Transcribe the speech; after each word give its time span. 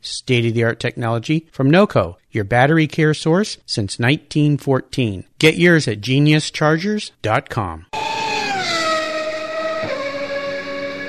state 0.00 0.46
of 0.46 0.54
the 0.54 0.64
art 0.64 0.80
technology 0.80 1.46
from 1.52 1.70
NOCO, 1.70 2.16
your 2.30 2.44
battery 2.44 2.86
care 2.86 3.14
source 3.14 3.58
since 3.66 3.98
1914. 3.98 5.24
Get 5.38 5.56
yours 5.56 5.86
at 5.88 6.00
geniuschargers.com. 6.00 7.86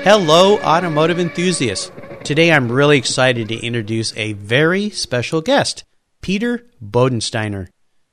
Hello, 0.04 0.58
automotive 0.58 1.18
enthusiasts. 1.18 1.90
Today 2.24 2.52
I'm 2.52 2.70
really 2.70 2.98
excited 2.98 3.48
to 3.48 3.66
introduce 3.66 4.16
a 4.16 4.34
very 4.34 4.90
special 4.90 5.40
guest, 5.40 5.84
Peter 6.20 6.66
Bodensteiner. 6.82 7.68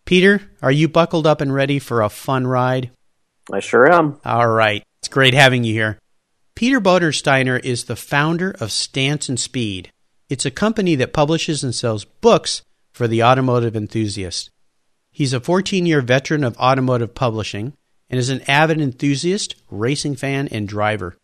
Peter, 0.05 0.41
are 0.61 0.71
you 0.71 0.87
buckled 0.87 1.27
up 1.27 1.41
and 1.41 1.53
ready 1.53 1.79
for 1.79 2.01
a 2.01 2.09
fun 2.09 2.47
ride? 2.47 2.91
I 3.51 3.59
sure 3.59 3.91
am. 3.91 4.19
All 4.25 4.47
right. 4.47 4.83
It's 4.99 5.07
great 5.07 5.33
having 5.33 5.63
you 5.63 5.73
here. 5.73 5.99
Peter 6.55 6.79
Bodensteiner 6.79 7.59
is 7.63 7.85
the 7.85 7.95
founder 7.95 8.55
of 8.59 8.71
Stance 8.71 9.29
and 9.29 9.39
Speed. 9.39 9.91
It's 10.31 10.45
a 10.45 10.49
company 10.49 10.95
that 10.95 11.11
publishes 11.11 11.61
and 11.61 11.75
sells 11.75 12.05
books 12.05 12.61
for 12.93 13.05
the 13.05 13.21
automotive 13.21 13.75
enthusiast. 13.75 14.49
He's 15.11 15.33
a 15.33 15.41
14 15.41 15.85
year 15.85 15.99
veteran 15.99 16.45
of 16.45 16.55
automotive 16.57 17.13
publishing 17.13 17.73
and 18.09 18.17
is 18.17 18.29
an 18.29 18.39
avid 18.47 18.79
enthusiast, 18.79 19.55
racing 19.69 20.15
fan, 20.15 20.47
and 20.47 20.69
driver. 20.69 21.17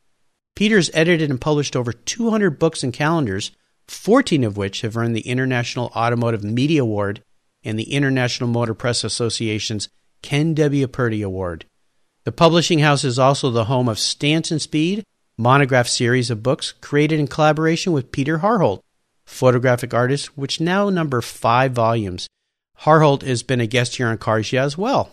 Peter's 0.58 0.92
edited 0.94 1.30
and 1.30 1.40
published 1.40 1.74
over 1.74 1.94
200 1.94 2.60
books 2.60 2.84
and 2.84 2.92
calendars, 2.92 3.52
14 3.88 4.44
of 4.44 4.58
which 4.58 4.82
have 4.82 4.98
earned 4.98 5.16
the 5.16 5.22
International 5.22 5.90
Automotive 5.96 6.44
Media 6.44 6.82
Award 6.82 7.24
and 7.64 7.80
the 7.80 7.94
International 7.94 8.50
Motor 8.50 8.74
Press 8.74 9.06
Association's 9.06 9.88
Ken 10.22 10.54
W. 10.54 10.86
Purdy 10.86 11.22
Award. 11.22 11.64
The 12.26 12.34
publishing 12.34 12.80
house 12.80 13.06
is 13.06 13.18
also 13.18 13.52
the 13.52 13.66
home 13.72 13.88
of 13.88 14.00
Stance 14.00 14.52
and 14.52 14.62
Speed, 14.62 15.06
monograph 15.38 15.88
series 15.88 16.30
of 16.30 16.44
books 16.44 16.74
created 16.82 17.22
in 17.22 17.28
collaboration 17.28 17.94
with 17.94 18.12
Peter 18.12 18.40
Harholdt, 18.40 18.82
photographic 19.28 19.94
artist, 19.94 20.36
which 20.38 20.60
now 20.60 20.90
number 20.90 21.22
five 21.22 21.74
volumes. 21.74 22.28
Harholdt 22.82 23.22
has 23.24 23.44
been 23.44 23.62
a 23.62 23.68
guest 23.68 23.98
here 23.98 24.08
on 24.08 24.18
Cars 24.18 24.52
Yeah 24.52 24.64
as 24.64 24.78
well. 24.78 25.12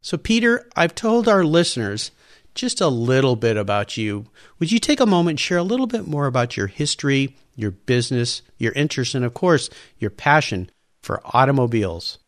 So, 0.00 0.16
Peter, 0.16 0.68
I've 0.74 0.94
told 0.94 1.28
our 1.28 1.44
listeners 1.44 2.10
just 2.54 2.80
a 2.80 2.88
little 2.88 3.36
bit 3.36 3.56
about 3.56 3.96
you. 3.96 4.26
Would 4.58 4.72
you 4.72 4.78
take 4.78 4.98
a 4.98 5.06
moment 5.06 5.34
and 5.34 5.40
share 5.40 5.58
a 5.58 5.62
little 5.62 5.86
bit 5.86 6.08
more 6.08 6.26
about 6.26 6.56
your 6.56 6.68
history, 6.68 7.36
your 7.54 7.70
business, 7.70 8.42
your 8.56 8.72
interest, 8.72 9.14
and 9.14 9.24
of 9.24 9.34
course, 9.34 9.68
your 9.98 10.10
passion 10.10 10.70
for 11.02 11.20
automobiles? 11.24 12.18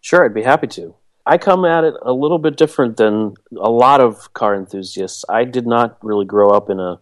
Sure, 0.00 0.24
I'd 0.24 0.34
be 0.34 0.42
happy 0.42 0.66
to. 0.68 0.94
I 1.24 1.38
come 1.38 1.64
at 1.64 1.84
it 1.84 1.94
a 2.02 2.12
little 2.12 2.38
bit 2.38 2.56
different 2.56 2.96
than 2.96 3.34
a 3.58 3.70
lot 3.70 4.00
of 4.00 4.32
car 4.34 4.54
enthusiasts. 4.54 5.24
I 5.28 5.44
did 5.44 5.66
not 5.66 5.98
really 6.02 6.26
grow 6.26 6.50
up 6.50 6.68
in 6.68 6.80
a 6.80 7.00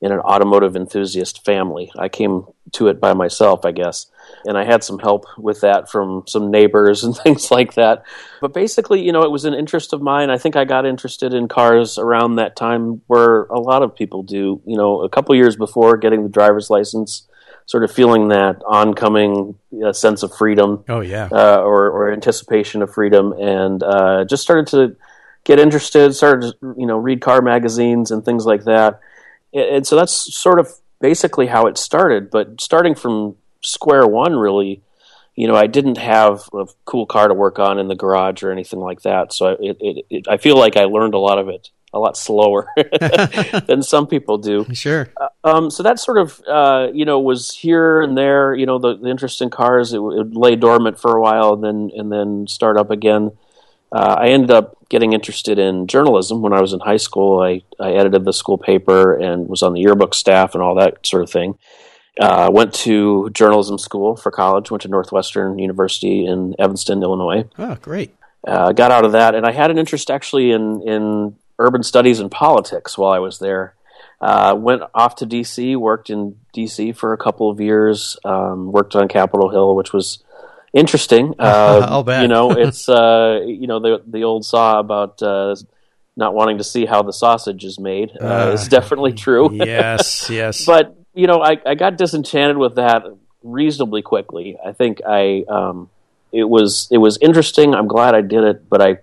in 0.00 0.12
an 0.12 0.20
automotive 0.20 0.76
enthusiast 0.76 1.44
family. 1.44 1.92
I 1.98 2.08
came 2.08 2.44
to 2.72 2.88
it 2.88 3.00
by 3.00 3.12
myself, 3.12 3.64
I 3.64 3.72
guess. 3.72 4.06
And 4.46 4.56
I 4.56 4.64
had 4.64 4.82
some 4.82 4.98
help 4.98 5.26
with 5.36 5.60
that 5.60 5.90
from 5.90 6.24
some 6.26 6.50
neighbors 6.50 7.04
and 7.04 7.16
things 7.16 7.50
like 7.50 7.74
that. 7.74 8.04
But 8.40 8.54
basically, 8.54 9.02
you 9.02 9.12
know, 9.12 9.22
it 9.22 9.30
was 9.30 9.44
an 9.44 9.54
interest 9.54 9.92
of 9.92 10.00
mine. 10.00 10.30
I 10.30 10.38
think 10.38 10.56
I 10.56 10.64
got 10.64 10.86
interested 10.86 11.34
in 11.34 11.48
cars 11.48 11.98
around 11.98 12.36
that 12.36 12.56
time 12.56 13.02
where 13.08 13.42
a 13.44 13.60
lot 13.60 13.82
of 13.82 13.94
people 13.94 14.22
do. 14.22 14.62
You 14.64 14.76
know, 14.76 15.02
a 15.02 15.08
couple 15.08 15.34
years 15.34 15.56
before 15.56 15.98
getting 15.98 16.22
the 16.22 16.28
driver's 16.30 16.70
license, 16.70 17.28
sort 17.66 17.84
of 17.84 17.92
feeling 17.92 18.28
that 18.28 18.62
oncoming 18.66 19.56
uh, 19.84 19.92
sense 19.92 20.22
of 20.22 20.34
freedom. 20.34 20.82
Oh, 20.88 21.00
yeah. 21.00 21.28
Uh, 21.30 21.60
or, 21.60 21.90
or 21.90 22.12
anticipation 22.12 22.80
of 22.80 22.92
freedom. 22.92 23.34
And 23.34 23.82
uh, 23.82 24.24
just 24.24 24.42
started 24.42 24.66
to 24.68 24.96
get 25.44 25.58
interested, 25.58 26.14
started 26.14 26.54
to, 26.60 26.74
you 26.78 26.86
know, 26.86 26.96
read 26.96 27.20
car 27.20 27.42
magazines 27.42 28.10
and 28.10 28.24
things 28.24 28.46
like 28.46 28.64
that 28.64 29.00
and 29.52 29.86
so 29.86 29.96
that's 29.96 30.34
sort 30.34 30.58
of 30.58 30.68
basically 31.00 31.46
how 31.46 31.66
it 31.66 31.78
started. 31.78 32.30
But 32.30 32.60
starting 32.60 32.94
from 32.94 33.36
square 33.62 34.06
one, 34.06 34.34
really, 34.34 34.82
you 35.34 35.48
know, 35.48 35.56
I 35.56 35.66
didn't 35.66 35.98
have 35.98 36.48
a 36.52 36.66
cool 36.84 37.06
car 37.06 37.28
to 37.28 37.34
work 37.34 37.58
on 37.58 37.78
in 37.78 37.88
the 37.88 37.94
garage 37.94 38.42
or 38.42 38.50
anything 38.50 38.80
like 38.80 39.02
that. 39.02 39.32
So 39.32 39.56
it, 39.60 39.76
it, 39.80 40.06
it, 40.10 40.28
I 40.28 40.36
feel 40.36 40.56
like 40.56 40.76
I 40.76 40.84
learned 40.84 41.14
a 41.14 41.18
lot 41.18 41.38
of 41.38 41.48
it 41.48 41.70
a 41.92 41.98
lot 41.98 42.16
slower 42.16 42.68
than 43.66 43.82
some 43.82 44.06
people 44.06 44.38
do. 44.38 44.66
Sure. 44.72 45.08
Uh, 45.16 45.28
um, 45.42 45.70
so 45.70 45.82
that 45.82 45.98
sort 45.98 46.18
of, 46.18 46.40
uh, 46.46 46.88
you 46.92 47.04
know, 47.04 47.18
was 47.18 47.52
here 47.52 48.00
and 48.00 48.16
there. 48.16 48.54
You 48.54 48.66
know, 48.66 48.78
the, 48.78 48.96
the 48.96 49.08
interest 49.08 49.42
in 49.42 49.50
cars 49.50 49.92
it, 49.92 49.98
it 49.98 50.34
lay 50.34 50.56
dormant 50.56 51.00
for 51.00 51.16
a 51.16 51.20
while 51.20 51.54
and 51.54 51.64
then 51.64 51.90
and 51.96 52.12
then 52.12 52.46
start 52.46 52.76
up 52.76 52.90
again. 52.90 53.32
Uh, 53.92 54.16
I 54.18 54.28
ended 54.28 54.50
up 54.50 54.76
getting 54.88 55.12
interested 55.12 55.58
in 55.58 55.86
journalism 55.86 56.42
when 56.42 56.52
I 56.52 56.60
was 56.60 56.72
in 56.72 56.80
high 56.80 56.96
school. 56.96 57.40
I, 57.40 57.62
I 57.80 57.92
edited 57.92 58.24
the 58.24 58.32
school 58.32 58.58
paper 58.58 59.16
and 59.16 59.48
was 59.48 59.62
on 59.62 59.72
the 59.72 59.80
yearbook 59.80 60.14
staff 60.14 60.54
and 60.54 60.62
all 60.62 60.74
that 60.76 61.04
sort 61.06 61.22
of 61.22 61.30
thing. 61.30 61.58
Uh, 62.20 62.50
went 62.52 62.74
to 62.74 63.30
journalism 63.30 63.78
school 63.78 64.16
for 64.16 64.30
college. 64.30 64.70
Went 64.70 64.82
to 64.82 64.88
Northwestern 64.88 65.58
University 65.58 66.26
in 66.26 66.54
Evanston, 66.58 67.02
Illinois. 67.02 67.48
Oh, 67.58 67.76
great! 67.76 68.14
Uh, 68.46 68.72
got 68.72 68.90
out 68.90 69.04
of 69.04 69.12
that, 69.12 69.34
and 69.34 69.46
I 69.46 69.52
had 69.52 69.70
an 69.70 69.78
interest 69.78 70.10
actually 70.10 70.50
in 70.50 70.82
in 70.82 71.36
urban 71.58 71.82
studies 71.82 72.20
and 72.20 72.30
politics 72.30 72.98
while 72.98 73.12
I 73.12 73.20
was 73.20 73.38
there. 73.38 73.74
Uh, 74.20 74.54
went 74.58 74.82
off 74.94 75.16
to 75.16 75.26
DC, 75.26 75.76
worked 75.76 76.10
in 76.10 76.36
DC 76.54 76.94
for 76.94 77.12
a 77.12 77.16
couple 77.16 77.48
of 77.48 77.60
years. 77.60 78.18
Um, 78.24 78.70
worked 78.70 78.94
on 78.94 79.08
Capitol 79.08 79.48
Hill, 79.48 79.74
which 79.74 79.92
was 79.92 80.22
interesting. 80.72 81.34
Uh, 81.40 81.86
I'll 81.88 82.04
bet. 82.04 82.22
you 82.22 82.28
know, 82.28 82.50
it's 82.58 82.88
uh, 82.88 83.40
you 83.44 83.66
know 83.66 83.80
the 83.80 84.02
the 84.06 84.24
old 84.24 84.44
saw 84.44 84.78
about 84.78 85.22
uh, 85.22 85.54
not 86.16 86.34
wanting 86.34 86.58
to 86.58 86.64
see 86.64 86.86
how 86.86 87.02
the 87.02 87.12
sausage 87.12 87.64
is 87.64 87.78
made 87.78 88.10
uh, 88.20 88.52
is 88.54 88.68
definitely 88.68 89.12
true. 89.12 89.50
yes, 89.52 90.28
yes. 90.30 90.64
but 90.64 90.96
you 91.14 91.26
know, 91.26 91.42
I, 91.42 91.56
I 91.64 91.74
got 91.74 91.96
disenchanted 91.96 92.56
with 92.56 92.76
that 92.76 93.04
reasonably 93.42 94.02
quickly. 94.02 94.58
I 94.64 94.72
think 94.72 95.00
I 95.06 95.44
um, 95.48 95.90
it 96.32 96.44
was 96.44 96.88
it 96.90 96.98
was 96.98 97.18
interesting. 97.20 97.74
I'm 97.74 97.88
glad 97.88 98.14
I 98.14 98.20
did 98.20 98.44
it, 98.44 98.68
but 98.68 98.82
I 98.82 98.98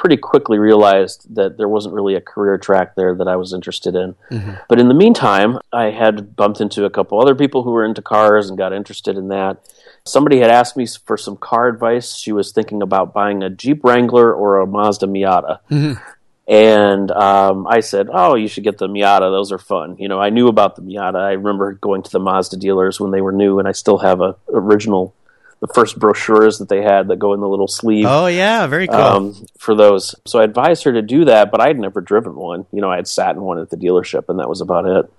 pretty 0.00 0.16
quickly 0.16 0.58
realized 0.58 1.26
that 1.34 1.58
there 1.58 1.68
wasn't 1.68 1.94
really 1.94 2.14
a 2.14 2.20
career 2.20 2.56
track 2.56 2.94
there 2.94 3.14
that 3.14 3.28
I 3.28 3.36
was 3.36 3.52
interested 3.52 3.94
in. 3.94 4.14
Mm-hmm. 4.30 4.52
But 4.66 4.80
in 4.80 4.88
the 4.88 4.94
meantime, 4.94 5.58
I 5.72 5.90
had 5.90 6.34
bumped 6.36 6.60
into 6.60 6.86
a 6.86 6.90
couple 6.90 7.20
other 7.20 7.34
people 7.34 7.64
who 7.64 7.72
were 7.72 7.84
into 7.84 8.00
cars 8.00 8.48
and 8.48 8.56
got 8.56 8.72
interested 8.72 9.18
in 9.18 9.28
that. 9.28 9.58
Somebody 10.06 10.38
had 10.38 10.50
asked 10.50 10.76
me 10.76 10.86
for 10.86 11.16
some 11.16 11.36
car 11.36 11.68
advice. 11.68 12.16
She 12.16 12.32
was 12.32 12.52
thinking 12.52 12.82
about 12.82 13.12
buying 13.12 13.42
a 13.42 13.50
Jeep 13.50 13.84
Wrangler 13.84 14.32
or 14.32 14.60
a 14.60 14.66
Mazda 14.66 15.06
Miata. 15.06 15.60
Mm-hmm. 15.70 16.02
And 16.48 17.10
um, 17.12 17.66
I 17.68 17.78
said, 17.78 18.08
"Oh, 18.10 18.34
you 18.34 18.48
should 18.48 18.64
get 18.64 18.78
the 18.78 18.88
Miata. 18.88 19.30
Those 19.30 19.52
are 19.52 19.58
fun." 19.58 19.96
You 19.98 20.08
know, 20.08 20.20
I 20.20 20.30
knew 20.30 20.48
about 20.48 20.74
the 20.74 20.82
Miata. 20.82 21.16
I 21.16 21.32
remember 21.32 21.74
going 21.74 22.02
to 22.02 22.10
the 22.10 22.18
Mazda 22.18 22.56
dealers 22.56 22.98
when 22.98 23.12
they 23.12 23.20
were 23.20 23.30
new, 23.30 23.60
and 23.60 23.68
I 23.68 23.72
still 23.72 23.98
have 23.98 24.20
a 24.20 24.34
original 24.52 25.14
the 25.60 25.68
first 25.68 25.98
brochures 25.98 26.58
that 26.58 26.68
they 26.68 26.82
had 26.82 27.08
that 27.08 27.18
go 27.18 27.34
in 27.34 27.40
the 27.40 27.48
little 27.48 27.68
sleeve. 27.68 28.06
Oh 28.08 28.26
yeah, 28.26 28.66
very 28.66 28.88
cool. 28.88 28.96
Um, 28.96 29.46
for 29.58 29.74
those, 29.74 30.14
so 30.26 30.40
I 30.40 30.44
advised 30.44 30.84
her 30.84 30.92
to 30.92 31.02
do 31.02 31.26
that, 31.26 31.50
but 31.50 31.60
I 31.60 31.68
had 31.68 31.78
never 31.78 32.00
driven 32.00 32.34
one. 32.34 32.66
You 32.72 32.80
know, 32.80 32.90
I 32.90 32.96
had 32.96 33.06
sat 33.06 33.36
in 33.36 33.42
one 33.42 33.58
at 33.58 33.70
the 33.70 33.76
dealership, 33.76 34.28
and 34.28 34.38
that 34.40 34.48
was 34.48 34.60
about 34.60 34.86
it. 34.86 35.12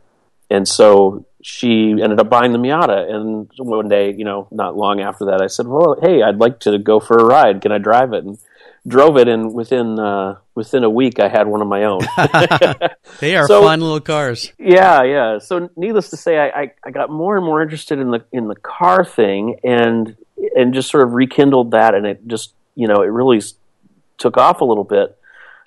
And 0.51 0.67
so 0.67 1.25
she 1.41 1.91
ended 2.03 2.19
up 2.19 2.29
buying 2.29 2.51
the 2.51 2.59
Miata. 2.59 3.09
And 3.11 3.49
one 3.57 3.87
day, 3.87 4.13
you 4.13 4.25
know, 4.25 4.47
not 4.51 4.75
long 4.77 4.99
after 5.01 5.25
that, 5.25 5.41
I 5.41 5.47
said, 5.47 5.65
"Well, 5.67 5.97
hey, 6.01 6.21
I'd 6.21 6.37
like 6.37 6.59
to 6.61 6.77
go 6.77 6.99
for 6.99 7.17
a 7.17 7.23
ride. 7.25 7.61
Can 7.61 7.71
I 7.71 7.77
drive 7.79 8.13
it?" 8.13 8.23
And 8.25 8.37
drove 8.87 9.15
it, 9.17 9.27
and 9.27 9.53
within 9.53 9.99
uh, 9.99 10.35
within 10.55 10.83
a 10.83 10.89
week, 10.89 11.19
I 11.19 11.29
had 11.29 11.47
one 11.47 11.61
of 11.61 11.67
my 11.67 11.83
own. 11.85 12.01
they 13.19 13.35
are 13.35 13.47
So- 13.47 13.63
fun 13.63 13.81
little 13.81 13.99
cars. 14.01 14.51
Yeah, 14.59 15.03
yeah. 15.03 15.37
So 15.39 15.69
needless 15.75 16.09
to 16.09 16.17
say, 16.17 16.37
I, 16.37 16.47
I, 16.61 16.71
I 16.85 16.91
got 16.91 17.09
more 17.09 17.37
and 17.37 17.45
more 17.45 17.61
interested 17.61 17.99
in 17.99 18.11
the 18.11 18.23
in 18.31 18.47
the 18.47 18.55
car 18.55 19.05
thing, 19.05 19.57
and 19.63 20.15
and 20.55 20.73
just 20.73 20.89
sort 20.91 21.03
of 21.03 21.13
rekindled 21.13 21.71
that, 21.71 21.95
and 21.95 22.05
it 22.05 22.27
just 22.27 22.53
you 22.75 22.87
know 22.87 23.01
it 23.01 23.07
really 23.07 23.41
took 24.17 24.37
off 24.37 24.61
a 24.61 24.65
little 24.65 24.83
bit, 24.83 25.17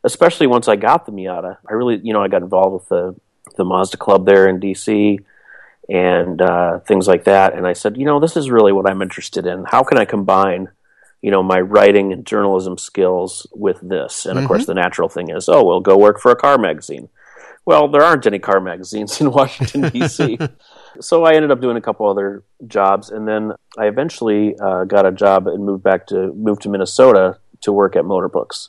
especially 0.04 0.46
once 0.46 0.69
I 0.69 0.76
got 0.76 1.06
the 1.06 1.12
Miata. 1.12 1.56
I 1.69 1.72
really 1.72 2.00
you 2.02 2.12
know 2.12 2.22
I 2.22 2.28
got 2.28 2.42
involved 2.42 2.75
with 2.75 2.88
the 2.88 3.16
the 3.56 3.64
Mazda 3.64 3.96
Club 3.96 4.26
there 4.26 4.48
in 4.48 4.60
DC 4.60 5.24
and 5.88 6.40
uh, 6.40 6.78
things 6.80 7.06
like 7.06 7.24
that, 7.24 7.54
and 7.54 7.66
I 7.66 7.74
said, 7.74 7.96
you 7.96 8.06
know, 8.06 8.20
this 8.20 8.36
is 8.36 8.50
really 8.50 8.72
what 8.72 8.88
I'm 8.88 9.02
interested 9.02 9.46
in. 9.46 9.64
How 9.64 9.82
can 9.82 9.98
I 9.98 10.04
combine 10.04 10.70
you 11.20 11.30
know 11.30 11.42
my 11.42 11.60
writing 11.60 12.12
and 12.12 12.26
journalism 12.26 12.78
skills 12.78 13.46
with 13.52 13.80
this? 13.82 14.26
And 14.26 14.38
of 14.38 14.46
course, 14.46 14.66
the 14.66 14.74
natural 14.74 15.08
thing 15.08 15.30
is, 15.30 15.48
oh, 15.48 15.64
well, 15.64 15.80
go 15.80 15.96
work 15.96 16.20
for 16.20 16.30
a 16.30 16.36
car 16.36 16.58
magazine. 16.58 17.08
Well, 17.66 17.88
there 17.88 18.02
aren't 18.02 18.26
any 18.26 18.38
car 18.38 18.60
magazines 18.60 19.20
in 19.20 19.30
Washington 19.30 19.90
D.C. 19.90 20.38
so 21.00 21.24
I 21.24 21.34
ended 21.34 21.50
up 21.50 21.60
doing 21.60 21.76
a 21.76 21.80
couple 21.80 22.08
other 22.08 22.42
jobs, 22.66 23.10
and 23.10 23.26
then 23.26 23.52
I 23.78 23.86
eventually 23.86 24.56
uh, 24.58 24.84
got 24.84 25.06
a 25.06 25.12
job 25.12 25.46
and 25.46 25.64
moved 25.64 25.82
back 25.82 26.06
to 26.08 26.32
moved 26.32 26.62
to 26.62 26.68
Minnesota 26.68 27.38
to 27.62 27.72
work 27.72 27.96
at 27.96 28.04
Motorbooks. 28.04 28.68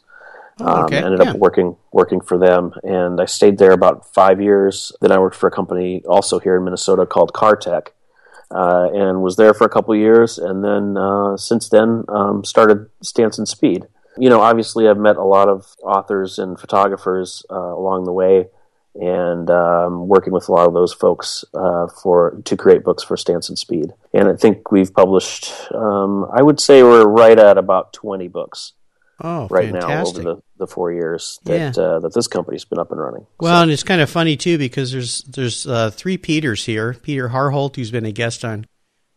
Oh, 0.59 0.83
okay, 0.83 0.99
Um, 0.99 1.05
ended 1.05 1.21
yeah. 1.21 1.31
up 1.31 1.37
working 1.37 1.75
working 1.91 2.21
for 2.21 2.37
them, 2.37 2.73
and 2.83 3.19
I 3.19 3.25
stayed 3.25 3.57
there 3.57 3.71
about 3.71 4.13
five 4.13 4.41
years. 4.41 4.93
Then 5.01 5.11
I 5.11 5.19
worked 5.19 5.35
for 5.35 5.47
a 5.47 5.51
company 5.51 6.01
also 6.07 6.39
here 6.39 6.55
in 6.55 6.63
Minnesota 6.63 7.05
called 7.05 7.33
CarTech, 7.33 7.87
uh, 8.51 8.87
and 8.93 9.21
was 9.21 9.35
there 9.35 9.53
for 9.53 9.65
a 9.65 9.69
couple 9.69 9.93
years. 9.95 10.37
And 10.37 10.63
then 10.63 10.95
uh, 10.97 11.35
since 11.35 11.67
then, 11.67 12.05
um, 12.07 12.45
started 12.45 12.89
Stance 13.01 13.37
and 13.37 13.47
Speed. 13.47 13.87
You 14.17 14.29
know, 14.29 14.39
obviously, 14.39 14.87
I've 14.87 14.97
met 14.97 15.17
a 15.17 15.25
lot 15.25 15.49
of 15.49 15.75
authors 15.83 16.39
and 16.39 16.57
photographers 16.57 17.45
uh, 17.51 17.55
along 17.55 18.05
the 18.05 18.13
way, 18.13 18.47
and 18.95 19.49
um, 19.49 20.07
working 20.07 20.31
with 20.31 20.47
a 20.47 20.53
lot 20.53 20.67
of 20.67 20.73
those 20.73 20.93
folks 20.93 21.43
uh, 21.53 21.87
for 21.87 22.41
to 22.45 22.55
create 22.55 22.85
books 22.85 23.03
for 23.03 23.17
Stance 23.17 23.49
and 23.49 23.59
Speed. 23.59 23.91
And 24.13 24.29
I 24.29 24.37
think 24.37 24.71
we've 24.71 24.93
published. 24.93 25.51
Um, 25.73 26.25
I 26.31 26.41
would 26.41 26.61
say 26.61 26.81
we're 26.81 27.05
right 27.05 27.37
at 27.37 27.57
about 27.57 27.91
twenty 27.91 28.29
books 28.29 28.71
Oh, 29.21 29.47
right 29.49 29.71
now 29.71 30.05
over 30.05 30.21
the, 30.21 30.41
the 30.57 30.67
four 30.67 30.91
years 30.91 31.39
that 31.45 31.77
uh, 31.77 31.99
that 31.99 32.13
this 32.13 32.27
company's 32.27 32.65
been 32.65 32.79
up 32.79 32.91
and 32.91 32.99
running. 32.99 33.25
Well, 33.39 33.61
and 33.61 33.71
it's 33.71 33.83
kind 33.83 34.01
of 34.01 34.09
funny 34.09 34.35
too 34.35 34.57
because 34.57 34.91
there's 34.91 35.21
there's 35.23 35.65
uh, 35.65 35.91
three 35.91 36.17
Peters 36.17 36.65
here. 36.65 36.93
Peter 36.95 37.29
Harholdt, 37.29 37.77
who's 37.77 37.91
been 37.91 38.05
a 38.05 38.11
guest 38.11 38.43
on 38.43 38.67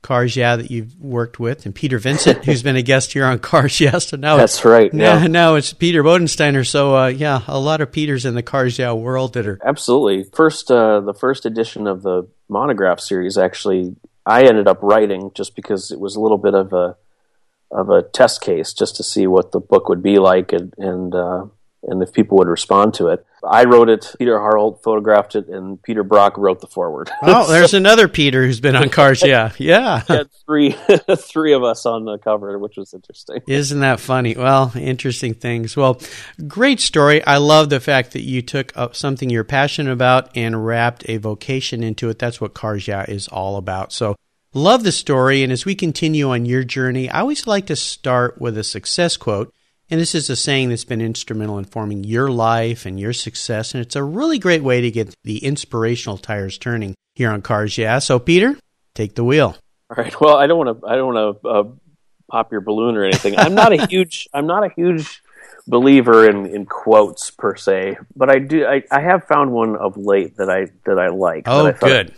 Cars 0.03 0.37
Yeah 0.37 0.55
that 0.55 0.71
you've 0.71 0.95
worked 1.01 1.41
with, 1.41 1.67
and 1.67 1.75
Peter 1.75 1.99
Vincent, 1.99 2.45
who's 2.45 2.63
been 2.63 2.77
a 2.77 2.83
guest 2.83 3.13
here 3.13 3.25
on 3.25 3.39
Cars 3.41 3.81
Yeah. 3.81 3.99
So 3.99 4.17
now 4.17 4.37
That's 4.37 4.65
right. 4.65 4.93
now, 4.95 5.19
Yeah, 5.19 5.27
now 5.29 5.55
it's 5.57 5.73
Peter 5.73 6.05
Bodensteiner. 6.05 6.65
So 6.65 6.97
uh, 6.97 7.07
yeah, 7.09 7.43
a 7.49 7.59
lot 7.59 7.81
of 7.81 7.91
Peters 7.91 8.25
in 8.25 8.35
the 8.35 8.43
Cars 8.43 8.79
Yeah 8.79 8.93
world 8.93 9.33
that 9.35 9.47
are 9.47 9.59
absolutely. 9.65 10.31
First, 10.33 10.71
uh, 10.71 11.01
the 11.01 11.15
first 11.15 11.45
edition 11.45 11.89
of 11.89 12.03
the 12.03 12.29
monograph 12.49 13.01
series 13.01 13.37
actually, 13.37 13.97
I 14.25 14.45
ended 14.45 14.69
up 14.69 14.79
writing 14.81 15.33
just 15.35 15.57
because 15.57 15.91
it 15.91 15.99
was 15.99 16.15
a 16.15 16.21
little 16.21 16.39
bit 16.39 16.55
of 16.55 16.73
a 16.73 16.97
of 17.71 17.91
a 17.91 18.03
test 18.03 18.41
case, 18.41 18.73
just 18.73 18.97
to 18.97 19.03
see 19.03 19.27
what 19.27 19.53
the 19.53 19.61
book 19.61 19.89
would 19.89 20.03
be 20.03 20.19
like 20.19 20.53
and 20.53 20.73
and 20.79 21.15
uh, 21.15 21.45
and 21.85 22.03
if 22.03 22.13
people 22.13 22.39
would 22.39 22.49
respond 22.49 22.95
to 22.95 23.09
it. 23.09 23.25
I 23.49 23.65
wrote 23.65 23.89
it. 23.89 24.17
Peter 24.19 24.37
Harholdt 24.37 24.83
photographed 24.83 25.37
it, 25.37 25.47
and 25.47 25.81
Peter 25.81 26.03
Brock 26.03 26.37
wrote 26.37 26.61
the 26.61 26.67
foreword. 26.67 27.09
oh, 27.23 27.49
there's 27.53 27.73
another 27.73 28.09
Peter 28.09 28.45
who's 28.45 28.59
been 28.61 28.75
on 28.75 28.89
Cars 28.89 29.23
Yeah, 29.25 29.53
yeah. 29.59 30.03
had 30.09 30.29
three 30.45 30.73
three 31.17 31.53
of 31.53 31.63
us 31.63 31.87
on 31.87 32.05
the 32.05 32.19
cover, 32.19 32.59
which 32.59 32.77
was 32.77 32.95
interesting. 32.95 33.41
Isn't 33.47 33.79
that 33.81 34.01
funny? 34.01 34.35
Well, 34.37 34.73
interesting 34.75 35.35
things. 35.35 35.77
Well, 35.77 36.01
great 36.49 36.81
story. 36.81 37.25
I 37.25 37.37
love 37.37 37.71
the 37.71 37.79
fact 37.81 38.13
that 38.15 38.23
you 38.23 38.43
took 38.43 38.77
up 38.77 38.97
something 38.97 39.31
you're 39.31 39.45
passionate 39.45 39.93
about 39.93 40.37
and 40.37 40.67
wrapped 40.67 41.09
a 41.09 41.19
vocation 41.19 41.85
into 41.85 42.09
it. 42.09 42.19
That's 42.19 42.41
what 42.41 42.55
Cars 42.55 42.89
Yeah 42.89 43.05
is 43.07 43.29
all 43.29 43.57
about. 43.57 43.93
So, 43.93 44.17
love 44.55 44.83
the 44.83 44.93
story. 44.93 45.43
And 45.43 45.53
as 45.53 45.65
we 45.65 45.75
continue 45.75 46.31
on 46.31 46.47
your 46.47 46.65
journey, 46.65 47.09
I 47.11 47.21
always 47.21 47.47
like 47.47 47.67
to 47.67 47.77
start 47.77 48.41
with 48.41 48.57
a 48.59 48.65
success 48.65 49.17
quote. 49.17 49.53
And 49.91 50.01
this 50.01 50.15
is 50.15 50.29
a 50.29 50.37
saying 50.37 50.69
that's 50.69 50.85
been 50.85 51.01
instrumental 51.01 51.59
in 51.59 51.65
forming 51.65 52.05
your 52.05 52.31
life 52.31 52.85
and 52.85 53.01
your 53.01 53.15
success. 53.15 53.75
And 53.75 53.81
it's 53.81 53.97
a 53.97 54.05
really 54.05 54.39
great 54.39 54.63
way 54.63 54.83
to 54.83 54.91
get 54.91 55.15
the 55.25 55.45
inspirational 55.45 56.19
tires 56.19 56.59
turning 56.59 56.95
here 57.15 57.31
on 57.31 57.41
Cars 57.41 57.79
Yeah. 57.79 57.99
So, 57.99 58.19
Peter, 58.19 58.57
take 58.95 59.15
the 59.15 59.25
wheel. 59.25 59.57
All 59.91 60.03
right. 60.03 60.21
Well, 60.21 60.37
I 60.37 60.47
don't 60.47 60.59
want 60.59 60.81
to. 60.81 60.87
I 60.87 60.97
don't 60.97 61.15
want 61.15 61.43
to 61.43 61.49
uh, 61.49 61.65
pop 62.31 62.53
your 62.53 62.61
balloon 62.61 62.97
or 62.97 63.05
anything. 63.05 63.39
I'm 63.39 63.55
not 63.55 63.73
a 63.73 63.87
huge. 63.91 64.29
I'm 64.35 64.47
not 64.47 64.63
a 64.63 64.69
huge 64.77 65.23
believer 65.69 66.29
in, 66.29 66.47
in 66.47 66.67
quotes 66.67 67.31
per 67.31 67.55
se, 67.57 67.99
but 68.17 68.31
I 68.31 68.39
do. 68.39 68.65
I, 68.67 68.83
I 68.91 69.01
have 69.01 69.25
found 69.25 69.53
one 69.53 69.77
of 69.77 69.97
late 69.97 70.37
that 70.39 70.49
I 70.51 70.69
that 70.87 70.99
I 70.99 71.09
like. 71.09 71.45
Oh, 71.47 71.67
I 71.67 71.73
good. 71.73 72.13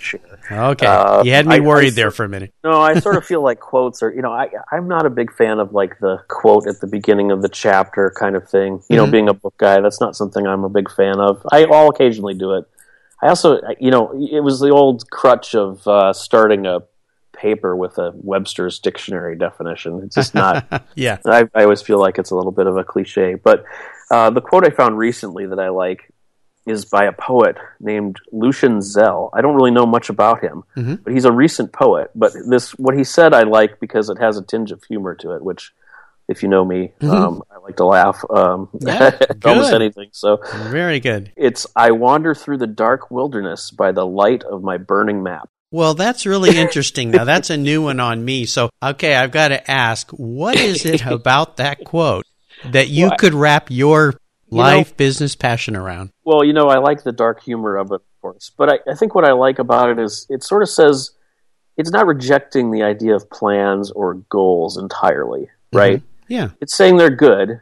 Okay. 0.51 0.87
Uh, 0.87 1.23
you 1.25 1.33
had 1.33 1.47
me 1.47 1.57
I- 1.57 1.61
worried 1.61 1.95
there 1.95 2.11
for 2.11 2.25
a 2.25 2.29
minute. 2.29 2.53
No, 2.65 2.81
I 2.81 2.99
sort 3.01 3.17
of 3.17 3.25
feel 3.31 3.43
like 3.43 3.61
quotes 3.61 4.03
are. 4.03 4.13
You 4.13 4.23
know, 4.23 4.33
I 4.33 4.49
I'm 4.73 4.89
not 4.89 5.05
a 5.07 5.11
big 5.11 5.33
fan 5.33 5.59
of 5.59 5.73
like 5.73 5.99
the 6.01 6.23
quote 6.29 6.67
at 6.67 6.81
the 6.81 6.87
beginning 6.87 7.31
of 7.33 7.43
the 7.43 7.49
chapter 7.49 8.13
kind 8.19 8.37
of 8.37 8.49
thing. 8.49 8.83
You 8.89 8.97
know, 8.97 9.07
Mhm. 9.07 9.11
being 9.13 9.29
a 9.29 9.35
book 9.35 9.55
guy, 9.59 9.81
that's 9.81 10.01
not 10.01 10.17
something 10.17 10.47
I'm 10.47 10.65
a 10.65 10.69
big 10.71 10.91
fan 10.91 11.19
of. 11.21 11.47
I, 11.53 11.65
I'll 11.65 11.89
occasionally 11.89 12.35
do 12.35 12.55
it. 12.55 12.65
I 13.23 13.29
also, 13.29 13.61
you 13.79 13.91
know, 13.91 14.13
it 14.15 14.41
was 14.41 14.61
the 14.61 14.71
old 14.71 15.11
crutch 15.11 15.55
of 15.55 15.87
uh, 15.87 16.13
starting 16.15 16.65
a 16.67 16.81
paper 17.41 17.75
with 17.77 17.99
a 17.99 18.13
Webster's 18.15 18.79
dictionary 18.79 19.37
definition. 19.37 20.03
It's 20.05 20.15
just 20.15 20.35
not. 20.35 20.85
Yeah. 20.95 21.19
I, 21.25 21.49
I 21.55 21.63
always 21.65 21.83
feel 21.83 21.99
like 21.99 22.19
it's 22.19 22.31
a 22.31 22.37
little 22.37 22.53
bit 22.53 22.67
of 22.67 22.77
a 22.77 22.85
cliche. 22.85 23.35
But 23.35 23.65
uh, 24.11 24.31
the 24.31 24.41
quote 24.41 24.65
I 24.67 24.71
found 24.71 24.99
recently 24.99 25.47
that 25.47 25.59
I 25.59 25.69
like 25.71 26.13
is 26.67 26.85
by 26.85 27.05
a 27.07 27.13
poet 27.13 27.57
named 27.81 28.17
Lucien 28.33 28.83
Zell. 28.83 29.31
I 29.33 29.41
don't 29.41 29.55
really 29.57 29.71
know 29.71 29.87
much 29.87 30.11
about 30.11 30.41
him, 30.43 30.63
Mhm. 30.77 31.03
but 31.03 31.13
he's 31.15 31.25
a 31.25 31.33
recent 31.33 31.73
poet. 31.73 32.11
But 32.15 32.33
this, 32.49 32.73
what 32.79 32.95
he 32.97 33.05
said, 33.05 33.33
I 33.33 33.45
like 33.45 33.81
because 33.81 34.11
it 34.11 34.19
has 34.19 34.37
a 34.37 34.43
tinge 34.43 34.71
of 34.73 34.83
humor 34.85 35.15
to 35.17 35.33
it, 35.37 35.43
which. 35.43 35.73
If 36.29 36.45
you 36.45 36.49
know 36.49 36.65
me, 36.65 36.93
um, 37.01 37.43
I 37.51 37.59
like 37.59 37.77
to 37.79 37.85
laugh 37.85 38.23
um, 38.31 38.69
Mm-hmm. 38.73 38.87
Yeah, 38.87 39.27
almost 39.51 39.73
anything. 39.73 40.11
So 40.13 40.39
Very 40.69 41.01
good. 41.01 41.33
it's 41.37 41.67
I 41.75 41.91
wander 41.91 42.37
through 42.37 42.59
the 42.59 42.69
dark 42.69 43.11
wilderness 43.11 43.73
by 43.73 43.91
the 43.91 44.07
light 44.07 44.45
of 44.45 44.63
my 44.63 44.77
burning 44.77 45.25
map. 45.25 45.49
Well, 45.73 45.95
that's 45.95 46.27
really 46.27 46.57
interesting. 46.59 47.11
Now, 47.13 47.25
that's 47.25 47.51
a 47.51 47.57
new 47.57 47.83
one 47.83 48.01
on 48.01 48.25
me. 48.25 48.45
So, 48.47 48.71
okay, 48.83 49.15
I've 49.15 49.31
got 49.31 49.49
to 49.49 49.71
ask, 49.71 50.11
what 50.11 50.57
is 50.57 50.85
it 50.85 51.05
about 51.07 51.59
that 51.59 51.85
quote 51.85 52.25
that 52.65 52.89
you 52.89 53.05
Well, 53.05 53.13
I- 53.13 53.17
could 53.17 53.35
wrap 53.35 53.71
your 53.71 54.07
know- 54.51 54.59
life, 54.59 54.97
business, 54.97 55.37
passion 55.37 55.77
around? 55.77 56.11
Well, 56.25 56.45
you 56.45 56.53
know, 56.53 56.69
I 56.69 56.79
like 56.79 57.03
the 57.05 57.13
dark 57.13 57.43
humor 57.43 57.77
of 57.77 57.89
it, 57.93 57.95
of 57.95 58.21
course. 58.21 58.51
But 58.57 58.69
I, 58.69 58.91
I 58.91 58.95
think 58.97 59.15
what 59.15 59.25
I 59.25 59.33
like 59.33 59.59
about 59.61 59.91
it 59.91 59.99
is 59.99 60.27
it 60.29 60.43
sort 60.43 60.63
of 60.63 60.69
says 60.69 61.13
it's 61.77 61.91
not 61.91 62.07
rejecting 62.07 62.71
the 62.73 62.83
idea 62.83 63.15
of 63.15 63.31
plans 63.31 63.91
or 63.93 64.15
goals 64.29 64.77
entirely, 64.77 65.49
right? 65.73 66.03
Yeah. 66.29 66.51
It's 66.61 66.77
saying 66.77 66.97
they're 66.97 67.11
good, 67.11 67.61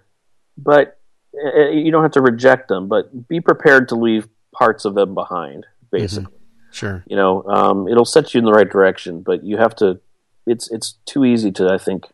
but 0.57 0.99
uh, 1.35 1.69
you 1.71 1.93
don't 1.93 2.03
have 2.03 2.13
to 2.13 2.21
reject 2.23 2.69
them, 2.69 2.89
but 2.89 3.29
be 3.29 3.41
prepared 3.41 3.89
to 3.91 3.95
leave 3.95 4.27
parts 4.53 4.85
of 4.85 4.95
them 4.95 5.15
behind, 5.15 5.67
basically. 5.93 6.33
Sure. 6.79 7.05
You 7.07 7.17
know, 7.17 7.43
um, 7.45 7.89
it'll 7.89 8.05
set 8.05 8.33
you 8.35 8.39
in 8.39 8.45
the 8.45 8.53
right 8.53 8.69
direction, 8.71 9.21
but 9.23 9.45
you 9.45 9.57
have 9.57 9.75
to. 9.77 10.01
It's 10.47 10.71
it's 10.71 10.95
too 11.05 11.25
easy 11.25 11.51
to 11.53 11.69
I 11.69 11.79
think 11.79 12.07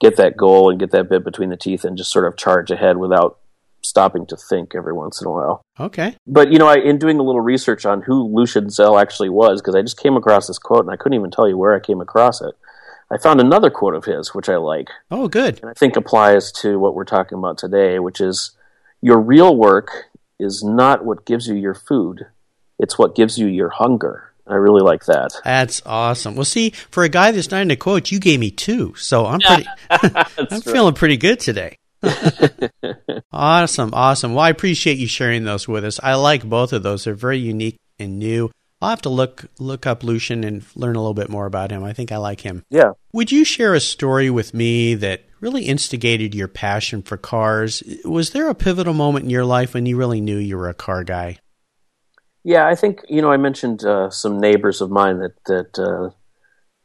get 0.00 0.16
that 0.16 0.36
goal 0.36 0.70
and 0.70 0.78
get 0.78 0.90
that 0.92 1.08
bit 1.08 1.24
between 1.24 1.50
the 1.50 1.56
teeth 1.56 1.84
and 1.84 1.96
just 1.98 2.12
sort 2.12 2.24
of 2.24 2.36
charge 2.36 2.70
ahead 2.70 2.96
without 2.96 3.38
stopping 3.82 4.26
to 4.26 4.36
think 4.36 4.74
every 4.74 4.92
once 4.92 5.20
in 5.20 5.26
a 5.26 5.30
while. 5.30 5.62
Okay. 5.80 6.16
But 6.26 6.52
you 6.52 6.58
know, 6.58 6.68
I, 6.68 6.76
in 6.76 6.98
doing 6.98 7.18
a 7.18 7.22
little 7.22 7.40
research 7.40 7.84
on 7.84 8.02
who 8.02 8.22
Lucien 8.34 8.70
Zell 8.70 8.98
actually 8.98 9.28
was, 9.28 9.60
because 9.60 9.74
I 9.74 9.82
just 9.82 10.00
came 10.00 10.16
across 10.16 10.46
this 10.46 10.58
quote 10.58 10.84
and 10.84 10.90
I 10.92 10.96
couldn't 10.96 11.18
even 11.18 11.30
tell 11.30 11.48
you 11.48 11.58
where 11.58 11.74
I 11.74 11.80
came 11.80 12.00
across 12.00 12.40
it. 12.40 12.54
I 13.10 13.16
found 13.18 13.40
another 13.40 13.70
quote 13.70 13.94
of 13.94 14.04
his, 14.04 14.34
which 14.34 14.48
I 14.48 14.56
like, 14.56 14.88
Oh, 15.10 15.28
good. 15.28 15.60
and 15.60 15.70
I 15.70 15.74
think 15.74 15.96
applies 15.96 16.52
to 16.60 16.78
what 16.78 16.94
we're 16.94 17.04
talking 17.04 17.38
about 17.38 17.56
today, 17.58 17.98
which 17.98 18.20
is 18.20 18.52
your 19.00 19.18
real 19.18 19.56
work 19.56 19.90
is 20.38 20.62
not 20.62 21.04
what 21.04 21.24
gives 21.24 21.46
you 21.48 21.54
your 21.54 21.74
food; 21.74 22.26
it's 22.78 22.98
what 22.98 23.14
gives 23.14 23.38
you 23.38 23.46
your 23.46 23.70
hunger. 23.70 24.32
I 24.46 24.54
really 24.54 24.80
like 24.80 25.04
that. 25.06 25.32
That's 25.44 25.82
awesome. 25.84 26.34
Well, 26.34 26.44
see, 26.44 26.70
for 26.70 27.04
a 27.04 27.08
guy 27.08 27.32
that's 27.32 27.50
not 27.50 27.60
into 27.60 27.76
quotes, 27.76 28.10
you 28.10 28.18
gave 28.18 28.40
me 28.40 28.50
two, 28.50 28.94
so 28.94 29.26
I'm 29.26 29.40
pretty. 29.40 29.66
I'm 29.90 30.60
feeling 30.62 30.94
pretty 30.94 31.18
good 31.18 31.38
today. 31.38 31.76
awesome, 33.32 33.90
awesome. 33.92 34.34
Well, 34.34 34.44
I 34.44 34.50
appreciate 34.50 34.98
you 34.98 35.06
sharing 35.06 35.44
those 35.44 35.68
with 35.68 35.84
us. 35.84 36.00
I 36.02 36.14
like 36.14 36.44
both 36.44 36.72
of 36.72 36.82
those. 36.82 37.04
They're 37.04 37.14
very 37.14 37.38
unique 37.38 37.76
and 37.98 38.18
new. 38.18 38.50
I'll 38.80 38.90
have 38.90 39.02
to 39.02 39.08
look 39.08 39.46
look 39.58 39.86
up 39.86 40.04
Lucien 40.04 40.44
and 40.44 40.64
learn 40.76 40.94
a 40.94 41.00
little 41.00 41.14
bit 41.14 41.28
more 41.28 41.46
about 41.46 41.72
him. 41.72 41.82
I 41.82 41.92
think 41.92 42.12
I 42.12 42.18
like 42.18 42.40
him. 42.40 42.64
Yeah. 42.70 42.92
Would 43.12 43.32
you 43.32 43.44
share 43.44 43.74
a 43.74 43.80
story 43.80 44.30
with 44.30 44.54
me 44.54 44.94
that 44.94 45.24
really 45.40 45.64
instigated 45.64 46.34
your 46.34 46.48
passion 46.48 47.02
for 47.02 47.16
cars? 47.16 47.82
Was 48.04 48.30
there 48.30 48.48
a 48.48 48.54
pivotal 48.54 48.94
moment 48.94 49.24
in 49.24 49.30
your 49.30 49.44
life 49.44 49.74
when 49.74 49.86
you 49.86 49.96
really 49.96 50.20
knew 50.20 50.36
you 50.36 50.56
were 50.56 50.68
a 50.68 50.74
car 50.74 51.02
guy? 51.02 51.38
Yeah, 52.44 52.66
I 52.66 52.74
think 52.74 53.04
you 53.08 53.22
know 53.22 53.30
I 53.30 53.36
mentioned 53.36 53.84
uh, 53.84 54.10
some 54.10 54.40
neighbors 54.40 54.80
of 54.80 54.90
mine 54.90 55.18
that 55.18 55.44
that 55.44 55.78
uh, 55.78 56.10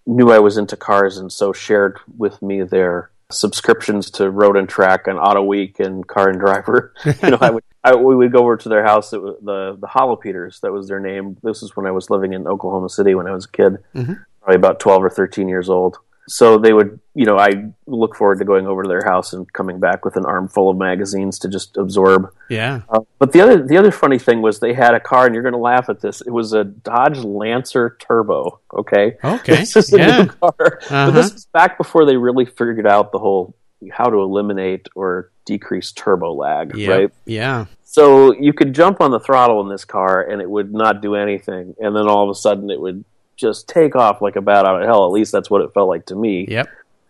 knew 0.05 0.31
I 0.31 0.39
was 0.39 0.57
into 0.57 0.75
cars 0.75 1.17
and 1.17 1.31
so 1.31 1.53
shared 1.53 1.99
with 2.17 2.41
me 2.41 2.63
their 2.63 3.11
subscriptions 3.31 4.11
to 4.11 4.29
Road 4.29 4.57
and 4.57 4.67
Track 4.67 5.07
and 5.07 5.17
Auto 5.17 5.43
Week 5.43 5.79
and 5.79 6.07
Car 6.07 6.29
and 6.29 6.39
Driver. 6.39 6.93
you 7.05 7.29
know, 7.29 7.37
I 7.39 7.49
would 7.49 7.63
I, 7.83 7.95
we 7.95 8.15
would 8.15 8.31
go 8.31 8.39
over 8.39 8.57
to 8.57 8.69
their 8.69 8.83
house. 8.83 9.13
It 9.13 9.21
was 9.21 9.37
the 9.41 9.77
the 9.79 9.87
Hollow 9.87 10.15
Peters. 10.15 10.59
That 10.61 10.71
was 10.71 10.87
their 10.87 10.99
name. 10.99 11.37
This 11.43 11.63
is 11.63 11.75
when 11.75 11.85
I 11.85 11.91
was 11.91 12.09
living 12.09 12.33
in 12.33 12.47
Oklahoma 12.47 12.89
City 12.89 13.15
when 13.15 13.27
I 13.27 13.31
was 13.31 13.45
a 13.45 13.51
kid, 13.51 13.77
mm-hmm. 13.95 14.13
probably 14.41 14.55
about 14.55 14.79
twelve 14.79 15.03
or 15.03 15.09
thirteen 15.09 15.47
years 15.47 15.69
old 15.69 15.97
so 16.27 16.57
they 16.57 16.73
would, 16.73 16.99
you 17.13 17.25
know, 17.25 17.37
I 17.37 17.65
look 17.85 18.15
forward 18.15 18.39
to 18.39 18.45
going 18.45 18.65
over 18.65 18.83
to 18.83 18.89
their 18.89 19.03
house 19.03 19.33
and 19.33 19.51
coming 19.51 19.79
back 19.79 20.05
with 20.05 20.15
an 20.15 20.25
armful 20.25 20.69
of 20.69 20.77
magazines 20.77 21.37
to 21.39 21.49
just 21.49 21.75
absorb. 21.77 22.33
Yeah. 22.49 22.81
Uh, 22.89 23.01
but 23.19 23.31
the 23.33 23.41
other, 23.41 23.65
the 23.65 23.77
other 23.77 23.91
funny 23.91 24.19
thing 24.19 24.41
was 24.41 24.59
they 24.59 24.73
had 24.73 24.93
a 24.93 24.99
car, 24.99 25.25
and 25.25 25.35
you're 25.35 25.43
going 25.43 25.53
to 25.53 25.59
laugh 25.59 25.89
at 25.89 26.01
this. 26.01 26.21
It 26.21 26.31
was 26.31 26.53
a 26.53 26.63
Dodge 26.63 27.19
Lancer 27.19 27.97
Turbo. 27.99 28.59
Okay. 28.73 29.17
Okay. 29.23 29.53
This 29.63 29.75
is 29.75 29.93
yeah. 29.93 30.23
new 30.23 30.27
car, 30.27 30.53
uh-huh. 30.59 31.05
but 31.07 31.11
this 31.11 31.33
was 31.33 31.45
back 31.47 31.77
before 31.77 32.05
they 32.05 32.17
really 32.17 32.45
figured 32.45 32.85
out 32.85 33.11
the 33.11 33.19
whole 33.19 33.55
how 33.91 34.05
to 34.05 34.17
eliminate 34.17 34.87
or 34.95 35.31
decrease 35.45 35.91
turbo 35.91 36.33
lag. 36.33 36.75
Yep. 36.75 36.89
Right. 36.89 37.11
Yeah. 37.25 37.65
So 37.83 38.33
you 38.33 38.53
could 38.53 38.73
jump 38.73 39.01
on 39.01 39.11
the 39.11 39.19
throttle 39.19 39.61
in 39.61 39.69
this 39.69 39.85
car, 39.85 40.21
and 40.21 40.41
it 40.41 40.49
would 40.49 40.73
not 40.73 41.01
do 41.01 41.15
anything, 41.15 41.75
and 41.79 41.95
then 41.95 42.07
all 42.07 42.23
of 42.23 42.29
a 42.29 42.35
sudden 42.35 42.69
it 42.69 42.79
would 42.79 43.05
just 43.43 43.67
take 43.67 43.95
off 43.95 44.21
like 44.21 44.35
a 44.35 44.41
bat 44.41 44.65
out 44.65 44.81
of 44.81 44.87
hell. 44.87 45.05
At 45.05 45.11
least 45.11 45.31
that's 45.31 45.49
what 45.49 45.61
it 45.61 45.73
felt 45.73 45.89
like 45.89 46.05
to 46.07 46.15
me 46.15 46.45
Yep. 46.49 46.67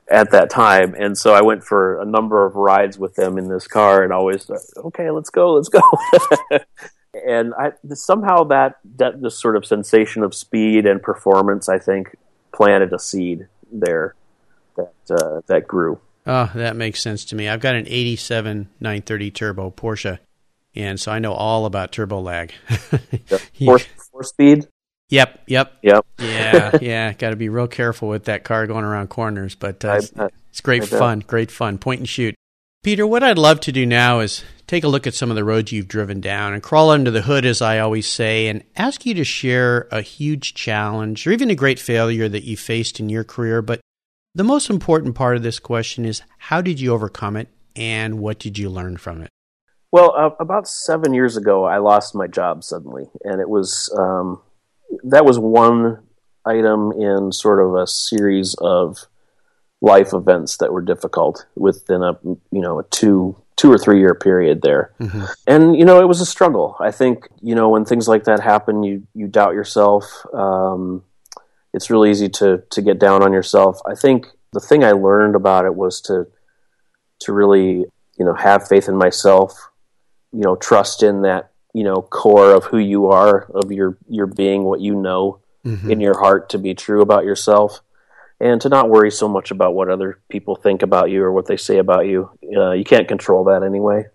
at 0.09 0.31
that 0.31 0.49
time. 0.49 0.95
And 0.97 1.17
so 1.17 1.33
I 1.33 1.41
went 1.41 1.63
for 1.63 2.01
a 2.01 2.05
number 2.05 2.45
of 2.45 2.55
rides 2.55 2.97
with 2.97 3.15
them 3.15 3.37
in 3.37 3.47
this 3.47 3.67
car, 3.67 4.03
and 4.03 4.11
always 4.11 4.49
okay, 4.75 5.09
let's 5.11 5.29
go, 5.29 5.53
let's 5.53 5.69
go. 5.69 5.81
and 7.27 7.53
I 7.53 7.73
somehow 7.93 8.43
that 8.45 8.79
that 8.97 9.21
this 9.21 9.39
sort 9.39 9.55
of 9.55 9.65
sensation 9.65 10.23
of 10.23 10.33
speed 10.33 10.85
and 10.85 11.01
performance, 11.01 11.69
I 11.69 11.79
think, 11.79 12.15
planted 12.51 12.91
a 12.93 12.99
seed 12.99 13.47
there 13.71 14.15
that 14.75 14.93
uh, 15.09 15.41
that 15.47 15.67
grew. 15.67 15.99
Oh, 16.25 16.49
that 16.55 16.75
makes 16.75 17.01
sense 17.01 17.25
to 17.25 17.35
me. 17.35 17.49
I've 17.49 17.59
got 17.59 17.75
an 17.75 17.85
87 17.87 18.69
930 18.79 19.31
turbo 19.31 19.71
Porsche, 19.71 20.19
and 20.75 20.99
so 20.99 21.11
I 21.11 21.19
know 21.19 21.33
all 21.33 21.65
about 21.65 21.91
turbo 21.91 22.19
lag. 22.21 22.53
Four, 23.59 23.79
four 23.79 24.23
speed. 24.23 24.67
Yep, 25.13 25.43
yep, 25.45 25.73
Yep. 25.83 26.05
yeah, 26.17 26.77
yeah. 26.81 27.13
Got 27.13 27.29
to 27.29 27.35
be 27.35 27.47
real 27.47 27.67
careful 27.67 28.09
with 28.09 28.23
that 28.25 28.43
car 28.43 28.65
going 28.65 28.83
around 28.83 29.09
corners, 29.09 29.53
but 29.53 29.85
uh, 29.85 29.89
I 29.89 29.97
it's, 29.97 30.11
it's 30.49 30.61
great 30.61 30.85
fun. 30.85 31.19
Great 31.19 31.51
fun. 31.51 31.77
Point 31.77 31.99
and 31.99 32.09
shoot. 32.09 32.33
Peter, 32.83 33.05
what 33.05 33.21
I'd 33.21 33.37
love 33.37 33.59
to 33.61 33.71
do 33.71 33.85
now 33.85 34.21
is 34.21 34.43
take 34.65 34.83
a 34.83 34.87
look 34.87 35.05
at 35.05 35.13
some 35.13 35.29
of 35.29 35.35
the 35.35 35.43
roads 35.43 35.71
you've 35.71 35.87
driven 35.87 36.19
down 36.19 36.53
and 36.53 36.63
crawl 36.63 36.89
under 36.89 37.11
the 37.11 37.21
hood, 37.21 37.45
as 37.45 37.61
I 37.61 37.77
always 37.77 38.07
say, 38.07 38.47
and 38.47 38.63
ask 38.75 39.05
you 39.05 39.13
to 39.13 39.23
share 39.23 39.87
a 39.91 40.01
huge 40.01 40.55
challenge 40.55 41.27
or 41.27 41.31
even 41.31 41.51
a 41.51 41.55
great 41.55 41.79
failure 41.79 42.27
that 42.27 42.43
you 42.43 42.57
faced 42.57 42.99
in 42.99 43.07
your 43.07 43.23
career. 43.23 43.61
But 43.61 43.81
the 44.33 44.43
most 44.43 44.67
important 44.71 45.13
part 45.13 45.37
of 45.37 45.43
this 45.43 45.59
question 45.59 46.05
is 46.05 46.23
how 46.39 46.59
did 46.59 46.79
you 46.79 46.91
overcome 46.91 47.37
it 47.37 47.49
and 47.75 48.19
what 48.19 48.39
did 48.39 48.57
you 48.57 48.67
learn 48.67 48.97
from 48.97 49.21
it? 49.21 49.29
Well, 49.91 50.15
uh, 50.17 50.31
about 50.39 50.67
seven 50.67 51.13
years 51.13 51.37
ago, 51.37 51.65
I 51.65 51.77
lost 51.77 52.15
my 52.15 52.25
job 52.25 52.63
suddenly, 52.63 53.11
and 53.23 53.39
it 53.39 53.47
was 53.47 53.95
um, 53.95 54.41
that 55.03 55.25
was 55.25 55.39
one 55.39 55.99
item 56.45 56.91
in 56.91 57.31
sort 57.31 57.59
of 57.59 57.75
a 57.75 57.87
series 57.87 58.55
of 58.59 59.05
life 59.81 60.13
events 60.13 60.57
that 60.57 60.71
were 60.71 60.81
difficult 60.81 61.45
within 61.55 62.01
a 62.03 62.17
you 62.23 62.61
know 62.61 62.79
a 62.79 62.83
two 62.85 63.35
two 63.55 63.71
or 63.71 63.77
three 63.77 63.99
year 63.99 64.15
period 64.15 64.61
there. 64.61 64.91
Mhm. 64.99 65.29
and 65.47 65.75
you 65.77 65.85
know 65.85 65.99
it 65.99 66.07
was 66.07 66.21
a 66.21 66.25
struggle. 66.25 66.75
I 66.79 66.91
think 66.91 67.27
you 67.41 67.55
know 67.55 67.69
when 67.69 67.85
things 67.85 68.07
like 68.07 68.23
that 68.25 68.39
happen 68.39 68.83
you 68.83 69.03
you 69.13 69.27
doubt 69.27 69.53
yourself. 69.53 70.25
Um, 70.33 71.03
it's 71.73 71.89
really 71.89 72.11
easy 72.11 72.29
to 72.29 72.63
to 72.69 72.81
get 72.81 72.99
down 72.99 73.23
on 73.23 73.33
yourself. 73.33 73.79
I 73.85 73.95
think 73.95 74.27
the 74.53 74.59
thing 74.59 74.83
i 74.83 74.91
learned 74.91 75.35
about 75.35 75.65
it 75.65 75.73
was 75.73 75.99
to 76.01 76.27
to 77.19 77.33
really 77.33 77.85
you 78.19 78.25
know 78.25 78.35
have 78.35 78.67
faith 78.67 78.87
in 78.87 78.95
myself 78.95 79.71
you 80.31 80.41
know 80.41 80.55
trust 80.55 81.01
in 81.01 81.23
that 81.23 81.49
you 81.73 81.83
know 81.83 82.01
core 82.01 82.53
of 82.53 82.63
who 82.65 82.77
you 82.77 83.07
are 83.07 83.45
of 83.53 83.71
your 83.71 83.97
your 84.07 84.27
being 84.27 84.63
what 84.63 84.79
you 84.81 84.95
know 84.95 85.39
Mhm. 85.65 85.89
in 85.89 85.99
your 86.01 86.17
heart 86.19 86.49
to 86.49 86.57
be 86.57 86.73
true 86.73 87.01
about 87.01 87.23
yourself 87.23 87.81
and 88.39 88.59
to 88.61 88.69
not 88.69 88.89
worry 88.89 89.09
so 89.11 89.27
much 89.29 89.49
about 89.51 89.73
what 89.73 89.89
other 89.89 90.19
people 90.29 90.55
think 90.55 90.81
about 90.81 91.09
you 91.09 91.23
or 91.23 91.31
what 91.31 91.45
they 91.47 91.55
say 91.57 91.77
about 91.77 92.05
you 92.05 92.29
uh, 92.57 92.71
you 92.71 92.83
can't 92.83 93.07
control 93.07 93.43
that 93.45 93.63
anyway 93.63 94.05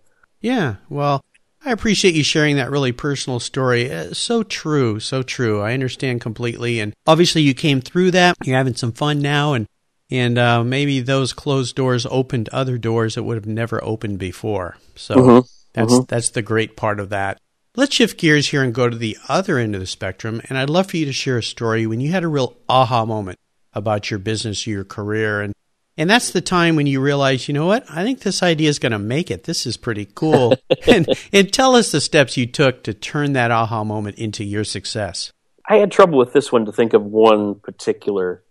Yeah, 0.40 0.76
well, 0.88 1.20
I 1.64 1.72
appreciate 1.72 2.14
you 2.14 2.22
sharing 2.22 2.56
that 2.56 2.70
really 2.70 2.92
personal 2.92 3.40
story. 3.40 3.90
Uh, 3.92 4.12
so 4.12 4.44
true, 4.44 5.00
so 5.00 5.22
true. 5.24 5.60
I 5.60 5.74
understand 5.74 6.20
completely, 6.20 6.78
and 6.78 6.92
obviously 7.08 7.42
you 7.42 7.54
came 7.54 7.80
through 7.80 8.12
that. 8.12 8.36
You're 8.44 8.56
having 8.56 8.76
some 8.76 8.92
fun 8.92 9.18
now, 9.18 9.54
and 9.54 9.66
and 10.10 10.38
uh, 10.38 10.62
maybe 10.62 11.00
those 11.00 11.32
closed 11.32 11.74
doors 11.74 12.06
opened 12.08 12.48
other 12.50 12.78
doors 12.78 13.16
that 13.16 13.24
would 13.24 13.34
have 13.34 13.46
never 13.46 13.82
opened 13.82 14.18
before. 14.20 14.76
So 14.94 15.14
Mhm. 15.16 15.48
that's 15.72 15.92
Mhm. 15.92 16.06
that's 16.08 16.30
the 16.30 16.42
great 16.42 16.76
part 16.76 17.00
of 17.00 17.08
that. 17.08 17.38
Let's 17.78 17.94
shift 17.94 18.18
gears 18.18 18.48
here 18.48 18.64
and 18.64 18.74
go 18.74 18.90
to 18.90 18.96
the 18.96 19.16
other 19.28 19.56
end 19.56 19.76
of 19.76 19.80
the 19.80 19.86
spectrum, 19.86 20.42
and 20.48 20.58
I'd 20.58 20.68
love 20.68 20.90
for 20.90 20.96
you 20.96 21.04
to 21.04 21.12
share 21.12 21.38
a 21.38 21.42
story 21.44 21.86
when 21.86 22.00
you 22.00 22.10
had 22.10 22.24
a 22.24 22.28
real 22.28 22.56
aha 22.68 23.04
moment 23.04 23.38
about 23.72 24.10
your 24.10 24.18
business 24.18 24.66
or 24.66 24.70
your 24.70 24.82
career, 24.82 25.40
and 25.40 25.54
and 25.96 26.10
that's 26.10 26.32
the 26.32 26.40
time 26.40 26.74
when 26.74 26.88
you 26.88 27.00
realize, 27.00 27.46
you 27.46 27.54
know 27.54 27.66
what? 27.66 27.88
I 27.88 28.02
think 28.02 28.18
this 28.18 28.42
idea 28.42 28.68
is 28.68 28.80
going 28.80 28.90
to 28.90 28.98
make 28.98 29.30
it. 29.30 29.44
This 29.44 29.64
is 29.64 29.76
pretty 29.76 30.08
cool. 30.12 30.56
and, 30.88 31.06
and 31.32 31.52
tell 31.52 31.76
us 31.76 31.92
the 31.92 32.00
steps 32.00 32.36
you 32.36 32.46
took 32.46 32.82
to 32.82 32.94
turn 32.94 33.34
that 33.34 33.52
aha 33.52 33.84
moment 33.84 34.18
into 34.18 34.42
your 34.42 34.64
success. 34.64 35.32
i 35.68 35.76
had 35.76 35.92
trouble 35.92 36.18
with 36.18 36.32
this 36.32 36.50
one 36.50 36.64
to 36.64 36.72
think 36.72 36.94
of 36.94 37.04
one 37.04 37.54
particular 37.60 38.42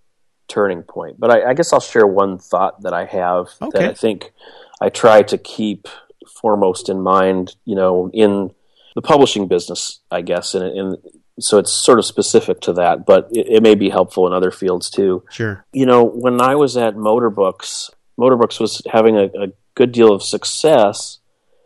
turning 0.48 0.84
point 0.84 1.20
but 1.20 1.30
i, 1.30 1.50
I 1.50 1.54
guess 1.54 1.74
i'll 1.74 1.82
share 1.82 2.08
one 2.08 2.38
thought 2.38 2.82
that 2.84 2.94
i 2.94 3.04
have 3.04 3.50
Okay. 3.62 3.80
that 3.80 3.90
i 3.90 3.94
think 3.94 4.32
i 4.80 4.88
try 4.88 5.22
to 5.24 5.38
keep 5.38 5.90
foremost 6.26 6.88
in 6.88 7.02
mind 7.02 7.58
you 7.66 7.76
know 7.76 8.10
in 8.14 8.52
the 8.98 9.02
publishing 9.02 9.48
business 9.48 10.02
i 10.12 10.22
guess 10.22 10.56
and, 10.56 10.66
and 10.80 10.98
so 11.40 11.60
it's 11.60 11.72
sort 11.72 12.00
of 12.00 12.06
specific 12.06 12.60
to 12.60 12.74
that 12.74 13.06
but 13.06 13.30
it, 13.32 13.46
it 13.58 13.64
may 13.64 13.76
be 13.76 13.90
helpful 13.90 14.26
in 14.28 14.34
other 14.34 14.50
fields 14.52 14.90
too 14.90 15.24
Sure. 15.30 15.64
you 15.72 15.86
know, 15.86 16.04
when 16.04 16.42
I 16.42 16.56
was 16.56 16.76
at 16.86 16.96
Motorbooks, 16.96 17.92
Motorbooks 18.18 18.60
was 18.60 18.82
having 18.92 19.16
a, 19.16 19.26
a 19.26 19.48
good 19.76 19.92
deal 19.92 20.12
of 20.12 20.24
success. 20.24 21.20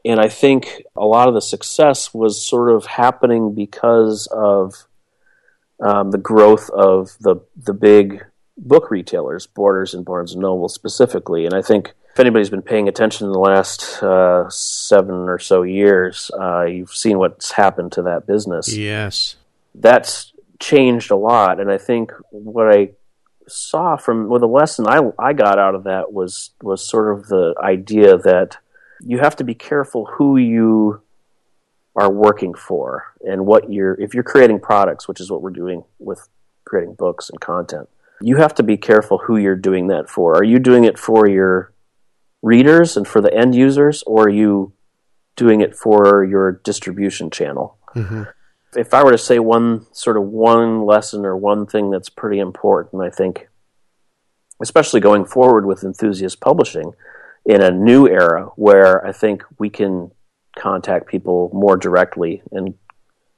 And 0.04 0.20
I 0.20 0.28
think 0.28 0.84
a 0.96 1.06
lot 1.06 1.30
of 1.30 1.34
the 1.34 1.42
success 1.56 2.14
was 2.14 2.46
sort 2.46 2.70
of 2.76 2.86
happening 2.86 3.56
because 3.56 4.28
of 4.32 4.88
um, 5.80 6.12
the 6.12 6.18
growth 6.32 6.70
of 6.72 7.16
the 7.22 7.36
the 7.56 7.74
big 7.74 8.26
book 8.58 8.92
retailers, 8.92 9.48
Borders 9.48 9.94
and 9.94 10.04
Barnes 10.04 10.34
and 10.34 10.42
Noble 10.42 10.70
specifically. 10.70 11.46
And 11.46 11.54
I 11.56 11.62
think 11.62 11.94
if 12.14 12.20
anybody's 12.20 12.50
been 12.50 12.62
paying 12.62 12.88
attention 12.88 13.28
in 13.28 13.34
the 13.34 13.40
last 13.40 14.02
uh, 14.04 14.50
seven 14.50 15.30
or 15.30 15.40
so 15.40 15.64
years, 15.64 16.30
uh, 16.40 16.64
you've 16.64 16.94
seen 16.94 17.18
what's 17.18 17.52
happened 17.54 17.92
to 17.94 18.02
that 18.04 18.28
business 18.28 18.76
Yes. 18.76 19.38
that's 19.76 20.34
changed 20.60 21.10
a 21.12 21.16
lot. 21.16 21.60
And 21.60 21.72
I 21.72 21.78
think 21.78 22.12
what 22.32 22.68
I 22.72 22.90
saw 23.48 23.96
from 23.98 24.28
well, 24.30 24.40
the 24.40 24.48
lesson 24.48 24.88
I 24.88 25.00
I 25.18 25.34
got 25.34 25.58
out 25.58 25.76
of 25.76 25.84
that 25.86 26.14
was 26.14 26.52
was 26.62 26.88
sort 26.88 27.18
of 27.18 27.28
the 27.28 27.56
idea 27.62 28.18
that 28.18 28.58
you 29.04 29.18
have 29.20 29.36
to 29.38 29.44
be 29.44 29.56
careful 29.56 30.06
who 30.06 30.38
you 30.38 31.02
are 31.96 32.12
working 32.12 32.54
for 32.54 33.06
and 33.22 33.46
what 33.46 33.72
you're 33.72 33.96
if 34.00 34.14
you're 34.14 34.24
creating 34.24 34.60
products, 34.60 35.08
which 35.08 35.20
is 35.20 35.32
what 35.32 35.42
we're 35.42 35.50
doing 35.50 35.84
with 36.00 36.28
creating 36.66 36.94
books 36.94 37.30
and 37.30 37.40
content. 37.42 37.90
You 38.22 38.36
have 38.38 38.54
to 38.56 38.64
be 38.64 38.78
careful 38.78 39.18
who 39.18 39.38
you're 39.38 39.56
doing 39.56 39.88
that 39.88 40.08
for. 40.10 40.36
Are 40.38 40.44
you 40.44 40.60
doing 40.60 40.84
it 40.84 41.00
for 41.00 41.28
your 41.28 41.72
readers 42.42 42.98
and 42.98 43.08
for 43.08 43.22
the 43.22 43.34
end 43.34 43.56
users 43.56 44.04
or 44.04 44.24
are 44.24 44.30
you 44.30 44.74
doing 45.36 45.62
it 45.62 45.76
for 45.76 46.24
your 46.26 46.52
distribution 46.52 47.30
channel? 47.30 47.78
hmm 47.94 48.24
if 48.76 48.94
I 48.94 49.04
were 49.04 49.12
to 49.12 49.18
say 49.18 49.40
one 49.40 49.86
sort 49.94 50.18
of 50.18 50.24
one 50.24 50.86
lesson 50.86 51.26
or 51.26 51.36
one 51.36 51.66
thing 51.66 51.92
that's 51.92 52.10
pretty 52.10 52.40
important, 52.40 53.02
I 53.02 53.10
think, 53.10 53.50
especially 54.62 55.00
going 55.00 55.26
forward 55.26 55.66
with 55.66 55.84
enthusiast 55.84 56.40
publishing 56.40 56.94
in 57.46 57.62
a 57.62 57.72
new 57.72 58.08
era 58.08 58.52
where 58.56 59.06
I 59.06 59.12
think 59.12 59.44
we 59.58 59.70
can 59.70 60.12
contact 60.58 61.08
people 61.08 61.50
more 61.54 61.78
directly 61.78 62.44
and 62.52 62.76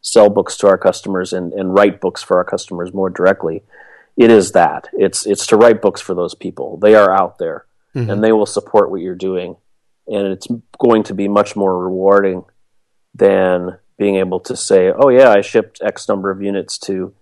sell 0.01 0.29
books 0.29 0.57
to 0.57 0.67
our 0.67 0.77
customers 0.77 1.31
and, 1.31 1.53
and 1.53 1.74
write 1.74 2.01
books 2.01 2.22
for 2.22 2.38
our 2.38 2.43
customers 2.43 2.93
more 2.93 3.10
directly. 3.10 3.63
It 4.17 4.29
is 4.29 4.51
that. 4.51 4.89
It's 4.93 5.25
it's 5.25 5.48
to 5.48 5.57
write 5.57 5.81
books 5.81 6.01
for 6.01 6.13
those 6.13 6.36
people. 6.36 6.77
They 6.77 6.93
are 6.93 7.12
out 7.12 7.39
there 7.39 7.65
Mhm. 7.95 8.12
and 8.12 8.23
they 8.23 8.31
will 8.31 8.45
support 8.45 8.89
what 8.89 9.01
you're 9.01 9.15
doing. 9.15 9.55
And 10.07 10.27
it's 10.27 10.47
going 10.79 11.03
to 11.03 11.13
be 11.13 11.27
much 11.27 11.55
more 11.55 11.77
rewarding 11.77 12.43
than 13.15 13.77
being 13.97 14.15
able 14.17 14.39
to 14.41 14.55
say, 14.55 14.91
"Oh 14.91 15.09
yeah, 15.09 15.29
I 15.29 15.41
shipped 15.41 15.81
X 15.81 16.09
number 16.09 16.29
of 16.29 16.41
units 16.41 16.77
to 16.79 17.13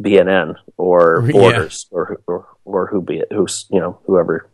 BNN 0.00 0.56
or 0.76 1.22
Borders 1.22 1.86
yeah. 1.90 1.96
or, 1.96 2.20
or 2.26 2.46
or 2.64 2.86
who 2.88 3.00
be 3.02 3.18
it, 3.18 3.28
who's 3.30 3.66
you 3.70 3.80
know 3.80 3.98
whoever 4.06 4.48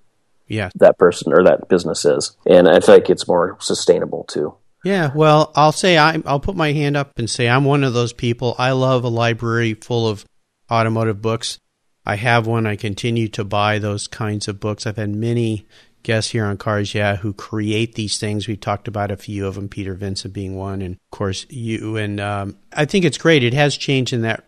yeah 0.47 0.71
that 0.77 0.99
person 0.99 1.33
or 1.33 1.43
that 1.45 1.69
business 1.69 2.05
is, 2.05 2.37
and 2.47 2.69
I 2.69 2.81
think 2.81 3.11
it's 3.11 3.27
more 3.27 3.57
sustainable 3.61 4.25
too. 4.25 4.55
Yeah, 4.85 5.11
well, 5.15 5.51
I'll 5.57 5.73
say 5.73 5.99
I, 5.99 6.23
I'll 6.25 6.39
put 6.41 6.55
my 6.55 6.73
hand 6.73 6.97
up 6.97 7.19
and 7.19 7.29
say 7.29 7.49
I'm 7.49 7.65
one 7.65 7.83
of 7.83 7.95
those 7.95 8.13
people. 8.13 8.55
I 8.59 8.73
love 8.73 9.03
a 9.03 9.09
library 9.09 9.75
full 9.75 10.07
of 10.07 10.25
automotive 10.71 11.21
books. 11.21 11.59
I 12.09 12.17
have 12.17 12.47
one. 12.47 12.67
I 12.67 12.75
continue 12.75 13.29
to 13.29 13.45
buy 13.45 13.79
those 13.79 14.09
kinds 14.09 14.49
of 14.49 14.59
books. 14.59 14.87
I've 14.87 14.97
had 14.97 15.15
many 15.15 15.67
guests 16.03 16.31
here 16.31 16.47
on 16.47 16.57
Cars 16.57 16.95
Yeah 16.95 17.17
who 17.17 17.35
create 17.35 17.97
these 17.97 18.19
things. 18.19 18.49
We've 18.49 18.59
talked 18.59 18.89
about 18.89 19.11
a 19.11 19.17
few 19.19 19.47
of 19.47 19.57
them, 19.57 19.69
Peter 19.69 19.93
Vincent 19.93 20.33
being 20.33 20.57
one, 20.57 20.81
and 20.81 20.95
of 20.95 21.11
course 21.11 21.45
you. 21.51 21.99
And 21.99 22.19
um, 22.19 22.57
I 22.73 22.87
think 22.87 23.05
it's 23.05 23.19
great. 23.19 23.45
It 23.45 23.53
has 23.53 23.77
changed 23.77 24.15
in 24.15 24.23
that 24.23 24.45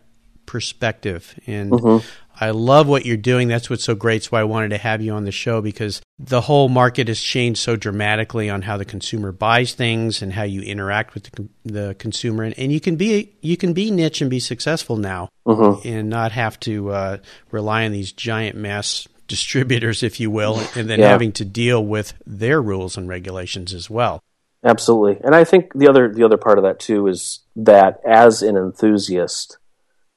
perspective, 0.47 1.39
and 1.45 1.71
mm-hmm. 1.71 2.05
I 2.41 2.49
love 2.49 2.87
what 2.87 3.05
you're 3.05 3.17
doing. 3.17 3.47
That's 3.47 3.69
what's 3.69 3.83
so 3.83 3.93
great. 3.93 4.23
That's 4.23 4.31
why 4.31 4.41
I 4.41 4.45
wanted 4.45 4.69
to 4.69 4.79
have 4.79 4.99
you 4.99 5.13
on 5.13 5.25
the 5.25 5.31
show 5.31 5.61
because 5.61 6.01
the 6.17 6.41
whole 6.41 6.69
market 6.69 7.07
has 7.07 7.21
changed 7.21 7.59
so 7.59 7.75
dramatically 7.75 8.49
on 8.49 8.63
how 8.63 8.77
the 8.77 8.85
consumer 8.85 9.31
buys 9.31 9.75
things 9.75 10.23
and 10.23 10.33
how 10.33 10.41
you 10.41 10.61
interact 10.61 11.13
with 11.13 11.25
the, 11.25 11.47
the 11.65 11.95
consumer. 11.99 12.43
And, 12.43 12.57
and, 12.57 12.71
you 12.71 12.79
can 12.79 12.95
be 12.95 13.35
you 13.41 13.57
can 13.57 13.73
be 13.73 13.91
niche 13.91 14.21
and 14.21 14.29
be 14.29 14.39
successful 14.39 14.97
now, 14.97 15.29
mm-hmm. 15.45 15.87
and 15.87 16.09
not 16.09 16.31
have 16.31 16.59
to 16.61 16.89
uh, 16.89 17.17
rely 17.51 17.85
on 17.85 17.91
these 17.91 18.11
giant 18.11 18.57
mass 18.57 19.07
distributors, 19.27 20.01
if 20.01 20.19
you 20.19 20.31
will, 20.31 20.59
and 20.75 20.89
then 20.89 20.99
yeah. 20.99 21.09
having 21.09 21.31
to 21.33 21.45
deal 21.45 21.85
with 21.85 22.15
their 22.25 22.59
rules 22.59 22.97
and 22.97 23.07
regulations 23.07 23.71
as 23.71 23.87
well. 23.87 24.19
Absolutely, 24.63 25.23
and 25.23 25.35
I 25.35 25.43
think 25.43 25.73
the 25.75 25.87
other 25.87 26.11
the 26.11 26.23
other 26.23 26.37
part 26.37 26.57
of 26.57 26.63
that 26.63 26.79
too 26.79 27.05
is 27.07 27.41
that 27.55 27.99
as 28.03 28.41
an 28.41 28.57
enthusiast 28.57 29.59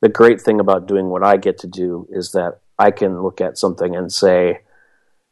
the 0.05 0.11
great 0.11 0.39
thing 0.39 0.61
about 0.61 0.87
doing 0.87 1.09
what 1.09 1.25
I 1.25 1.39
get 1.39 1.57
to 1.61 1.67
do 1.67 2.07
is 2.11 2.33
that 2.33 2.59
I 2.79 2.91
can 2.91 3.23
look 3.23 3.41
at 3.41 3.57
something 3.57 3.97
and 3.97 4.13
say, 4.13 4.61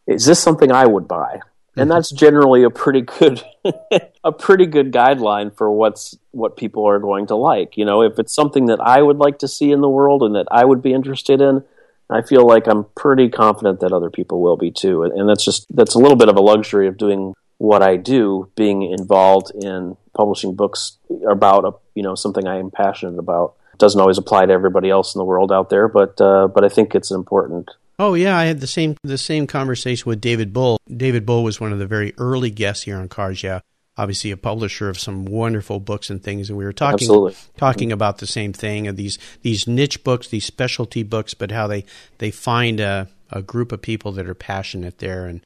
is 0.06 0.24
this 0.24 0.40
something 0.40 0.72
I 0.72 0.86
would 0.86 1.06
buy? 1.06 1.40
And 1.76 1.88
mm-hmm. 1.88 1.88
that's 1.90 2.10
generally 2.10 2.62
a 2.62 2.70
pretty 2.70 3.02
good 3.02 3.44
a 4.24 4.32
pretty 4.32 4.64
good 4.64 4.90
guideline 4.90 5.54
for 5.54 5.70
what's 5.70 6.16
what 6.30 6.56
people 6.56 6.86
are 6.88 6.98
going 6.98 7.26
to 7.26 7.36
like. 7.36 7.76
You 7.76 7.84
know, 7.84 8.00
if 8.00 8.18
it's 8.18 8.34
something 8.34 8.64
that 8.66 8.80
I 8.80 9.02
would 9.02 9.18
like 9.18 9.38
to 9.40 9.48
see 9.48 9.72
in 9.72 9.82
the 9.82 9.90
world 9.90 10.22
and 10.22 10.34
that 10.36 10.46
I 10.50 10.64
would 10.64 10.80
be 10.80 10.94
interested 10.94 11.42
in, 11.42 11.64
I 12.08 12.22
feel 12.22 12.46
like 12.46 12.66
I'm 12.66 12.84
pretty 12.96 13.28
confident 13.28 13.80
that 13.80 13.92
other 13.92 14.10
people 14.10 14.40
will 14.40 14.56
be 14.56 14.70
too. 14.70 15.02
And 15.02 15.28
that's 15.28 15.44
just 15.44 15.66
that's 15.68 15.94
a 15.94 15.98
little 15.98 16.16
bit 16.16 16.30
of 16.30 16.36
a 16.36 16.42
luxury 16.42 16.88
of 16.88 16.96
doing 16.96 17.34
what 17.58 17.82
I 17.82 17.96
do, 17.96 18.50
being 18.56 18.90
involved 18.90 19.50
in 19.54 19.98
publishing 20.14 20.54
books 20.54 20.96
about 21.28 21.66
a, 21.66 21.72
you 21.94 22.02
know 22.02 22.14
something 22.14 22.46
I 22.46 22.56
am 22.56 22.70
passionate 22.70 23.18
about 23.18 23.56
doesn't 23.78 24.00
always 24.00 24.18
apply 24.18 24.46
to 24.46 24.52
everybody 24.52 24.90
else 24.90 25.14
in 25.14 25.18
the 25.18 25.24
world 25.24 25.52
out 25.52 25.70
there, 25.70 25.88
but 25.88 26.20
uh, 26.20 26.48
but 26.48 26.64
I 26.64 26.68
think 26.68 26.94
it's 26.94 27.10
important. 27.10 27.70
Oh 27.98 28.14
yeah, 28.14 28.36
I 28.36 28.44
had 28.44 28.60
the 28.60 28.66
same 28.66 28.96
the 29.02 29.18
same 29.18 29.46
conversation 29.46 30.08
with 30.08 30.20
David 30.20 30.52
Bull. 30.52 30.78
David 30.94 31.26
Bull 31.26 31.44
was 31.44 31.60
one 31.60 31.72
of 31.72 31.78
the 31.78 31.86
very 31.86 32.14
early 32.18 32.50
guests 32.50 32.84
here 32.84 32.96
on 32.96 33.08
Cars. 33.08 33.42
Yeah, 33.42 33.60
obviously 33.96 34.30
a 34.30 34.36
publisher 34.36 34.88
of 34.88 34.98
some 34.98 35.24
wonderful 35.24 35.80
books 35.80 36.10
and 36.10 36.22
things, 36.22 36.48
and 36.48 36.58
we 36.58 36.64
were 36.64 36.72
talking 36.72 36.94
Absolutely. 36.94 37.34
talking 37.56 37.92
about 37.92 38.18
the 38.18 38.26
same 38.26 38.52
thing 38.52 38.86
of 38.88 38.96
these 38.96 39.18
these 39.42 39.66
niche 39.66 40.02
books, 40.04 40.28
these 40.28 40.44
specialty 40.44 41.02
books, 41.02 41.34
but 41.34 41.50
how 41.50 41.66
they 41.66 41.84
they 42.18 42.30
find 42.30 42.80
a 42.80 43.08
a 43.30 43.42
group 43.42 43.72
of 43.72 43.80
people 43.80 44.12
that 44.12 44.28
are 44.28 44.34
passionate 44.34 44.98
there, 44.98 45.26
and 45.26 45.44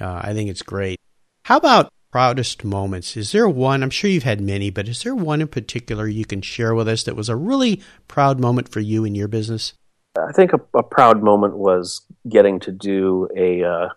uh, 0.00 0.20
I 0.22 0.32
think 0.34 0.50
it's 0.50 0.62
great. 0.62 0.98
How 1.44 1.56
about 1.56 1.90
proudest 2.14 2.62
moments. 2.62 3.16
Is 3.16 3.32
there 3.32 3.48
one? 3.48 3.82
I'm 3.82 3.90
sure 3.90 4.08
you've 4.08 4.22
had 4.22 4.40
many, 4.40 4.70
but 4.70 4.86
is 4.86 5.02
there 5.02 5.16
one 5.16 5.40
in 5.40 5.48
particular 5.48 6.06
you 6.06 6.24
can 6.24 6.42
share 6.42 6.72
with 6.72 6.86
us 6.86 7.02
that 7.02 7.16
was 7.16 7.28
a 7.28 7.34
really 7.34 7.82
proud 8.06 8.38
moment 8.38 8.68
for 8.68 8.78
you 8.78 9.04
in 9.04 9.16
your 9.16 9.26
business? 9.26 9.72
I 10.16 10.30
think 10.30 10.52
a, 10.52 10.60
a 10.78 10.84
proud 10.84 11.24
moment 11.24 11.56
was 11.56 12.02
getting 12.28 12.60
to 12.60 12.70
do 12.70 13.26
a 13.36 13.64
uh, 13.64 13.88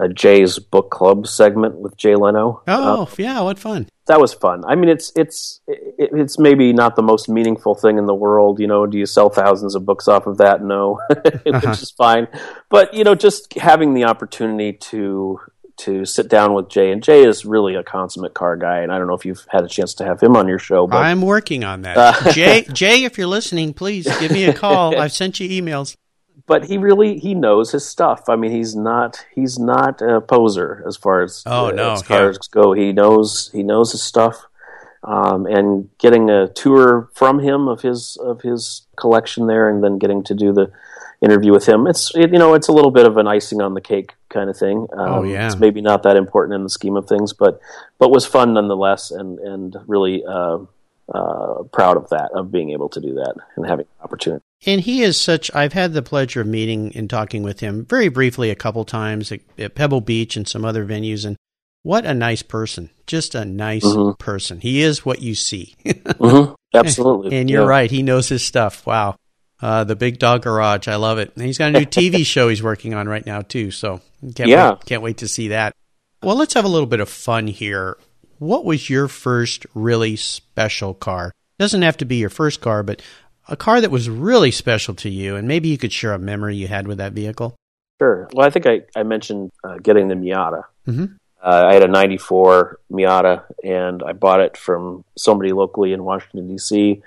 a 0.00 0.08
Jay's 0.08 0.58
book 0.58 0.90
club 0.90 1.26
segment 1.26 1.74
with 1.74 1.98
Jay 1.98 2.14
Leno. 2.14 2.62
Oh, 2.66 3.02
uh, 3.02 3.06
yeah, 3.18 3.42
what 3.42 3.58
fun! 3.58 3.90
That 4.06 4.22
was 4.22 4.32
fun. 4.32 4.64
I 4.66 4.74
mean, 4.74 4.88
it's 4.88 5.12
it's 5.14 5.60
it's 5.66 6.38
maybe 6.38 6.72
not 6.72 6.96
the 6.96 7.02
most 7.02 7.28
meaningful 7.28 7.74
thing 7.74 7.98
in 7.98 8.06
the 8.06 8.14
world. 8.14 8.58
You 8.58 8.68
know, 8.68 8.86
do 8.86 8.96
you 8.96 9.04
sell 9.04 9.28
thousands 9.28 9.74
of 9.74 9.84
books 9.84 10.08
off 10.08 10.26
of 10.26 10.38
that? 10.38 10.64
No, 10.64 10.98
which 11.42 11.54
uh-huh. 11.54 11.72
is 11.72 11.90
fine. 11.90 12.26
But 12.70 12.94
you 12.94 13.04
know, 13.04 13.14
just 13.14 13.52
having 13.52 13.92
the 13.92 14.04
opportunity 14.04 14.72
to 14.72 15.40
to 15.78 16.04
sit 16.04 16.28
down 16.28 16.54
with 16.54 16.68
Jay, 16.68 16.90
and 16.90 17.02
Jay 17.02 17.24
is 17.24 17.44
really 17.44 17.74
a 17.74 17.82
consummate 17.82 18.34
car 18.34 18.56
guy, 18.56 18.78
and 18.80 18.92
I 18.92 18.98
don't 18.98 19.06
know 19.06 19.14
if 19.14 19.24
you've 19.24 19.46
had 19.48 19.64
a 19.64 19.68
chance 19.68 19.94
to 19.94 20.04
have 20.04 20.20
him 20.20 20.36
on 20.36 20.48
your 20.48 20.58
show. 20.58 20.86
But 20.86 20.98
I'm 20.98 21.22
working 21.22 21.64
on 21.64 21.82
that. 21.82 21.96
Uh, 21.96 22.32
Jay, 22.32 22.66
Jay, 22.72 23.04
if 23.04 23.16
you're 23.16 23.26
listening, 23.26 23.72
please 23.72 24.06
give 24.18 24.30
me 24.30 24.44
a 24.44 24.52
call. 24.52 24.98
I've 24.98 25.12
sent 25.12 25.40
you 25.40 25.48
emails. 25.48 25.96
But 26.46 26.64
he 26.64 26.78
really 26.78 27.18
he 27.18 27.34
knows 27.34 27.72
his 27.72 27.86
stuff. 27.86 28.28
I 28.28 28.36
mean, 28.36 28.50
he's 28.50 28.74
not 28.74 29.24
he's 29.34 29.58
not 29.58 30.00
a 30.00 30.20
poser 30.20 30.82
as 30.86 30.96
far 30.96 31.22
as 31.22 31.42
oh 31.46 31.66
uh, 31.66 31.70
no 31.72 31.92
as 31.92 32.02
cars 32.02 32.38
yeah. 32.42 32.62
go. 32.62 32.72
He 32.72 32.92
knows 32.92 33.50
he 33.52 33.62
knows 33.62 33.92
his 33.92 34.02
stuff. 34.02 34.44
Um, 35.04 35.46
and 35.46 35.88
getting 35.98 36.28
a 36.28 36.48
tour 36.48 37.08
from 37.14 37.38
him 37.38 37.68
of 37.68 37.82
his 37.82 38.16
of 38.16 38.42
his 38.42 38.86
collection 38.96 39.46
there, 39.46 39.68
and 39.68 39.84
then 39.84 39.98
getting 39.98 40.24
to 40.24 40.34
do 40.34 40.52
the 40.52 40.72
interview 41.20 41.52
with 41.52 41.66
him. 41.66 41.86
It's 41.86 42.14
it, 42.14 42.32
you 42.32 42.38
know 42.38 42.54
it's 42.54 42.68
a 42.68 42.72
little 42.72 42.90
bit 42.90 43.06
of 43.06 43.16
an 43.16 43.26
icing 43.26 43.60
on 43.60 43.74
the 43.74 43.80
cake 43.80 44.14
kind 44.28 44.48
of 44.48 44.56
thing. 44.56 44.86
Oh, 44.92 44.98
um, 44.98 45.12
oh 45.14 45.22
yeah, 45.22 45.46
it's 45.46 45.56
maybe 45.56 45.80
not 45.80 46.02
that 46.04 46.16
important 46.16 46.54
in 46.54 46.62
the 46.62 46.70
scheme 46.70 46.96
of 46.96 47.08
things, 47.08 47.32
but 47.32 47.60
but 47.98 48.10
was 48.10 48.26
fun 48.26 48.54
nonetheless, 48.54 49.10
and 49.10 49.38
and 49.40 49.76
really 49.86 50.24
uh, 50.24 50.58
uh, 51.12 51.62
proud 51.72 51.96
of 51.96 52.08
that 52.10 52.30
of 52.32 52.52
being 52.52 52.70
able 52.70 52.88
to 52.90 53.00
do 53.00 53.14
that 53.14 53.34
and 53.56 53.66
having 53.66 53.86
the 53.98 54.04
opportunity. 54.04 54.42
And 54.66 54.80
he 54.80 55.02
is 55.02 55.20
such. 55.20 55.54
I've 55.54 55.72
had 55.72 55.92
the 55.92 56.02
pleasure 56.02 56.40
of 56.40 56.46
meeting 56.46 56.92
and 56.94 57.08
talking 57.08 57.42
with 57.42 57.60
him 57.60 57.84
very 57.84 58.08
briefly 58.08 58.50
a 58.50 58.56
couple 58.56 58.84
times 58.84 59.32
at, 59.32 59.40
at 59.56 59.74
Pebble 59.74 60.00
Beach 60.00 60.36
and 60.36 60.46
some 60.46 60.64
other 60.64 60.84
venues, 60.84 61.24
and 61.24 61.36
what 61.82 62.04
a 62.04 62.14
nice 62.14 62.42
person! 62.42 62.90
Just 63.06 63.34
a 63.34 63.44
nice 63.44 63.84
mm-hmm. 63.84 64.22
person. 64.22 64.60
He 64.60 64.82
is 64.82 65.04
what 65.04 65.22
you 65.22 65.34
see. 65.34 65.74
mm-hmm. 65.84 66.54
Absolutely, 66.74 67.36
and 67.36 67.48
you're 67.48 67.62
yeah. 67.62 67.68
right. 67.68 67.90
He 67.90 68.02
knows 68.02 68.28
his 68.28 68.44
stuff. 68.44 68.86
Wow. 68.86 69.16
Uh, 69.60 69.84
the 69.84 69.96
Big 69.96 70.18
Dog 70.18 70.42
Garage. 70.42 70.86
I 70.86 70.96
love 70.96 71.18
it. 71.18 71.32
And 71.34 71.44
he's 71.44 71.58
got 71.58 71.74
a 71.74 71.80
new 71.80 71.86
TV 71.86 72.24
show 72.24 72.48
he's 72.48 72.62
working 72.62 72.94
on 72.94 73.08
right 73.08 73.26
now 73.26 73.42
too. 73.42 73.70
So 73.70 74.00
can't 74.34 74.48
yeah. 74.48 74.70
wait, 74.70 74.84
can't 74.84 75.02
wait 75.02 75.18
to 75.18 75.28
see 75.28 75.48
that. 75.48 75.74
Well, 76.22 76.36
let's 76.36 76.54
have 76.54 76.64
a 76.64 76.68
little 76.68 76.86
bit 76.86 77.00
of 77.00 77.08
fun 77.08 77.46
here. 77.46 77.96
What 78.38 78.64
was 78.64 78.88
your 78.88 79.08
first 79.08 79.66
really 79.74 80.16
special 80.16 80.94
car? 80.94 81.32
Doesn't 81.58 81.82
have 81.82 81.96
to 81.98 82.04
be 82.04 82.16
your 82.16 82.30
first 82.30 82.60
car, 82.60 82.82
but 82.82 83.02
a 83.48 83.56
car 83.56 83.80
that 83.80 83.90
was 83.90 84.08
really 84.08 84.50
special 84.50 84.94
to 84.96 85.08
you, 85.08 85.34
and 85.34 85.48
maybe 85.48 85.68
you 85.68 85.78
could 85.78 85.92
share 85.92 86.12
a 86.12 86.18
memory 86.18 86.56
you 86.56 86.68
had 86.68 86.86
with 86.86 86.98
that 86.98 87.12
vehicle. 87.12 87.56
Sure. 88.00 88.28
Well, 88.32 88.46
I 88.46 88.50
think 88.50 88.66
I, 88.66 88.82
I 88.94 89.02
mentioned 89.02 89.50
uh, 89.64 89.78
getting 89.78 90.08
the 90.08 90.14
Miata. 90.14 90.62
Mm-hmm. 90.86 91.06
Uh, 91.40 91.66
I 91.68 91.74
had 91.74 91.84
a 91.84 91.88
94 91.88 92.80
Miata 92.90 93.44
and 93.62 94.02
I 94.02 94.12
bought 94.12 94.40
it 94.40 94.56
from 94.56 95.04
somebody 95.16 95.52
locally 95.52 95.92
in 95.92 96.02
Washington, 96.02 96.48
D.C. 96.48 97.00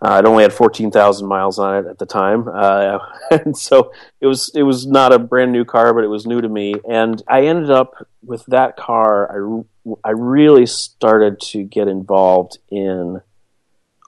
Uh, 0.00 0.22
it 0.22 0.26
only 0.26 0.42
had 0.42 0.52
14,000 0.52 1.26
miles 1.26 1.58
on 1.60 1.76
it 1.76 1.88
at 1.88 1.98
the 1.98 2.06
time. 2.06 2.48
Uh, 2.48 2.98
and 3.30 3.56
so 3.56 3.92
it 4.20 4.26
was, 4.26 4.50
it 4.54 4.64
was 4.64 4.86
not 4.86 5.12
a 5.12 5.20
brand 5.20 5.52
new 5.52 5.64
car, 5.64 5.94
but 5.94 6.02
it 6.02 6.08
was 6.08 6.26
new 6.26 6.40
to 6.40 6.48
me. 6.48 6.74
And 6.88 7.22
I 7.28 7.46
ended 7.46 7.70
up 7.70 8.06
with 8.24 8.44
that 8.46 8.76
car. 8.76 9.30
I, 9.30 9.62
I 10.02 10.10
really 10.10 10.66
started 10.66 11.40
to 11.52 11.62
get 11.62 11.86
involved 11.86 12.58
in 12.68 13.20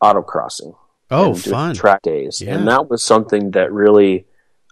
autocrossing. 0.02 0.74
Oh, 1.10 1.34
fun. 1.34 1.74
Track 1.74 2.02
days. 2.02 2.40
Yeah. 2.40 2.56
And 2.56 2.66
that 2.68 2.90
was 2.90 3.02
something 3.02 3.52
that 3.52 3.72
really 3.72 4.26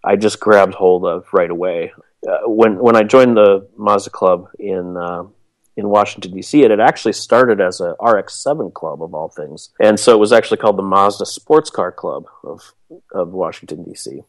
I 0.05 0.17
just 0.17 0.41
grabbed 0.41 0.75
hold 0.75 1.05
of 1.05 1.27
right 1.33 1.51
away 1.51 1.93
uh, 2.27 2.41
when 2.47 2.79
when 2.79 2.97
I 2.97 3.03
joined 3.03 3.37
the 3.37 3.69
Mazda 3.77 4.11
Club 4.11 4.49
in 4.59 4.97
uh, 4.97 5.25
in 5.77 5.89
Washington 5.89 6.33
D.C., 6.33 6.63
it 6.63 6.71
had 6.71 6.81
actually 6.81 7.13
started 7.13 7.61
as 7.61 7.81
a 7.81 7.95
RX-7 8.01 8.73
club 8.73 9.03
of 9.03 9.15
all 9.15 9.29
things, 9.29 9.71
and 9.81 10.01
so 10.01 10.13
it 10.13 10.19
was 10.19 10.33
actually 10.33 10.57
called 10.57 10.79
the 10.79 10.83
Mazda 10.83 11.27
Sports 11.27 11.71
Car 11.71 11.93
Club 11.93 12.27
of 12.43 12.75
of 13.13 13.29
Washington 13.29 13.85
D.C. 13.85 14.23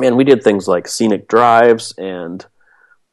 And 0.00 0.16
we 0.16 0.24
did 0.24 0.42
things 0.42 0.68
like 0.68 0.86
scenic 0.86 1.28
drives 1.28 1.92
and 1.98 2.44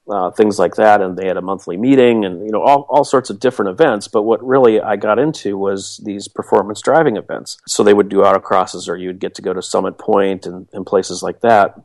uh, 0.07 0.29
things 0.31 0.59
like 0.59 0.75
that, 0.75 1.01
and 1.01 1.17
they 1.17 1.27
had 1.27 1.37
a 1.37 1.41
monthly 1.41 1.77
meeting 1.77 2.25
and 2.25 2.45
you 2.45 2.51
know 2.51 2.61
all, 2.61 2.85
all 2.89 3.05
sorts 3.05 3.29
of 3.29 3.39
different 3.39 3.69
events. 3.69 4.07
But 4.09 4.23
what 4.23 4.45
really 4.45 4.81
I 4.81 4.97
got 4.97 5.19
into 5.19 5.57
was 5.57 6.01
these 6.03 6.27
performance 6.27 6.81
driving 6.81 7.15
events. 7.15 7.59
So 7.65 7.81
they 7.81 7.93
would 7.93 8.09
do 8.09 8.17
autocrosses, 8.17 8.89
or 8.89 8.97
you'd 8.97 9.19
get 9.19 9.35
to 9.35 9.41
go 9.41 9.53
to 9.53 9.61
Summit 9.61 9.97
Point 9.97 10.45
and, 10.45 10.67
and 10.73 10.85
places 10.85 11.23
like 11.23 11.41
that 11.41 11.75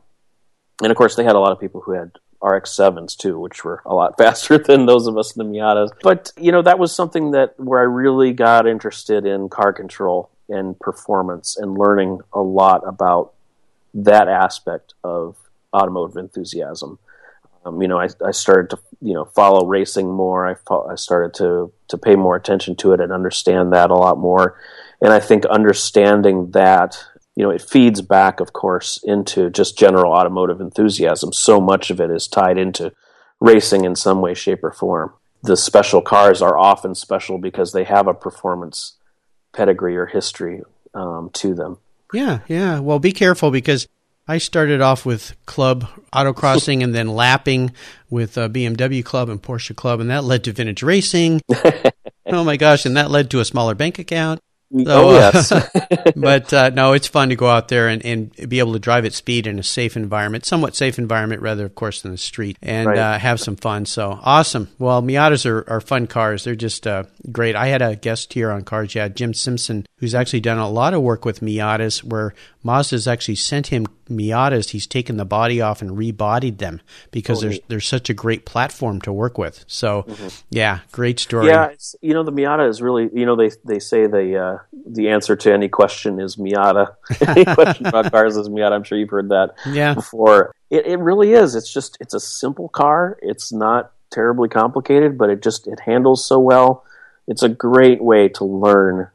and 0.83 0.91
of 0.91 0.97
course, 0.97 1.17
they 1.17 1.25
had 1.25 1.37
a 1.37 1.41
lot 1.41 1.53
of 1.53 1.61
people 1.61 1.81
who 1.81 1.93
had 1.93 2.13
RX 2.43 2.71
sevens 2.71 3.17
too, 3.17 3.39
which 3.39 3.65
were 3.65 3.83
a 3.85 3.95
lot 3.95 4.17
faster 4.19 4.59
than 4.59 4.87
those 4.87 5.07
of 5.07 5.17
us 5.17 5.37
in 5.37 5.47
the 5.47 5.59
Miatas. 5.59 5.91
But 6.03 6.33
you 6.37 6.53
know, 6.53 6.63
that 6.63 6.79
was 6.79 6.95
something 6.95 7.33
that 7.33 7.59
where 7.59 7.81
I 7.81 7.85
really 7.85 8.33
got 8.33 8.67
interested 8.67 9.27
in 9.27 9.49
car 9.49 9.73
control 9.73 10.31
and 10.49 10.79
performance 10.81 11.57
and 11.57 11.79
learning 11.79 12.21
a 12.33 12.41
lot 12.41 12.83
about 12.87 13.35
that 13.95 14.29
aspect 14.29 14.95
of 15.05 15.37
automotive 15.73 16.17
enthusiasm. 16.17 16.99
Um, 17.65 17.81
you 17.83 17.89
know, 17.89 18.01
I, 18.01 18.09
I 18.25 18.31
started 18.31 18.71
to 18.71 18.79
you 19.03 19.15
know 19.15 19.27
follow 19.27 19.67
racing 19.67 20.11
more. 20.11 20.47
I 20.47 20.55
fo- 20.55 20.89
I 20.89 20.95
started 20.95 21.35
to 21.35 21.73
to 21.89 21.99
pay 21.99 22.17
more 22.17 22.37
attention 22.37 22.77
to 22.77 22.93
it 22.93 23.01
and 23.01 23.13
understand 23.13 23.73
that 23.73 23.91
a 23.91 23.95
lot 23.95 24.19
more. 24.19 24.59
And 25.03 25.13
I 25.13 25.21
think 25.21 25.45
understanding 25.47 26.51
that 26.51 27.03
you 27.41 27.47
know 27.47 27.53
it 27.53 27.63
feeds 27.63 28.03
back, 28.03 28.39
of 28.39 28.53
course, 28.53 29.01
into 29.03 29.49
just 29.49 29.79
general 29.79 30.13
automotive 30.13 30.61
enthusiasm. 30.61 31.33
So 31.33 31.59
much 31.59 31.89
of 31.91 31.99
it 31.99 32.11
is 32.11 32.29
tied 32.29 32.59
into 32.59 32.93
racing 33.41 33.87
in 33.87 33.97
some 33.97 34.21
way, 34.21 34.35
shape, 34.35 34.63
or 34.63 34.73
form. 34.73 35.15
The 35.43 35.57
special 35.57 36.03
cars 36.03 36.43
are 36.43 36.59
often 36.59 36.95
special 36.95 37.39
because 37.39 37.73
they 37.73 37.85
have 37.85 38.07
a 38.07 38.13
performance 38.13 38.99
pedigree 39.55 39.97
or 39.97 40.05
history 40.05 40.61
um, 40.93 41.31
to 41.33 41.55
them. 41.55 41.79
Yeah, 42.13 42.41
yeah. 42.47 42.79
Well, 42.79 42.99
be 42.99 43.13
careful 43.13 43.51
because 43.51 43.89
I 44.29 44.37
started 44.37 44.83
off 44.83 45.07
with 45.07 45.35
club 45.47 45.87
autocrossing 46.13 46.85
and 46.85 46.95
then 46.95 47.09
lapping 47.09 47.73
with 48.11 48.37
uh, 48.37 48.51
BMW 48.51 49.03
Club 49.03 49.31
and 49.31 49.43
Porsche 49.43 49.75
Club, 49.75 50.01
and 50.01 50.11
that 50.11 50.25
led 50.25 50.45
to 50.45 50.53
vintage 50.53 50.83
racing. 50.83 51.41
oh 52.27 52.45
my 52.45 52.59
gosh! 52.59 52.85
And 52.85 52.99
that 52.99 53.11
led 53.11 53.31
to 53.31 53.41
a 53.41 53.47
smaller 53.47 53.75
bank 53.75 53.99
account. 53.99 54.43
So, 54.73 54.85
oh 54.87 55.13
yes, 55.15 55.51
uh, 55.51 55.69
but 56.17 56.53
uh, 56.53 56.71
no, 56.71 56.93
it's 56.93 57.09
fun 57.09 57.31
to 57.31 57.35
go 57.35 57.49
out 57.49 57.67
there 57.67 57.89
and, 57.89 58.05
and 58.07 58.49
be 58.49 58.61
able 58.61 58.75
to 58.75 58.79
drive 58.79 59.05
at 59.05 59.13
speed 59.13 59.49
in 59.49 59.59
a 59.59 59.65
safe 59.65 59.97
environment, 59.97 60.47
somewhat 60.47 60.77
safe 60.77 60.97
environment, 60.97 61.43
rather, 61.43 61.67
of 61.67 61.75
course, 61.75 62.03
than 62.03 62.13
the 62.13 62.19
street, 62.19 62.57
and 62.63 62.87
right. 62.87 62.99
uh, 62.99 63.19
have 63.19 63.41
some 63.41 63.57
fun. 63.57 63.85
So 63.85 64.17
awesome! 64.23 64.69
Well, 64.79 65.03
Miatas 65.03 65.45
are, 65.45 65.69
are 65.69 65.81
fun 65.81 66.07
cars. 66.07 66.45
They're 66.45 66.55
just 66.55 66.87
uh, 66.87 67.05
great. 67.33 67.57
I 67.57 67.67
had 67.67 67.83
a 67.83 67.97
guest 67.97 68.33
here 68.33 68.53
on 68.53 68.63
Cars 68.63 68.95
Yeah, 68.95 69.09
Jim 69.09 69.35
Simpson, 69.35 69.89
who's 69.97 70.15
actually 70.15 70.41
done 70.41 70.59
a 70.59 70.71
lot 70.71 70.95
of 70.95 71.03
work 71.03 71.25
with 71.25 71.41
Miatas, 71.41 72.05
where 72.05 72.33
Mazda's 72.65 73.09
actually 73.09 73.37
sent 73.37 73.69
him 73.69 73.87
Miatas. 74.09 74.71
He's 74.71 74.87
taken 74.87 75.17
the 75.17 75.25
body 75.25 75.61
off 75.61 75.81
and 75.81 75.93
rebodied 75.93 76.59
them 76.59 76.81
because 77.11 77.39
oh, 77.39 77.41
there's 77.43 77.55
neat. 77.55 77.65
there's 77.69 77.87
such 77.87 78.11
a 78.11 78.15
great 78.15 78.45
platform 78.45 79.01
to 79.03 79.13
work 79.13 79.39
with. 79.39 79.65
So, 79.67 80.03
mm-hmm. 80.03 80.29
yeah, 80.51 80.81
great 80.93 81.19
story. 81.19 81.47
Yeah, 81.47 81.71
you 82.03 82.13
know 82.13 82.23
the 82.23 82.33
Miata 82.33 82.69
is 82.69 82.83
really 82.83 83.09
you 83.15 83.25
know 83.25 83.37
they 83.37 83.51
they 83.65 83.79
say 83.79 84.07
the 84.07 84.39
uh, 84.39 84.59
the 84.87 85.09
answer 85.09 85.37
to 85.37 85.53
any 85.53 85.69
question 85.69 86.21
is 86.21 86.37
Miata. 86.37 86.95
any 87.29 87.45
question 87.55 87.87
about 87.87 88.11
cars 88.11 88.37
is 88.37 88.49
Miata. 88.49 88.73
I'm 88.73 88.85
sure 88.85 88.99
you've 88.99 89.11
heard 89.11 89.31
that 89.31 89.55
yeah. 89.67 89.95
before. 89.95 90.55
It 90.69 90.87
it 90.87 90.99
really 90.99 91.33
is. 91.33 91.55
It's 91.55 91.73
just 91.73 91.97
it's 92.01 92.15
a 92.15 92.21
simple 92.21 92.69
car. 92.69 93.19
It's 93.23 93.53
not 93.53 93.93
terribly 94.11 94.49
complicated, 94.49 95.17
but 95.17 95.31
it 95.31 95.43
just 95.43 95.67
it 95.67 95.81
handles 95.81 96.27
so 96.27 96.39
well. 96.39 96.85
It's 97.27 97.43
a 97.43 97.49
great 97.49 98.03
way 98.03 98.29
to 98.31 98.45
learn 98.45 99.09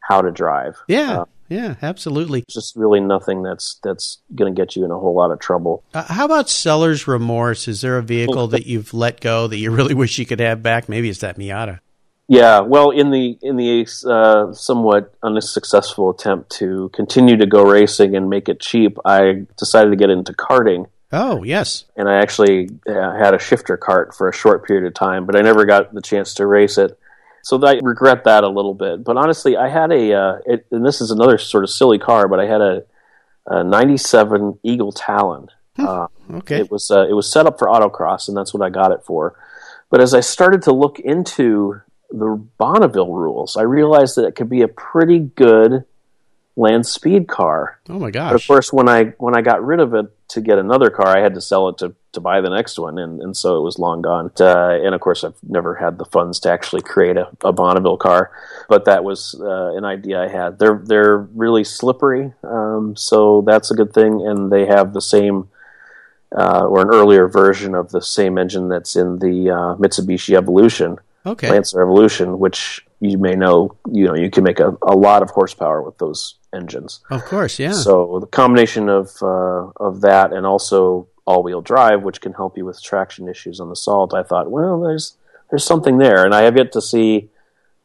how 0.00 0.20
to 0.20 0.30
drive. 0.30 0.76
Yeah. 0.86 1.20
Uh, 1.20 1.24
yeah, 1.48 1.74
absolutely. 1.82 2.44
Just 2.48 2.76
really 2.76 3.00
nothing 3.00 3.42
that's 3.42 3.78
that's 3.82 4.18
going 4.34 4.54
to 4.54 4.60
get 4.60 4.76
you 4.76 4.84
in 4.84 4.90
a 4.90 4.98
whole 4.98 5.14
lot 5.14 5.30
of 5.30 5.38
trouble. 5.38 5.82
Uh, 5.92 6.02
how 6.04 6.24
about 6.24 6.48
seller's 6.48 7.06
remorse? 7.06 7.68
Is 7.68 7.80
there 7.80 7.98
a 7.98 8.02
vehicle 8.02 8.48
that 8.48 8.66
you've 8.66 8.94
let 8.94 9.20
go 9.20 9.46
that 9.46 9.56
you 9.56 9.70
really 9.70 9.94
wish 9.94 10.18
you 10.18 10.26
could 10.26 10.40
have 10.40 10.62
back? 10.62 10.88
Maybe 10.88 11.08
it's 11.08 11.20
that 11.20 11.38
Miata. 11.38 11.80
Yeah, 12.26 12.60
well, 12.60 12.90
in 12.90 13.10
the 13.10 13.38
in 13.42 13.56
the 13.56 13.86
uh, 14.08 14.52
somewhat 14.54 15.14
unsuccessful 15.22 16.10
attempt 16.10 16.50
to 16.52 16.88
continue 16.94 17.36
to 17.36 17.46
go 17.46 17.62
racing 17.62 18.16
and 18.16 18.30
make 18.30 18.48
it 18.48 18.60
cheap, 18.60 18.96
I 19.04 19.44
decided 19.58 19.90
to 19.90 19.96
get 19.96 20.08
into 20.08 20.32
karting. 20.32 20.86
Oh 21.12 21.42
yes, 21.42 21.84
and 21.96 22.08
I 22.08 22.20
actually 22.20 22.70
uh, 22.88 23.12
had 23.12 23.34
a 23.34 23.38
shifter 23.38 23.76
kart 23.76 24.14
for 24.14 24.28
a 24.28 24.32
short 24.32 24.66
period 24.66 24.86
of 24.86 24.94
time, 24.94 25.26
but 25.26 25.36
I 25.36 25.42
never 25.42 25.66
got 25.66 25.92
the 25.92 26.00
chance 26.00 26.32
to 26.34 26.46
race 26.46 26.78
it. 26.78 26.98
So 27.44 27.62
I 27.62 27.78
regret 27.82 28.24
that 28.24 28.42
a 28.42 28.48
little 28.48 28.72
bit. 28.72 29.04
But 29.04 29.18
honestly, 29.18 29.54
I 29.54 29.68
had 29.68 29.92
a, 29.92 30.14
uh, 30.14 30.38
it, 30.46 30.66
and 30.70 30.84
this 30.84 31.02
is 31.02 31.10
another 31.10 31.36
sort 31.36 31.62
of 31.62 31.68
silly 31.68 31.98
car, 31.98 32.26
but 32.26 32.40
I 32.40 32.46
had 32.46 32.62
a, 32.62 32.84
a 33.46 33.62
'97 33.62 34.58
Eagle 34.62 34.92
Talon. 34.92 35.48
Hmm. 35.76 35.86
Uh, 35.86 36.06
okay, 36.38 36.60
it 36.60 36.70
was 36.70 36.90
uh, 36.90 37.06
it 37.06 37.12
was 37.12 37.30
set 37.30 37.46
up 37.46 37.58
for 37.58 37.68
autocross, 37.68 38.28
and 38.28 38.36
that's 38.36 38.54
what 38.54 38.62
I 38.62 38.70
got 38.70 38.92
it 38.92 39.04
for. 39.04 39.38
But 39.90 40.00
as 40.00 40.14
I 40.14 40.20
started 40.20 40.62
to 40.62 40.72
look 40.72 40.98
into 40.98 41.82
the 42.10 42.42
Bonneville 42.56 43.12
rules, 43.12 43.58
I 43.58 43.62
realized 43.62 44.16
that 44.16 44.24
it 44.24 44.36
could 44.36 44.48
be 44.48 44.62
a 44.62 44.68
pretty 44.68 45.18
good 45.18 45.84
land 46.56 46.86
speed 46.86 47.28
car. 47.28 47.80
Oh 47.88 47.98
my 47.98 48.10
gosh! 48.10 48.30
But 48.32 48.40
of 48.40 48.46
course, 48.46 48.72
when 48.72 48.88
I 48.88 49.04
when 49.18 49.36
I 49.36 49.42
got 49.42 49.64
rid 49.64 49.80
of 49.80 49.94
it 49.94 50.06
to 50.28 50.40
get 50.40 50.58
another 50.58 50.90
car, 50.90 51.08
I 51.08 51.20
had 51.20 51.34
to 51.34 51.40
sell 51.40 51.68
it 51.68 51.78
to 51.78 51.94
to 52.12 52.20
buy 52.20 52.40
the 52.40 52.50
next 52.50 52.78
one, 52.78 52.98
and, 52.98 53.20
and 53.20 53.36
so 53.36 53.56
it 53.56 53.62
was 53.62 53.78
long 53.78 54.02
gone. 54.02 54.30
Uh, 54.38 54.78
and 54.82 54.94
of 54.94 55.00
course, 55.00 55.24
I've 55.24 55.36
never 55.42 55.74
had 55.74 55.98
the 55.98 56.04
funds 56.04 56.40
to 56.40 56.50
actually 56.50 56.82
create 56.82 57.16
a, 57.16 57.28
a 57.42 57.52
Bonneville 57.52 57.96
car, 57.96 58.30
but 58.68 58.84
that 58.84 59.04
was 59.04 59.34
uh, 59.40 59.72
an 59.74 59.84
idea 59.84 60.22
I 60.22 60.28
had. 60.28 60.58
They're 60.58 60.80
they're 60.84 61.18
really 61.18 61.64
slippery, 61.64 62.32
um, 62.44 62.94
so 62.96 63.42
that's 63.46 63.70
a 63.70 63.74
good 63.74 63.92
thing, 63.92 64.26
and 64.26 64.50
they 64.52 64.66
have 64.66 64.92
the 64.92 65.02
same. 65.02 65.48
Uh, 66.36 66.66
or 66.66 66.80
an 66.80 66.88
earlier 66.92 67.28
version 67.28 67.76
of 67.76 67.92
the 67.92 68.02
same 68.02 68.38
engine 68.38 68.68
that's 68.68 68.96
in 68.96 69.20
the 69.20 69.50
uh, 69.50 69.76
Mitsubishi 69.76 70.36
Evolution, 70.36 70.98
okay. 71.24 71.48
Lancer 71.48 71.80
Evolution, 71.80 72.40
which 72.40 72.84
you 73.00 73.18
may 73.18 73.34
know, 73.34 73.76
you 73.92 74.06
know, 74.06 74.14
you 74.14 74.30
can 74.30 74.44
make 74.44 74.60
a, 74.60 74.76
a 74.82 74.96
lot 74.96 75.22
of 75.22 75.30
horsepower 75.30 75.82
with 75.82 75.98
those 75.98 76.34
engines. 76.54 77.00
Of 77.10 77.24
course, 77.24 77.58
yeah. 77.58 77.72
So 77.72 78.18
the 78.20 78.26
combination 78.26 78.88
of 78.88 79.10
uh, 79.22 79.70
of 79.76 80.00
that 80.02 80.32
and 80.32 80.46
also 80.46 81.08
all 81.26 81.42
wheel 81.42 81.60
drive, 81.60 82.02
which 82.02 82.20
can 82.20 82.32
help 82.32 82.56
you 82.56 82.64
with 82.64 82.82
traction 82.82 83.28
issues 83.28 83.60
on 83.60 83.68
the 83.68 83.76
salt, 83.76 84.14
I 84.14 84.22
thought, 84.22 84.50
well, 84.50 84.80
there's 84.80 85.16
there's 85.50 85.64
something 85.64 85.98
there, 85.98 86.24
and 86.24 86.34
I 86.34 86.42
have 86.42 86.56
yet 86.56 86.72
to 86.72 86.82
see 86.82 87.30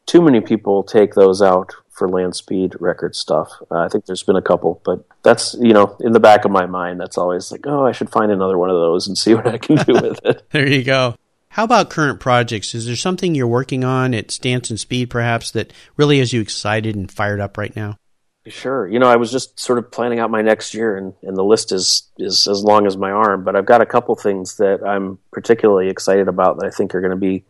too 0.06 0.22
many 0.22 0.42
people 0.42 0.84
take 0.84 1.14
those 1.14 1.42
out 1.42 1.74
for 1.90 2.10
land 2.10 2.36
speed 2.36 2.76
record 2.80 3.16
stuff. 3.16 3.52
Uh, 3.70 3.80
I 3.80 3.90
think 3.90 4.06
there's 4.06 4.24
been 4.24 4.36
a 4.36 4.42
couple, 4.42 4.82
but 4.86 5.06
that's 5.24 5.56
you 5.60 5.74
know 5.74 5.96
in 6.00 6.14
the 6.14 6.20
back 6.20 6.46
of 6.46 6.52
my 6.52 6.66
mind, 6.66 7.00
that's 7.00 7.18
always 7.18 7.52
like, 7.52 7.66
oh, 7.66 7.86
I 7.86 7.92
should 7.92 8.10
find 8.10 8.32
another 8.32 8.58
one 8.58 8.70
of 8.70 8.76
those 8.78 9.08
and 9.08 9.18
see 9.18 9.36
what 9.36 9.48
I 9.48 9.58
can 9.58 9.76
do 9.78 9.94
with 9.94 10.20
it. 10.26 10.44
there 10.52 10.68
you 10.68 10.84
go. 10.84 11.16
How 11.50 11.64
about 11.64 11.90
current 11.90 12.20
projects? 12.20 12.76
Is 12.76 12.86
there 12.86 12.96
something 12.96 13.34
you're 13.34 13.48
working 13.48 13.84
on 13.84 14.14
at 14.14 14.32
Stance 14.32 14.70
and 14.70 14.80
Speed, 14.80 15.10
perhaps, 15.10 15.52
that 15.52 15.74
really 15.98 16.20
has 16.20 16.32
you 16.32 16.42
excited 16.42 16.96
and 16.96 17.12
fired 17.12 17.42
up 17.42 17.58
right 17.58 17.76
now? 17.76 17.98
Sure. 18.47 18.88
You 18.88 18.99
know, 18.99 19.08
I 19.08 19.17
was 19.17 19.32
just 19.32 19.60
sort 19.60 19.80
of 19.80 19.91
planning 19.91 20.19
out 20.19 20.32
my 20.32 20.41
next 20.41 20.73
year, 20.73 20.95
and, 20.95 21.13
and 21.23 21.36
the 21.36 21.43
list 21.43 21.71
is 21.71 22.08
is 22.17 22.47
as 22.47 22.63
long 22.63 22.88
as 22.88 22.95
my 22.95 23.12
arm. 23.12 23.43
But 23.43 23.56
I've 23.56 23.65
got 23.65 23.82
a 23.82 23.86
couple 23.86 24.15
things 24.15 24.58
that 24.58 24.82
I'm 24.82 25.19
particularly 25.32 25.89
excited 25.89 26.28
about 26.28 26.58
that 26.60 26.65
I 26.65 26.69
think 26.69 26.95
are 26.95 27.02
going 27.02 27.12
to 27.12 27.17
be 27.17 27.43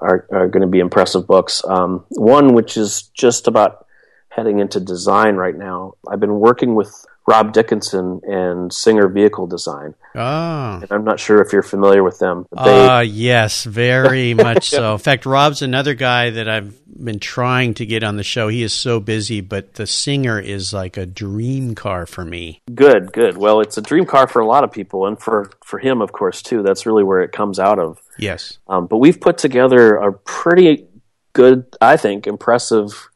are, 0.00 0.26
are 0.30 0.48
going 0.48 0.62
to 0.62 0.66
be 0.66 0.80
impressive 0.80 1.26
books. 1.26 1.62
Um, 1.66 2.04
one, 2.08 2.54
which 2.54 2.76
is 2.76 3.02
just 3.14 3.46
about 3.46 3.86
heading 4.30 4.58
into 4.58 4.80
design 4.80 5.36
right 5.36 5.56
now. 5.56 5.94
I've 6.08 6.20
been 6.20 6.40
working 6.40 6.74
with 6.74 7.06
Rob 7.26 7.52
Dickinson 7.52 8.20
and 8.24 8.72
Singer 8.72 9.08
Vehicle 9.08 9.48
Design. 9.48 9.94
Ah. 10.14 10.78
And 10.80 10.92
I'm 10.92 11.04
not 11.04 11.18
sure 11.18 11.42
if 11.42 11.52
you're 11.52 11.62
familiar 11.62 12.04
with 12.04 12.20
them. 12.20 12.46
Ah, 12.56 12.98
uh, 12.98 13.00
yes, 13.00 13.64
very 13.64 14.32
much 14.48 14.70
so. 14.70 14.92
In 14.92 14.98
fact, 14.98 15.26
Rob's 15.26 15.60
another 15.60 15.94
guy 15.94 16.30
that 16.30 16.48
I've 16.48 16.74
been 16.86 17.18
trying 17.18 17.74
to 17.74 17.86
get 17.86 18.04
on 18.04 18.16
the 18.16 18.22
show. 18.22 18.48
He 18.48 18.62
is 18.62 18.72
so 18.72 19.00
busy, 19.00 19.40
but 19.40 19.74
the 19.74 19.86
Singer 19.86 20.38
is 20.38 20.72
like 20.72 20.96
a 20.96 21.04
dream 21.04 21.74
car 21.74 22.06
for 22.06 22.24
me. 22.24 22.62
Good, 22.72 23.12
good. 23.12 23.36
Well, 23.36 23.60
it's 23.60 23.76
a 23.76 23.82
dream 23.82 24.06
car 24.06 24.28
for 24.28 24.40
a 24.40 24.46
lot 24.46 24.62
of 24.62 24.70
people, 24.70 25.06
and 25.06 25.20
for, 25.20 25.50
for 25.64 25.78
him, 25.78 26.00
of 26.00 26.12
course, 26.12 26.42
too. 26.42 26.62
That's 26.62 26.86
really 26.86 27.04
where 27.04 27.20
it 27.22 27.32
comes 27.32 27.58
out 27.58 27.80
of. 27.80 28.00
Yes. 28.18 28.58
Um, 28.68 28.86
but 28.86 28.98
we've 28.98 29.20
put 29.20 29.36
together 29.36 29.96
a 29.96 30.12
pretty 30.12 30.86
good, 31.32 31.66
I 31.80 31.96
think, 31.96 32.26
impressive 32.26 33.10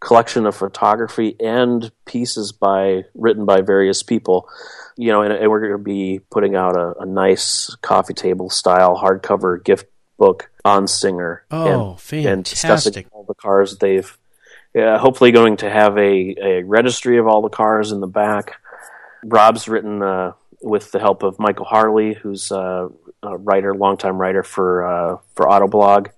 collection 0.00 0.46
of 0.46 0.54
photography 0.54 1.36
and 1.40 1.90
pieces 2.04 2.52
by 2.52 3.04
written 3.14 3.44
by 3.44 3.60
various 3.60 4.02
people. 4.02 4.48
You 4.96 5.12
know, 5.12 5.22
and, 5.22 5.32
and 5.32 5.50
we're 5.50 5.60
going 5.60 5.72
to 5.72 5.78
be 5.78 6.20
putting 6.30 6.56
out 6.56 6.76
a, 6.76 6.94
a, 7.00 7.06
nice 7.06 7.74
coffee 7.82 8.14
table 8.14 8.48
style 8.48 8.96
hardcover 8.96 9.62
gift 9.62 9.86
book 10.16 10.50
on 10.64 10.86
Singer. 10.86 11.44
Oh, 11.50 11.90
and, 11.90 12.00
fantastic! 12.00 12.26
And 12.26 12.44
discussing 12.44 13.06
all 13.12 13.24
the 13.24 13.34
cars 13.34 13.76
they've. 13.78 14.16
Yeah, 14.74 14.98
hopefully, 14.98 15.32
going 15.32 15.58
to 15.58 15.70
have 15.70 15.96
a, 15.98 16.34
a 16.42 16.62
registry 16.62 17.18
of 17.18 17.26
all 17.26 17.42
the 17.42 17.50
cars 17.50 17.92
in 17.92 18.00
the 18.00 18.06
back. 18.06 18.56
Rob's 19.24 19.68
written 19.68 20.02
uh, 20.02 20.32
with 20.62 20.92
the 20.92 20.98
help 20.98 21.22
of 21.22 21.38
Michael 21.38 21.64
Harley, 21.64 22.14
who's 22.14 22.50
a, 22.50 22.88
a 23.22 23.36
writer, 23.36 23.74
longtime 23.74 24.18
writer 24.18 24.42
for 24.42 24.84
uh, 24.86 25.16
for 25.34 25.46
Autoblog, 25.46 26.08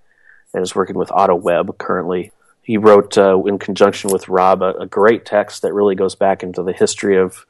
and 0.54 0.62
is 0.62 0.74
working 0.74 0.96
with 0.96 1.08
AutoWeb 1.08 1.78
currently 1.78 2.32
he 2.68 2.76
wrote 2.76 3.16
uh, 3.16 3.42
in 3.46 3.58
conjunction 3.58 4.10
with 4.10 4.28
Rob 4.28 4.60
a, 4.60 4.74
a, 4.74 4.86
great 4.86 5.24
text 5.24 5.62
that 5.62 5.72
really 5.72 5.94
goes 5.94 6.14
back 6.14 6.42
into 6.42 6.62
the 6.62 6.74
history 6.74 7.16
of 7.16 7.46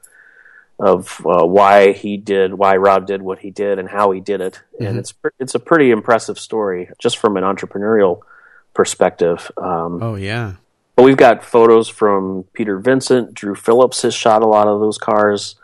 of 0.79 1.21
uh, 1.25 1.45
why 1.45 1.91
he 1.91 2.15
did 2.15 2.53
why 2.53 2.77
Rob 2.77 3.05
did 3.05 3.21
what 3.21 3.39
he 3.39 3.51
did 3.51 3.79
and 3.79 3.89
how 3.89 4.11
he 4.11 4.21
did 4.21 4.39
it, 4.39 4.61
mm-hmm. 4.73 4.85
and 4.85 4.97
it's 4.97 5.13
it's 5.37 5.55
a 5.55 5.59
pretty 5.59 5.91
impressive 5.91 6.39
story 6.39 6.89
just 6.99 7.17
from 7.17 7.35
an 7.35 7.43
entrepreneurial 7.43 8.21
perspective. 8.73 9.51
Um, 9.57 10.01
oh 10.01 10.15
yeah. 10.15 10.53
But 10.95 11.03
we've 11.03 11.17
got 11.17 11.43
photos 11.43 11.89
from 11.89 12.45
Peter 12.53 12.79
Vincent, 12.79 13.33
Drew 13.33 13.55
Phillips 13.55 14.01
has 14.03 14.13
shot 14.13 14.41
a 14.41 14.47
lot 14.47 14.69
of 14.69 14.79
those 14.79 14.97
cars. 14.97 15.55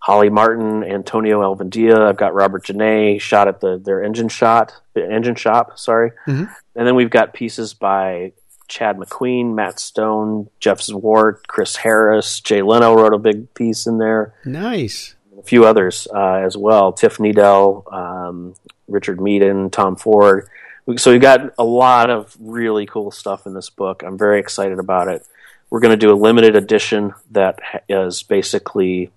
Holly 0.00 0.30
Martin, 0.30 0.84
Antonio 0.84 1.40
Alvendia. 1.42 2.00
I've 2.00 2.16
got 2.16 2.34
Robert 2.34 2.64
Janae 2.64 3.20
shot 3.20 3.46
at 3.46 3.60
the 3.60 3.78
their 3.78 4.02
engine 4.02 4.28
shot, 4.28 4.74
the 4.94 5.08
engine 5.08 5.36
shop. 5.36 5.78
Sorry, 5.78 6.10
mm-hmm. 6.26 6.44
and 6.74 6.86
then 6.86 6.96
we've 6.96 7.10
got 7.10 7.34
pieces 7.34 7.72
by 7.72 8.32
Chad 8.66 8.96
McQueen, 8.96 9.54
Matt 9.54 9.78
Stone, 9.78 10.48
Jeff 10.60 10.80
Zwart, 10.80 11.46
Chris 11.46 11.76
Harris, 11.76 12.40
Jay 12.40 12.62
Leno 12.62 12.94
wrote 12.94 13.14
a 13.14 13.18
big 13.18 13.52
piece 13.54 13.86
in 13.86 13.98
there. 13.98 14.34
Nice. 14.44 15.14
A 15.38 15.42
few 15.42 15.64
others 15.64 16.08
uh, 16.14 16.42
as 16.44 16.56
well. 16.56 16.92
Tiff 16.92 17.18
Needell, 17.18 17.92
um, 17.92 18.54
Richard 18.88 19.18
Meaden, 19.18 19.70
Tom 19.70 19.96
Ford. 19.96 20.48
So 20.96 21.10
we've 21.10 21.20
got 21.20 21.52
a 21.58 21.64
lot 21.64 22.10
of 22.10 22.36
really 22.40 22.86
cool 22.86 23.10
stuff 23.10 23.46
in 23.46 23.54
this 23.54 23.70
book. 23.70 24.02
I'm 24.04 24.16
very 24.16 24.38
excited 24.38 24.78
about 24.78 25.08
it. 25.08 25.26
We're 25.68 25.80
going 25.80 25.92
to 25.92 25.96
do 25.96 26.12
a 26.12 26.14
limited 26.14 26.54
edition 26.54 27.12
that 27.32 27.58
is 27.88 28.22
basically 28.22 29.10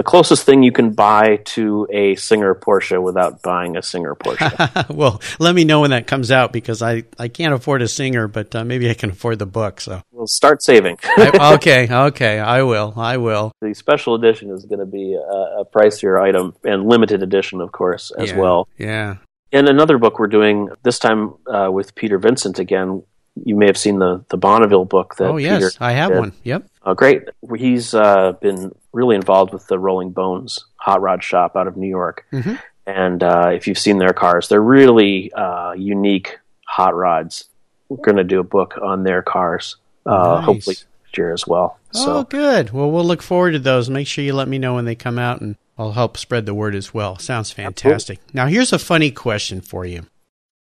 the 0.00 0.04
closest 0.04 0.46
thing 0.46 0.62
you 0.62 0.72
can 0.72 0.92
buy 0.92 1.36
to 1.44 1.86
a 1.92 2.14
Singer 2.14 2.54
Porsche 2.54 3.02
without 3.02 3.42
buying 3.42 3.76
a 3.76 3.82
Singer 3.82 4.14
Porsche. 4.14 4.88
well, 4.94 5.20
let 5.38 5.54
me 5.54 5.64
know 5.64 5.82
when 5.82 5.90
that 5.90 6.06
comes 6.06 6.32
out 6.32 6.54
because 6.54 6.80
I, 6.80 7.04
I 7.18 7.28
can't 7.28 7.52
afford 7.52 7.82
a 7.82 7.88
Singer, 7.88 8.26
but 8.26 8.54
uh, 8.54 8.64
maybe 8.64 8.88
I 8.88 8.94
can 8.94 9.10
afford 9.10 9.38
the 9.38 9.44
book. 9.44 9.78
So 9.78 10.00
we'll 10.10 10.26
start 10.26 10.62
saving. 10.62 10.96
I, 11.04 11.52
okay, 11.56 11.86
okay, 11.94 12.38
I 12.38 12.62
will. 12.62 12.94
I 12.96 13.18
will. 13.18 13.52
The 13.60 13.74
special 13.74 14.14
edition 14.14 14.50
is 14.50 14.64
going 14.64 14.78
to 14.78 14.86
be 14.86 15.12
a, 15.12 15.60
a 15.60 15.64
pricier 15.66 16.18
item 16.18 16.54
and 16.64 16.88
limited 16.88 17.22
edition, 17.22 17.60
of 17.60 17.70
course, 17.70 18.10
as 18.10 18.30
yeah, 18.30 18.38
well. 18.38 18.68
Yeah. 18.78 19.16
And 19.52 19.68
another 19.68 19.98
book 19.98 20.18
we're 20.18 20.28
doing 20.28 20.70
this 20.82 20.98
time 20.98 21.34
uh, 21.46 21.68
with 21.70 21.94
Peter 21.94 22.18
Vincent 22.18 22.58
again. 22.58 23.02
You 23.44 23.54
may 23.54 23.66
have 23.66 23.76
seen 23.76 23.98
the 23.98 24.24
the 24.30 24.38
Bonneville 24.38 24.86
book 24.86 25.16
that. 25.16 25.28
Oh 25.28 25.36
yes, 25.36 25.74
Peter 25.74 25.84
I 25.84 25.92
have 25.92 26.08
did. 26.08 26.18
one. 26.18 26.32
Yep. 26.42 26.69
Oh, 26.84 26.94
great. 26.94 27.24
He's 27.56 27.92
uh, 27.94 28.32
been 28.40 28.72
really 28.92 29.16
involved 29.16 29.52
with 29.52 29.66
the 29.66 29.78
Rolling 29.78 30.10
Bones 30.10 30.64
hot 30.76 31.02
rod 31.02 31.22
shop 31.22 31.56
out 31.56 31.66
of 31.66 31.76
New 31.76 31.88
York. 31.88 32.24
Mm-hmm. 32.32 32.54
And 32.86 33.22
uh, 33.22 33.50
if 33.52 33.66
you've 33.68 33.78
seen 33.78 33.98
their 33.98 34.12
cars, 34.14 34.48
they're 34.48 34.62
really 34.62 35.30
uh, 35.32 35.72
unique 35.72 36.38
hot 36.66 36.94
rods. 36.96 37.44
We're 37.88 37.98
going 37.98 38.16
to 38.16 38.24
do 38.24 38.40
a 38.40 38.44
book 38.44 38.78
on 38.80 39.02
their 39.04 39.20
cars, 39.22 39.76
uh, 40.06 40.36
Nice. 40.36 40.44
hopefully 40.44 40.76
next 41.04 41.18
year 41.18 41.32
as 41.32 41.46
well. 41.46 41.78
Oh, 41.94 42.04
So, 42.04 42.24
good. 42.24 42.70
Well, 42.70 42.90
we'll 42.90 43.04
look 43.04 43.22
forward 43.22 43.52
to 43.52 43.58
those. 43.58 43.90
Make 43.90 44.06
sure 44.06 44.24
you 44.24 44.32
let 44.32 44.48
me 44.48 44.58
know 44.58 44.74
when 44.74 44.86
they 44.86 44.94
come 44.94 45.18
out, 45.18 45.40
and 45.40 45.56
I'll 45.76 45.92
help 45.92 46.16
spread 46.16 46.46
the 46.46 46.54
word 46.54 46.74
as 46.74 46.94
well. 46.94 47.18
Sounds 47.18 47.50
fantastic. 47.50 48.20
Now, 48.32 48.46
here's 48.46 48.72
a 48.72 48.78
funny 48.78 49.10
question 49.10 49.60
for 49.60 49.84
you. 49.84 50.06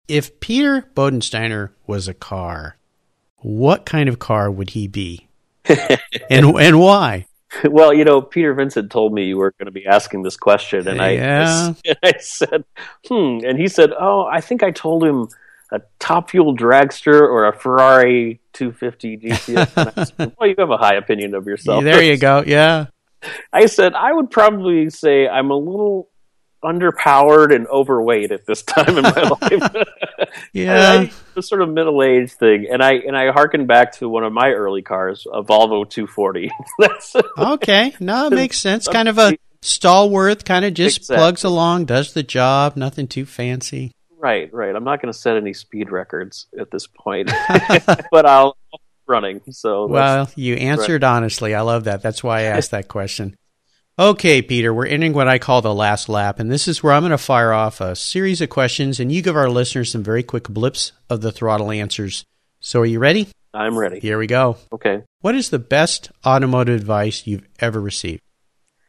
If 0.08 0.40
Peter 0.40 0.88
Bodensteiner 0.94 1.70
was 1.86 2.08
a 2.08 2.14
car, 2.14 2.76
what 3.36 3.84
kind 3.84 4.08
of 4.08 4.18
car 4.18 4.50
would 4.50 4.70
he 4.70 4.88
be? 4.88 5.28
and 6.30 6.46
and 6.58 6.80
why? 6.80 7.26
well, 7.64 7.92
you 7.92 8.04
know, 8.04 8.20
Peter 8.22 8.54
Vincent 8.54 8.90
told 8.90 9.12
me 9.12 9.24
you 9.24 9.36
were 9.36 9.52
going 9.58 9.66
to 9.66 9.72
be 9.72 9.86
asking 9.86 10.22
this 10.22 10.36
question, 10.36 10.86
and 10.86 11.00
I, 11.00 11.10
Yeah. 11.12 11.72
I 12.02 12.12
said, 12.18 12.64
"Hmm," 13.08 13.38
and 13.44 13.58
he 13.58 13.68
said, 13.68 13.90
"Oh, 13.98 14.24
I 14.24 14.40
think 14.40 14.62
I 14.62 14.70
told 14.70 15.04
him 15.04 15.28
a 15.72 15.80
Top 15.98 16.30
Fuel 16.30 16.56
dragster 16.56 17.20
or 17.20 17.46
a 17.46 17.56
Ferrari 17.56 18.40
250 18.52 19.18
GTS." 19.18 19.94
I 19.96 20.04
said, 20.04 20.32
well, 20.38 20.48
you 20.48 20.54
have 20.58 20.70
a 20.70 20.76
high 20.76 20.94
opinion 20.94 21.34
of 21.34 21.46
yourself. 21.46 21.82
there 21.82 22.02
you 22.02 22.16
go. 22.16 22.44
Yeah. 22.46 22.86
I 23.52 23.66
said 23.66 23.94
I 23.94 24.12
would 24.12 24.30
probably 24.30 24.88
say 24.90 25.28
I'm 25.28 25.50
a 25.50 25.56
little 25.56 26.08
underpowered 26.62 27.54
and 27.54 27.66
overweight 27.68 28.32
at 28.32 28.46
this 28.46 28.62
time 28.64 28.98
in 28.98 29.02
my 29.02 29.22
life. 29.40 29.86
Yeah. 30.52 31.00
I- 31.00 31.12
the 31.34 31.42
sort 31.42 31.62
of 31.62 31.68
middle 31.70 32.02
aged 32.02 32.32
thing, 32.34 32.66
and 32.70 32.82
I 32.82 32.94
and 32.94 33.16
I 33.16 33.30
harken 33.32 33.66
back 33.66 33.92
to 33.98 34.08
one 34.08 34.22
of 34.24 34.32
my 34.32 34.50
early 34.50 34.82
cars, 34.82 35.26
a 35.32 35.42
Volvo 35.42 35.88
240. 35.88 36.50
That's 36.78 37.16
Okay. 37.38 37.94
No, 38.00 38.26
it 38.26 38.32
makes 38.32 38.58
sense. 38.58 38.86
Kind 38.86 39.08
of 39.08 39.18
a 39.18 39.36
stalwart, 39.62 40.44
kind 40.44 40.64
of 40.64 40.74
just 40.74 40.98
Exactly. 40.98 41.16
plugs 41.16 41.44
along, 41.44 41.84
does 41.86 42.12
the 42.14 42.22
job, 42.22 42.76
nothing 42.76 43.06
too 43.08 43.26
fancy. 43.26 43.92
right, 44.18 44.52
right. 44.52 44.74
I'm 44.74 44.84
not 44.84 45.00
going 45.02 45.12
to 45.12 45.18
set 45.18 45.36
any 45.36 45.52
speed 45.54 45.90
records 45.90 46.46
at 46.58 46.70
this 46.70 46.86
point, 46.86 47.30
but 48.10 48.26
I'll 48.26 48.56
running. 49.06 49.40
So 49.50 49.86
Well, 49.86 50.30
you 50.36 50.54
answered 50.54 51.02
honestly. 51.04 51.54
I 51.54 51.62
love 51.62 51.84
that. 51.84 52.02
That's 52.02 52.22
why 52.22 52.40
I 52.40 52.42
asked 52.42 52.70
that 52.72 52.86
question. 52.88 53.34
Okay, 54.00 54.40
Peter, 54.40 54.72
we're 54.72 54.86
entering 54.86 55.12
what 55.12 55.28
I 55.28 55.38
call 55.38 55.60
the 55.60 55.74
last 55.74 56.08
lap, 56.08 56.40
and 56.40 56.50
this 56.50 56.66
is 56.68 56.82
where 56.82 56.94
I'm 56.94 57.02
going 57.02 57.10
to 57.10 57.18
fire 57.18 57.52
off 57.52 57.82
a 57.82 57.94
series 57.94 58.40
of 58.40 58.48
questions, 58.48 58.98
and 58.98 59.12
you 59.12 59.20
give 59.20 59.36
our 59.36 59.50
listeners 59.50 59.92
some 59.92 60.02
very 60.02 60.22
quick 60.22 60.48
blips 60.48 60.92
of 61.10 61.20
the 61.20 61.30
throttle 61.30 61.70
answers. 61.70 62.24
So, 62.60 62.80
are 62.80 62.86
you 62.86 62.98
ready? 62.98 63.28
I'm 63.52 63.78
ready. 63.78 64.00
Here 64.00 64.16
we 64.16 64.26
go. 64.26 64.56
Okay. 64.72 65.02
What 65.20 65.34
is 65.34 65.50
the 65.50 65.58
best 65.58 66.10
automotive 66.24 66.80
advice 66.80 67.26
you've 67.26 67.46
ever 67.58 67.78
received? 67.78 68.22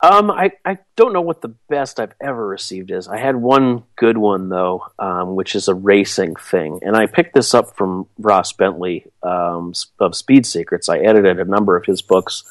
Um, 0.02 0.32
I, 0.32 0.52
I 0.64 0.78
don't 0.96 1.12
know 1.12 1.20
what 1.20 1.42
the 1.42 1.56
best 1.68 2.00
I've 2.00 2.16
ever 2.22 2.48
received 2.48 2.90
is. 2.90 3.10
I 3.10 3.18
had 3.18 3.36
one 3.36 3.84
good 3.98 4.18
one 4.18 4.48
though, 4.48 4.86
um, 4.98 5.36
which 5.36 5.56
is 5.56 5.68
a 5.68 5.76
racing 5.76 6.36
thing, 6.36 6.80
and 6.84 6.96
I 6.96 7.08
picked 7.08 7.34
this 7.34 7.54
up 7.54 7.76
from 7.76 8.08
Ross 8.18 8.54
Bentley 8.54 9.08
um, 9.24 9.74
of 10.00 10.16
Speed 10.16 10.46
Secrets. 10.46 10.88
I 10.88 11.00
edited 11.00 11.42
a 11.42 11.44
number 11.44 11.76
of 11.76 11.84
his 11.84 12.02
books 12.02 12.46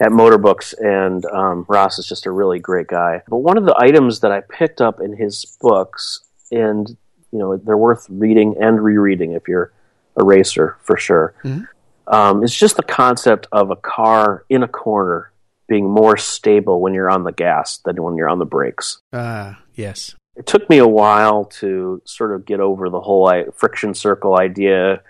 at 0.00 0.12
Motor 0.12 0.38
Books, 0.38 0.72
and 0.74 1.24
um, 1.26 1.64
Ross 1.68 1.98
is 1.98 2.06
just 2.06 2.26
a 2.26 2.30
really 2.30 2.58
great 2.58 2.86
guy. 2.86 3.22
But 3.28 3.38
one 3.38 3.56
of 3.56 3.64
the 3.64 3.74
items 3.78 4.20
that 4.20 4.30
I 4.32 4.40
picked 4.42 4.80
up 4.80 5.00
in 5.00 5.16
his 5.16 5.56
books, 5.60 6.20
and 6.50 6.88
you 7.32 7.38
know 7.38 7.56
they're 7.56 7.76
worth 7.76 8.06
reading 8.10 8.56
and 8.60 8.82
rereading 8.82 9.32
if 9.32 9.48
you're 9.48 9.72
a 10.16 10.24
racer 10.24 10.76
for 10.82 10.96
sure. 10.96 11.34
Mhm. 11.44 11.66
Um, 12.08 12.42
it's 12.44 12.54
just 12.56 12.76
the 12.76 12.82
concept 12.82 13.48
of 13.52 13.70
a 13.70 13.76
car 13.76 14.44
in 14.48 14.62
a 14.62 14.68
corner 14.68 15.32
being 15.68 15.90
more 15.90 16.16
stable 16.16 16.80
when 16.80 16.94
you're 16.94 17.10
on 17.10 17.24
the 17.24 17.32
gas 17.32 17.78
than 17.78 18.00
when 18.02 18.14
you're 18.16 18.28
on 18.28 18.38
the 18.38 18.44
brakes. 18.46 19.00
Ah, 19.12 19.58
yes. 19.74 20.14
It 20.36 20.46
took 20.46 20.70
me 20.70 20.78
a 20.78 20.86
while 20.86 21.46
to 21.60 22.00
sort 22.04 22.32
of 22.32 22.44
get 22.46 22.60
over 22.60 22.88
the 22.88 23.00
whole 23.00 23.26
I- 23.28 23.46
friction 23.54 23.92
circle 23.94 24.38
idea. 24.38 25.00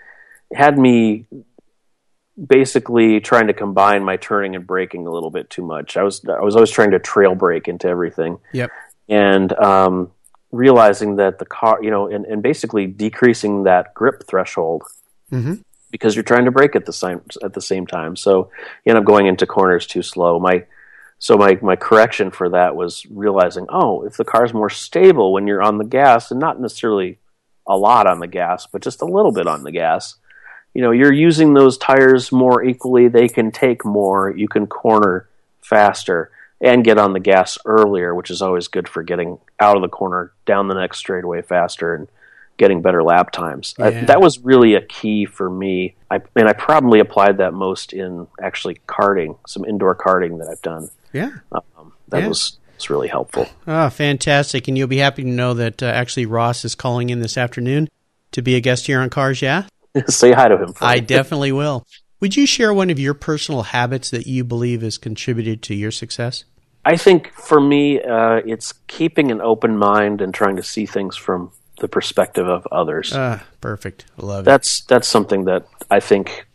It 0.49 0.55
had 0.57 0.79
me 0.79 1.27
basically 2.45 3.19
trying 3.19 3.47
to 3.47 3.53
combine 3.53 4.03
my 4.03 4.17
turning 4.17 4.55
and 4.55 4.67
braking 4.67 5.07
a 5.07 5.11
little 5.11 5.31
bit 5.31 5.49
too 5.49 5.63
much. 5.63 5.97
I 5.97 6.03
was 6.03 6.23
I 6.27 6.41
was 6.41 6.55
always 6.55 6.71
trying 6.71 6.91
to 6.91 6.99
trail 6.99 7.35
brake 7.35 7.67
into 7.67 7.87
everything 7.87 8.37
Yep. 8.53 8.71
and 9.09 9.53
um, 9.53 10.11
realizing 10.51 11.15
that 11.15 11.39
the 11.39 11.45
car, 11.45 11.79
you 11.81 11.89
know, 11.89 12.07
and, 12.07 12.25
and 12.25 12.43
basically 12.43 12.85
decreasing 12.87 13.63
that 13.63 13.93
grip 13.93 14.23
threshold 14.27 14.83
hmm 15.29 15.55
because 15.89 16.15
you're 16.15 16.23
trying 16.23 16.43
to 16.43 16.51
brake 16.51 16.75
at 16.75 16.85
the 16.85 16.93
same 16.93 17.21
at 17.43 17.53
the 17.53 17.61
same 17.61 17.87
time. 17.87 18.15
So 18.17 18.51
you 18.83 18.89
end 18.91 18.99
up 18.99 19.05
going 19.05 19.25
into 19.25 19.45
corners 19.47 19.87
too 19.87 20.01
slow. 20.03 20.37
My 20.39 20.65
so 21.17 21.37
my 21.37 21.57
my 21.61 21.75
correction 21.75 22.29
for 22.29 22.49
that 22.49 22.75
was 22.75 23.05
realizing, 23.09 23.65
oh, 23.69 24.03
if 24.03 24.17
the 24.17 24.25
car's 24.25 24.53
more 24.53 24.69
stable 24.69 25.31
when 25.33 25.47
you're 25.47 25.61
on 25.61 25.77
the 25.77 25.85
gas, 25.85 26.29
and 26.29 26.39
not 26.39 26.59
necessarily 26.59 27.19
a 27.65 27.77
lot 27.77 28.05
on 28.05 28.19
the 28.19 28.27
gas, 28.27 28.67
but 28.67 28.81
just 28.81 29.01
a 29.01 29.05
little 29.05 29.31
bit 29.31 29.47
on 29.47 29.63
the 29.63 29.71
gas, 29.71 30.15
you 30.77 30.83
know, 30.83 30.91
you're 30.91 31.11
using 31.11 31.55
those 31.55 31.75
tires 31.79 32.31
more 32.31 32.63
equally. 32.63 33.07
They 33.07 33.27
can 33.27 33.49
take 33.51 33.83
more. 33.83 34.29
You 34.29 34.47
can 34.47 34.67
corner 34.67 35.27
faster 35.61 36.29
and 36.61 36.83
get 36.83 36.99
on 36.99 37.13
the 37.13 37.19
gas 37.19 37.57
earlier, 37.65 38.13
which 38.13 38.29
is 38.29 38.43
always 38.43 38.67
good 38.67 38.87
for 38.87 39.01
getting 39.01 39.39
out 39.59 39.75
of 39.75 39.81
the 39.81 39.87
corner, 39.89 40.31
down 40.45 40.67
the 40.67 40.75
next 40.75 40.99
straightaway 40.99 41.41
faster, 41.41 41.95
and 41.95 42.07
getting 42.57 42.83
better 42.83 43.01
lap 43.01 43.31
times. 43.31 43.73
I- 43.79 43.89
that 44.05 44.21
was 44.21 44.37
really 44.39 44.75
a 44.75 44.81
key 44.81 45.25
for 45.25 45.49
me. 45.49 45.95
I, 46.11 46.21
and 46.35 46.47
I 46.47 46.53
probably 46.53 46.99
applied 46.99 47.37
that 47.39 47.53
most 47.55 47.91
in 47.91 48.27
actually 48.39 48.79
karting, 48.87 49.35
some 49.47 49.65
indoor 49.65 49.95
karting 49.95 50.37
that 50.37 50.47
I've 50.47 50.61
done. 50.61 50.89
Yeah. 51.11 51.31
Um, 51.51 51.93
that 52.09 52.21
Yeah. 52.21 52.27
was, 52.27 52.59
was 52.75 52.89
really 52.91 53.07
helpful. 53.07 53.47
Ah, 53.65 53.89
fantastic. 53.89 54.67
And 54.67 54.77
you'll 54.77 54.87
be 54.87 54.97
happy 54.97 55.23
to 55.23 55.29
know 55.29 55.55
that 55.55 55.81
uh, 55.81 55.87
actually 55.87 56.27
Ross 56.27 56.63
is 56.65 56.75
calling 56.75 57.09
in 57.09 57.19
this 57.19 57.35
afternoon 57.35 57.89
to 58.33 58.43
be 58.43 58.55
a 58.55 58.59
guest 58.59 58.85
here 58.85 58.99
on 59.01 59.09
Cars 59.09 59.41
Yeah? 59.41 59.63
Say 60.07 60.31
hi 60.31 60.47
to 60.47 60.57
him. 60.57 60.73
For 60.73 60.85
I 60.85 60.99
definitely 61.15 61.51
will. 61.51 61.85
Would 62.19 62.35
you 62.35 62.45
share 62.45 62.73
one 62.73 62.89
of 62.89 62.99
your 62.99 63.13
personal 63.13 63.63
habits 63.63 64.09
that 64.09 64.25
you 64.25 64.43
believe 64.43 64.81
has 64.81 64.97
contributed 64.97 65.61
to 65.63 65.75
your 65.75 65.91
success? 65.91 66.45
I 66.83 66.95
think 66.97 67.31
for 67.33 67.59
me, 67.59 68.01
uh, 68.01 68.41
it's 68.45 68.73
keeping 68.87 69.29
an 69.29 69.41
open 69.41 69.77
mind 69.77 70.21
and 70.21 70.33
trying 70.33 70.55
to 70.55 70.63
see 70.63 70.85
things 70.85 71.15
from 71.15 71.51
the 71.79 71.87
perspective 71.87 72.47
of 72.47 72.65
others. 72.71 73.11
Ah, 73.13 73.43
perfect. 73.61 74.05
Love 74.17 74.41
it. 74.41 74.45
that's 74.45 74.81
that's 74.85 75.07
something 75.07 75.45
that 75.45 75.67
I 75.91 75.99
think 75.99 76.47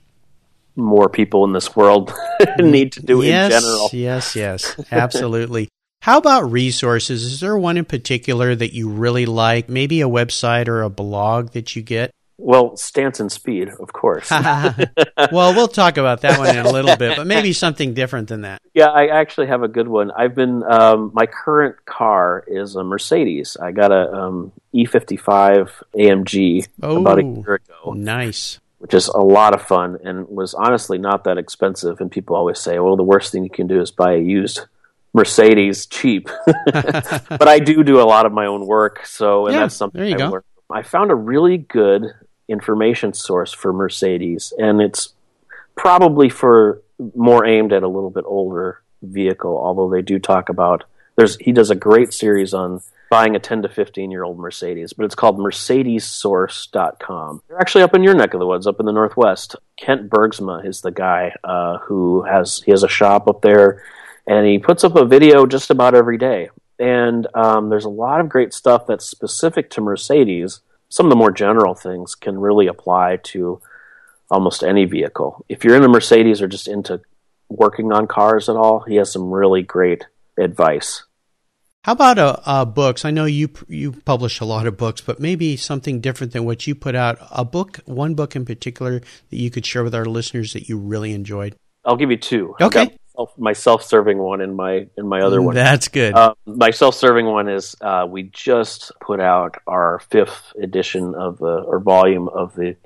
more 0.74 1.08
people 1.08 1.44
in 1.44 1.52
this 1.52 1.76
world 1.76 2.12
need 2.58 2.92
to 2.92 3.02
do 3.02 3.22
yes, 3.22 3.52
in 3.52 3.60
general. 3.60 3.90
Yes, 3.92 4.34
yes, 4.34 4.76
absolutely. 4.90 5.68
How 6.00 6.18
about 6.18 6.50
resources? 6.50 7.22
Is 7.24 7.40
there 7.40 7.56
one 7.56 7.76
in 7.76 7.84
particular 7.84 8.54
that 8.54 8.74
you 8.74 8.88
really 8.88 9.26
like? 9.26 9.68
Maybe 9.68 10.00
a 10.00 10.08
website 10.08 10.66
or 10.66 10.82
a 10.82 10.90
blog 10.90 11.52
that 11.52 11.76
you 11.76 11.82
get? 11.82 12.10
Well, 12.38 12.76
stance 12.76 13.20
and 13.20 13.30
speed, 13.30 13.68
of 13.68 13.92
course. 13.92 14.28
well, 15.32 15.54
we'll 15.54 15.68
talk 15.68 15.96
about 15.96 16.22
that 16.22 16.38
one 16.38 16.56
in 16.56 16.64
a 16.66 16.70
little 16.72 16.96
bit, 16.96 17.16
but 17.16 17.26
maybe 17.26 17.52
something 17.52 17.94
different 17.94 18.28
than 18.28 18.40
that. 18.42 18.60
yeah, 18.74 18.86
I 18.88 19.06
actually 19.08 19.46
have 19.48 19.62
a 19.62 19.68
good 19.68 19.86
one. 19.88 20.10
I've 20.10 20.34
been 20.34 20.62
um, 20.64 21.10
my 21.14 21.26
current 21.26 21.84
car 21.84 22.42
is 22.46 22.74
a 22.74 22.82
Mercedes. 22.82 23.56
I 23.60 23.70
got 23.72 23.92
a 23.92 24.12
um, 24.12 24.52
E55 24.74 25.70
AMG 25.94 26.66
about 26.78 27.18
a 27.18 27.22
Oh. 27.22 27.42
year 27.46 27.54
ago. 27.54 27.92
Nice. 27.92 28.58
which 28.78 28.94
is 28.94 29.06
a 29.08 29.20
lot 29.20 29.54
of 29.54 29.62
fun 29.62 29.98
and 30.02 30.26
was 30.28 30.54
honestly 30.54 30.98
not 30.98 31.22
that 31.24 31.38
expensive. 31.38 32.00
And 32.00 32.10
people 32.10 32.34
always 32.34 32.58
say, 32.58 32.78
well, 32.80 32.96
the 32.96 33.04
worst 33.04 33.30
thing 33.30 33.44
you 33.44 33.50
can 33.50 33.68
do 33.68 33.80
is 33.80 33.92
buy 33.92 34.14
a 34.14 34.18
used 34.18 34.62
Mercedes 35.14 35.86
cheap. 35.86 36.28
but 36.72 37.46
I 37.46 37.58
do 37.60 37.84
do 37.84 38.00
a 38.00 38.02
lot 38.08 38.26
of 38.26 38.32
my 38.32 38.46
own 38.46 38.66
work, 38.66 39.06
so 39.06 39.46
and 39.46 39.54
Yeah, 39.54 39.60
that's 39.60 39.76
something 39.76 40.00
I 40.02 40.12
go. 40.16 40.40
I 40.72 40.82
found 40.82 41.10
a 41.10 41.14
really 41.14 41.58
good 41.58 42.14
information 42.48 43.12
source 43.12 43.52
for 43.52 43.72
Mercedes, 43.72 44.52
and 44.58 44.80
it's 44.80 45.14
probably 45.76 46.28
for 46.28 46.82
more 47.14 47.44
aimed 47.44 47.72
at 47.72 47.82
a 47.82 47.88
little 47.88 48.10
bit 48.10 48.24
older 48.26 48.82
vehicle, 49.02 49.56
although 49.56 49.90
they 49.90 50.02
do 50.02 50.18
talk 50.18 50.48
about 50.48 50.84
there's 51.16 51.36
he 51.36 51.52
does 51.52 51.70
a 51.70 51.74
great 51.74 52.12
series 52.12 52.54
on 52.54 52.80
buying 53.10 53.36
a 53.36 53.38
10 53.38 53.62
to 53.62 53.68
15 53.68 54.10
year 54.10 54.24
old 54.24 54.38
Mercedes, 54.38 54.94
but 54.94 55.04
it's 55.04 55.14
called 55.14 55.38
MercedesSource.com. 55.38 57.42
They're 57.48 57.60
actually 57.60 57.82
up 57.82 57.94
in 57.94 58.02
your 58.02 58.14
neck 58.14 58.32
of 58.32 58.40
the 58.40 58.46
woods, 58.46 58.66
up 58.66 58.80
in 58.80 58.86
the 58.86 58.92
Northwest. 58.92 59.56
Kent 59.76 60.08
Bergsma 60.08 60.66
is 60.66 60.80
the 60.80 60.90
guy 60.90 61.34
uh, 61.44 61.78
who 61.78 62.22
has 62.22 62.62
he 62.64 62.70
has 62.70 62.82
a 62.82 62.88
shop 62.88 63.28
up 63.28 63.42
there, 63.42 63.82
and 64.26 64.46
he 64.46 64.58
puts 64.58 64.84
up 64.84 64.96
a 64.96 65.04
video 65.04 65.44
just 65.44 65.70
about 65.70 65.94
every 65.94 66.16
day. 66.16 66.48
And 66.78 67.26
um, 67.34 67.68
there's 67.68 67.84
a 67.84 67.90
lot 67.90 68.20
of 68.20 68.28
great 68.28 68.52
stuff 68.52 68.86
that's 68.86 69.04
specific 69.04 69.70
to 69.70 69.80
Mercedes. 69.80 70.60
Some 70.88 71.06
of 71.06 71.10
the 71.10 71.16
more 71.16 71.30
general 71.30 71.74
things 71.74 72.14
can 72.14 72.38
really 72.38 72.66
apply 72.66 73.18
to 73.24 73.60
almost 74.30 74.64
any 74.64 74.84
vehicle. 74.84 75.44
If 75.48 75.64
you're 75.64 75.76
in 75.76 75.84
a 75.84 75.88
Mercedes 75.88 76.42
or 76.42 76.48
just 76.48 76.68
into 76.68 77.00
working 77.48 77.92
on 77.92 78.06
cars 78.06 78.48
at 78.48 78.56
all, 78.56 78.80
he 78.80 78.96
has 78.96 79.12
some 79.12 79.30
really 79.30 79.62
great 79.62 80.06
advice. 80.38 81.04
How 81.84 81.92
about 81.92 82.18
uh, 82.18 82.36
uh, 82.44 82.64
books? 82.64 83.04
I 83.04 83.10
know 83.10 83.24
you 83.24 83.48
you 83.66 83.90
publish 83.90 84.38
a 84.38 84.44
lot 84.44 84.68
of 84.68 84.76
books, 84.76 85.00
but 85.00 85.18
maybe 85.18 85.56
something 85.56 86.00
different 86.00 86.32
than 86.32 86.44
what 86.44 86.64
you 86.66 86.76
put 86.76 86.94
out. 86.94 87.18
A 87.32 87.44
book, 87.44 87.80
one 87.86 88.14
book 88.14 88.36
in 88.36 88.44
particular 88.44 89.00
that 89.00 89.36
you 89.36 89.50
could 89.50 89.66
share 89.66 89.82
with 89.82 89.94
our 89.94 90.04
listeners 90.04 90.52
that 90.52 90.68
you 90.68 90.78
really 90.78 91.12
enjoyed. 91.12 91.56
I'll 91.84 91.96
give 91.96 92.12
you 92.12 92.16
two. 92.16 92.54
Okay. 92.60 92.96
My 93.36 93.52
self-serving 93.52 94.18
one 94.18 94.40
and 94.40 94.56
my 94.56 94.86
and 94.96 95.08
my 95.08 95.20
other 95.20 95.42
one. 95.42 95.54
That's 95.54 95.88
good. 95.88 96.14
Uh, 96.14 96.34
my 96.46 96.70
self-serving 96.70 97.26
one 97.26 97.48
is 97.48 97.76
uh, 97.80 98.06
we 98.08 98.24
just 98.24 98.92
put 99.00 99.20
out 99.20 99.56
our 99.66 100.00
fifth 100.10 100.52
edition 100.60 101.14
of 101.14 101.38
the 101.38 101.62
or 101.66 101.78
volume 101.78 102.28
of 102.28 102.54
the 102.54 102.76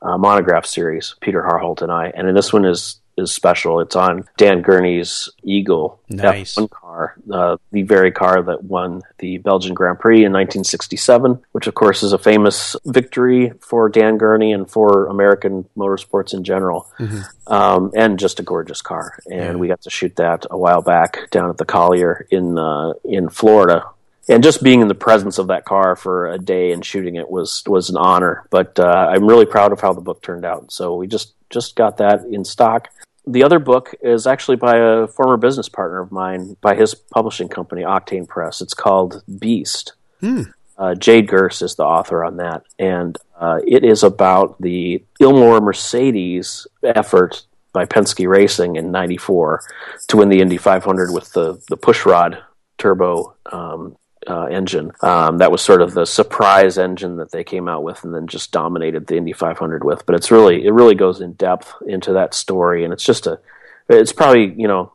uh, 0.00 0.16
monograph 0.18 0.66
series, 0.66 1.14
Peter 1.20 1.42
Harholdt 1.42 1.82
and 1.82 1.92
I, 1.92 2.12
and 2.14 2.36
this 2.36 2.52
one 2.52 2.64
is 2.64 3.01
is 3.16 3.32
special. 3.32 3.80
It's 3.80 3.96
on 3.96 4.24
Dan 4.36 4.62
Gurney's 4.62 5.28
Eagle 5.42 6.00
nice. 6.08 6.54
F1 6.54 6.70
car, 6.70 7.14
uh, 7.30 7.56
the 7.70 7.82
very 7.82 8.10
car 8.10 8.42
that 8.42 8.64
won 8.64 9.02
the 9.18 9.38
Belgian 9.38 9.74
Grand 9.74 9.98
Prix 9.98 10.24
in 10.24 10.32
1967, 10.32 11.42
which 11.52 11.66
of 11.66 11.74
course 11.74 12.02
is 12.02 12.12
a 12.12 12.18
famous 12.18 12.76
victory 12.84 13.52
for 13.60 13.88
Dan 13.88 14.18
Gurney 14.18 14.52
and 14.52 14.70
for 14.70 15.06
American 15.06 15.68
motorsports 15.76 16.34
in 16.34 16.44
general, 16.44 16.88
mm-hmm. 16.98 17.52
um, 17.52 17.92
and 17.94 18.18
just 18.18 18.40
a 18.40 18.42
gorgeous 18.42 18.82
car. 18.82 19.18
And 19.26 19.34
yeah. 19.40 19.54
we 19.54 19.68
got 19.68 19.82
to 19.82 19.90
shoot 19.90 20.16
that 20.16 20.46
a 20.50 20.58
while 20.58 20.82
back 20.82 21.30
down 21.30 21.50
at 21.50 21.58
the 21.58 21.64
Collier 21.64 22.26
in 22.30 22.58
uh, 22.58 22.94
in 23.04 23.28
Florida 23.28 23.84
and 24.28 24.42
just 24.42 24.62
being 24.62 24.80
in 24.80 24.88
the 24.88 24.94
presence 24.94 25.38
of 25.38 25.48
that 25.48 25.64
car 25.64 25.96
for 25.96 26.28
a 26.28 26.38
day 26.38 26.72
and 26.72 26.84
shooting 26.84 27.16
it 27.16 27.28
was 27.28 27.62
was 27.66 27.90
an 27.90 27.96
honor. 27.96 28.46
But 28.50 28.78
uh, 28.78 29.08
I'm 29.10 29.26
really 29.26 29.46
proud 29.46 29.72
of 29.72 29.80
how 29.80 29.92
the 29.92 30.00
book 30.00 30.22
turned 30.22 30.44
out. 30.44 30.72
So 30.72 30.94
we 30.94 31.06
just 31.06 31.34
just 31.52 31.76
got 31.76 31.98
that 31.98 32.24
in 32.24 32.44
stock. 32.44 32.88
The 33.26 33.44
other 33.44 33.60
book 33.60 33.94
is 34.00 34.26
actually 34.26 34.56
by 34.56 34.78
a 34.78 35.06
former 35.06 35.36
business 35.36 35.68
partner 35.68 36.00
of 36.00 36.10
mine, 36.10 36.56
by 36.60 36.74
his 36.74 36.94
publishing 36.94 37.48
company, 37.48 37.82
Octane 37.82 38.26
Press. 38.26 38.60
It's 38.60 38.74
called 38.74 39.22
Beast. 39.38 39.92
Hmm. 40.20 40.42
Uh, 40.76 40.94
Jade 40.94 41.28
Gurss 41.28 41.62
is 41.62 41.76
the 41.76 41.84
author 41.84 42.24
on 42.24 42.38
that, 42.38 42.64
and 42.78 43.16
uh, 43.38 43.60
it 43.66 43.84
is 43.84 44.02
about 44.02 44.60
the 44.60 45.04
Ilmor 45.20 45.62
Mercedes 45.62 46.66
effort 46.82 47.44
by 47.72 47.84
Penske 47.84 48.26
Racing 48.26 48.76
in 48.76 48.90
'94 48.90 49.62
to 50.08 50.16
win 50.16 50.28
the 50.28 50.40
Indy 50.40 50.56
500 50.56 51.12
with 51.12 51.32
the 51.32 51.62
the 51.68 51.76
pushrod 51.76 52.42
turbo 52.78 53.36
um, 53.52 53.96
uh, 54.26 54.46
engine. 54.46 54.92
Um, 55.00 55.38
that 55.38 55.50
was 55.50 55.62
sort 55.62 55.82
of 55.82 55.94
the 55.94 56.06
surprise 56.06 56.78
engine 56.78 57.16
that 57.16 57.32
they 57.32 57.44
came 57.44 57.68
out 57.68 57.82
with, 57.82 58.04
and 58.04 58.14
then 58.14 58.26
just 58.26 58.52
dominated 58.52 59.06
the 59.06 59.16
Indy 59.16 59.32
500 59.32 59.84
with. 59.84 60.06
But 60.06 60.14
it's 60.14 60.30
really 60.30 60.64
it 60.64 60.72
really 60.72 60.94
goes 60.94 61.20
in 61.20 61.32
depth 61.34 61.74
into 61.86 62.12
that 62.14 62.34
story, 62.34 62.84
and 62.84 62.92
it's 62.92 63.04
just 63.04 63.26
a 63.26 63.40
it's 63.88 64.12
probably 64.12 64.54
you 64.56 64.68
know 64.68 64.90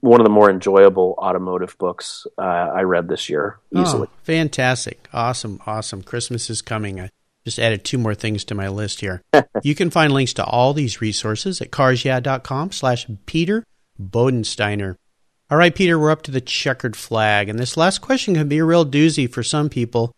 one 0.00 0.20
of 0.20 0.24
the 0.24 0.30
more 0.30 0.50
enjoyable 0.50 1.14
automotive 1.18 1.76
books 1.78 2.26
uh, 2.38 2.42
I 2.42 2.82
read 2.82 3.08
this 3.08 3.28
year 3.28 3.58
easily. 3.74 4.08
Oh, 4.10 4.18
fantastic, 4.22 5.08
awesome, 5.12 5.60
awesome! 5.66 6.02
Christmas 6.02 6.50
is 6.50 6.62
coming. 6.62 7.00
I 7.00 7.10
just 7.44 7.58
added 7.58 7.84
two 7.84 7.98
more 7.98 8.14
things 8.14 8.44
to 8.44 8.54
my 8.54 8.68
list 8.68 9.00
here. 9.00 9.22
you 9.62 9.74
can 9.74 9.90
find 9.90 10.12
links 10.12 10.34
to 10.34 10.44
all 10.44 10.74
these 10.74 11.00
resources 11.00 11.60
at 11.60 11.70
carsyeah.com 11.70 12.72
slash 12.72 13.06
Peter 13.26 13.64
Bodensteiner. 14.00 14.96
All 15.50 15.56
right, 15.56 15.74
Peter, 15.74 15.98
we're 15.98 16.10
up 16.10 16.20
to 16.24 16.30
the 16.30 16.42
checkered 16.42 16.94
flag, 16.94 17.48
and 17.48 17.58
this 17.58 17.78
last 17.78 18.00
question 18.00 18.34
can 18.34 18.48
be 18.48 18.58
a 18.58 18.64
real 18.66 18.84
doozy 18.84 19.32
for 19.32 19.42
some 19.42 19.70
people. 19.70 20.14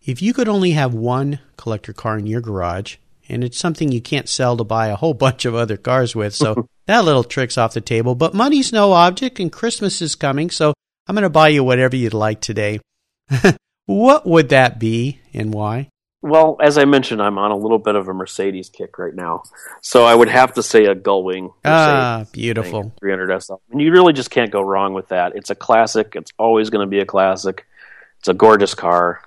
If 0.00 0.22
you 0.22 0.32
could 0.32 0.48
only 0.48 0.70
have 0.70 0.94
one 0.94 1.38
collector 1.58 1.92
car 1.92 2.16
in 2.16 2.26
your 2.26 2.40
garage, 2.40 2.96
and 3.28 3.44
it's 3.44 3.58
something 3.58 3.92
you 3.92 4.00
can't 4.00 4.26
sell 4.26 4.56
to 4.56 4.64
buy 4.64 4.86
a 4.86 4.96
whole 4.96 5.12
bunch 5.26 5.44
of 5.44 5.54
other 5.54 5.76
cars 5.76 6.16
with, 6.16 6.34
so 6.34 6.66
that 6.86 7.04
little 7.04 7.24
trick's 7.24 7.58
off 7.58 7.74
the 7.74 7.82
table. 7.82 8.14
But 8.14 8.32
money's 8.32 8.72
no 8.72 8.92
object, 8.92 9.38
and 9.38 9.52
Christmas 9.52 10.00
is 10.00 10.14
coming, 10.14 10.48
so 10.48 10.72
I'm 11.06 11.14
going 11.14 11.24
to 11.24 11.28
buy 11.28 11.48
you 11.48 11.62
whatever 11.62 11.94
you'd 11.94 12.14
like 12.14 12.40
today. 12.40 12.80
what 13.84 14.26
would 14.26 14.48
that 14.48 14.78
be, 14.78 15.20
and 15.34 15.52
why? 15.52 15.90
Well, 16.22 16.58
as 16.60 16.76
I 16.76 16.84
mentioned, 16.84 17.22
I'm 17.22 17.38
on 17.38 17.50
a 17.50 17.56
little 17.56 17.78
bit 17.78 17.94
of 17.94 18.06
a 18.08 18.12
Mercedes 18.12 18.68
kick 18.68 18.98
right 18.98 19.14
now, 19.14 19.44
so 19.80 20.04
I 20.04 20.14
would 20.14 20.28
have 20.28 20.52
to 20.54 20.62
say 20.62 20.84
a 20.84 20.94
Gullwing. 20.94 21.52
ah, 21.64 22.24
beautiful 22.30 22.92
300 23.00 23.42
SL. 23.42 23.54
And 23.70 23.80
you 23.80 23.90
really 23.90 24.12
just 24.12 24.30
can't 24.30 24.50
go 24.50 24.60
wrong 24.60 24.92
with 24.92 25.08
that. 25.08 25.34
It's 25.34 25.48
a 25.48 25.54
classic. 25.54 26.12
It's 26.16 26.32
always 26.38 26.68
going 26.68 26.86
to 26.86 26.90
be 26.90 27.00
a 27.00 27.06
classic. 27.06 27.66
It's 28.18 28.28
a 28.28 28.34
gorgeous 28.34 28.74
car 28.74 29.22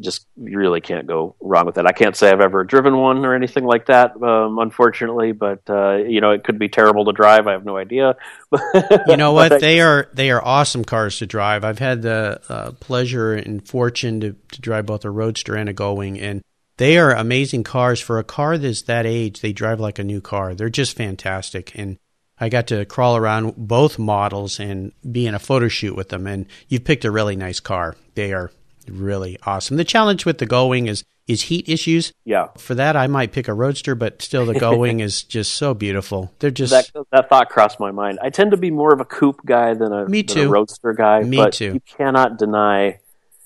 just 0.00 0.26
you 0.36 0.58
really 0.58 0.80
can't 0.80 1.06
go 1.06 1.36
wrong 1.40 1.66
with 1.66 1.78
it. 1.78 1.86
I 1.86 1.92
can't 1.92 2.16
say 2.16 2.30
I've 2.30 2.40
ever 2.40 2.64
driven 2.64 2.96
one 2.96 3.24
or 3.24 3.34
anything 3.34 3.64
like 3.64 3.86
that, 3.86 4.20
um, 4.22 4.58
unfortunately. 4.58 5.32
But 5.32 5.62
uh, 5.68 5.96
you 5.96 6.20
know, 6.20 6.32
it 6.32 6.44
could 6.44 6.58
be 6.58 6.68
terrible 6.68 7.04
to 7.06 7.12
drive. 7.12 7.46
I 7.46 7.52
have 7.52 7.64
no 7.64 7.76
idea. 7.76 8.16
you 9.06 9.16
know 9.16 9.32
what? 9.32 9.60
They 9.60 9.80
are 9.80 10.08
they 10.12 10.30
are 10.30 10.44
awesome 10.44 10.84
cars 10.84 11.18
to 11.18 11.26
drive. 11.26 11.64
I've 11.64 11.78
had 11.78 12.02
the 12.02 12.40
uh, 12.48 12.72
pleasure 12.72 13.34
and 13.34 13.66
fortune 13.66 14.20
to, 14.20 14.36
to 14.52 14.60
drive 14.60 14.86
both 14.86 15.04
a 15.04 15.10
Roadster 15.10 15.54
and 15.54 15.68
a 15.68 15.74
Gullwing, 15.74 16.20
and 16.20 16.42
they 16.76 16.98
are 16.98 17.12
amazing 17.12 17.64
cars 17.64 18.00
for 18.00 18.18
a 18.18 18.24
car 18.24 18.58
that's 18.58 18.82
that 18.82 19.06
age. 19.06 19.40
They 19.40 19.52
drive 19.52 19.80
like 19.80 19.98
a 19.98 20.04
new 20.04 20.20
car. 20.20 20.54
They're 20.54 20.68
just 20.68 20.96
fantastic, 20.96 21.72
and 21.74 21.98
I 22.38 22.48
got 22.48 22.66
to 22.68 22.84
crawl 22.84 23.16
around 23.16 23.54
both 23.56 23.98
models 23.98 24.60
and 24.60 24.92
be 25.10 25.26
in 25.26 25.34
a 25.34 25.38
photo 25.38 25.68
shoot 25.68 25.96
with 25.96 26.10
them. 26.10 26.26
And 26.26 26.46
you've 26.68 26.84
picked 26.84 27.04
a 27.04 27.10
really 27.10 27.36
nice 27.36 27.60
car. 27.60 27.96
They 28.14 28.32
are 28.32 28.50
really 28.90 29.38
awesome. 29.44 29.76
The 29.76 29.84
challenge 29.84 30.24
with 30.24 30.38
the 30.38 30.46
Gullwing 30.46 30.88
is 30.88 31.04
is 31.26 31.42
heat 31.42 31.68
issues. 31.68 32.12
Yeah. 32.24 32.48
For 32.56 32.74
that, 32.74 32.96
I 32.96 33.06
might 33.08 33.32
pick 33.32 33.48
a 33.48 33.54
Roadster, 33.54 33.94
but 33.94 34.22
still, 34.22 34.46
the 34.46 34.54
Gullwing 34.54 35.00
is 35.02 35.22
just 35.22 35.54
so 35.54 35.74
beautiful. 35.74 36.32
They're 36.38 36.50
just 36.50 36.72
that, 36.72 37.06
that 37.10 37.28
thought 37.28 37.48
crossed 37.48 37.80
my 37.80 37.90
mind. 37.90 38.18
I 38.22 38.30
tend 38.30 38.52
to 38.52 38.56
be 38.56 38.70
more 38.70 38.92
of 38.92 39.00
a 39.00 39.04
coupe 39.04 39.44
guy 39.44 39.74
than 39.74 39.92
a, 39.92 40.08
Me 40.08 40.22
too. 40.22 40.42
A 40.42 40.48
Roadster 40.48 40.92
guy. 40.92 41.22
Me 41.22 41.36
but 41.36 41.52
too. 41.52 41.74
You 41.74 41.80
cannot 41.80 42.38
deny. 42.38 43.00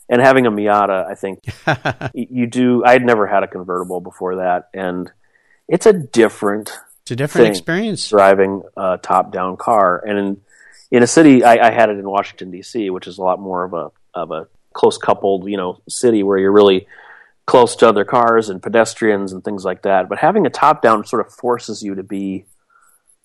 And 0.08 0.20
having 0.20 0.44
a 0.44 0.50
Miata, 0.50 1.06
I 1.06 1.14
think 1.14 1.44
you 2.14 2.48
do. 2.48 2.84
I 2.84 2.92
had 2.92 3.04
never 3.04 3.28
had 3.28 3.44
a 3.44 3.46
convertible 3.46 4.00
before 4.00 4.36
that, 4.36 4.68
and 4.74 5.10
it's 5.68 5.86
a 5.86 5.92
different. 5.92 6.76
It's 7.02 7.12
a 7.12 7.16
different 7.16 7.46
experience 7.46 8.08
driving 8.08 8.62
a 8.76 8.98
top-down 8.98 9.56
car, 9.56 10.02
and 10.04 10.18
in 10.18 10.40
in 10.90 11.04
a 11.04 11.06
city, 11.06 11.44
I, 11.44 11.68
I 11.68 11.70
had 11.70 11.90
it 11.90 11.98
in 11.98 12.10
Washington 12.10 12.50
D.C., 12.50 12.90
which 12.90 13.06
is 13.06 13.18
a 13.18 13.22
lot 13.22 13.38
more 13.38 13.62
of 13.62 13.72
a 13.72 13.90
of 14.12 14.32
a 14.32 14.48
close 14.72 14.98
coupled, 14.98 15.48
you 15.48 15.56
know, 15.56 15.80
city 15.88 16.22
where 16.22 16.38
you're 16.38 16.52
really 16.52 16.86
close 17.46 17.74
to 17.76 17.88
other 17.88 18.04
cars 18.04 18.48
and 18.48 18.62
pedestrians 18.62 19.32
and 19.32 19.44
things 19.44 19.64
like 19.64 19.82
that. 19.82 20.08
But 20.08 20.18
having 20.18 20.46
a 20.46 20.50
top 20.50 20.82
down 20.82 21.04
sort 21.04 21.26
of 21.26 21.32
forces 21.32 21.82
you 21.82 21.96
to 21.96 22.02
be 22.02 22.46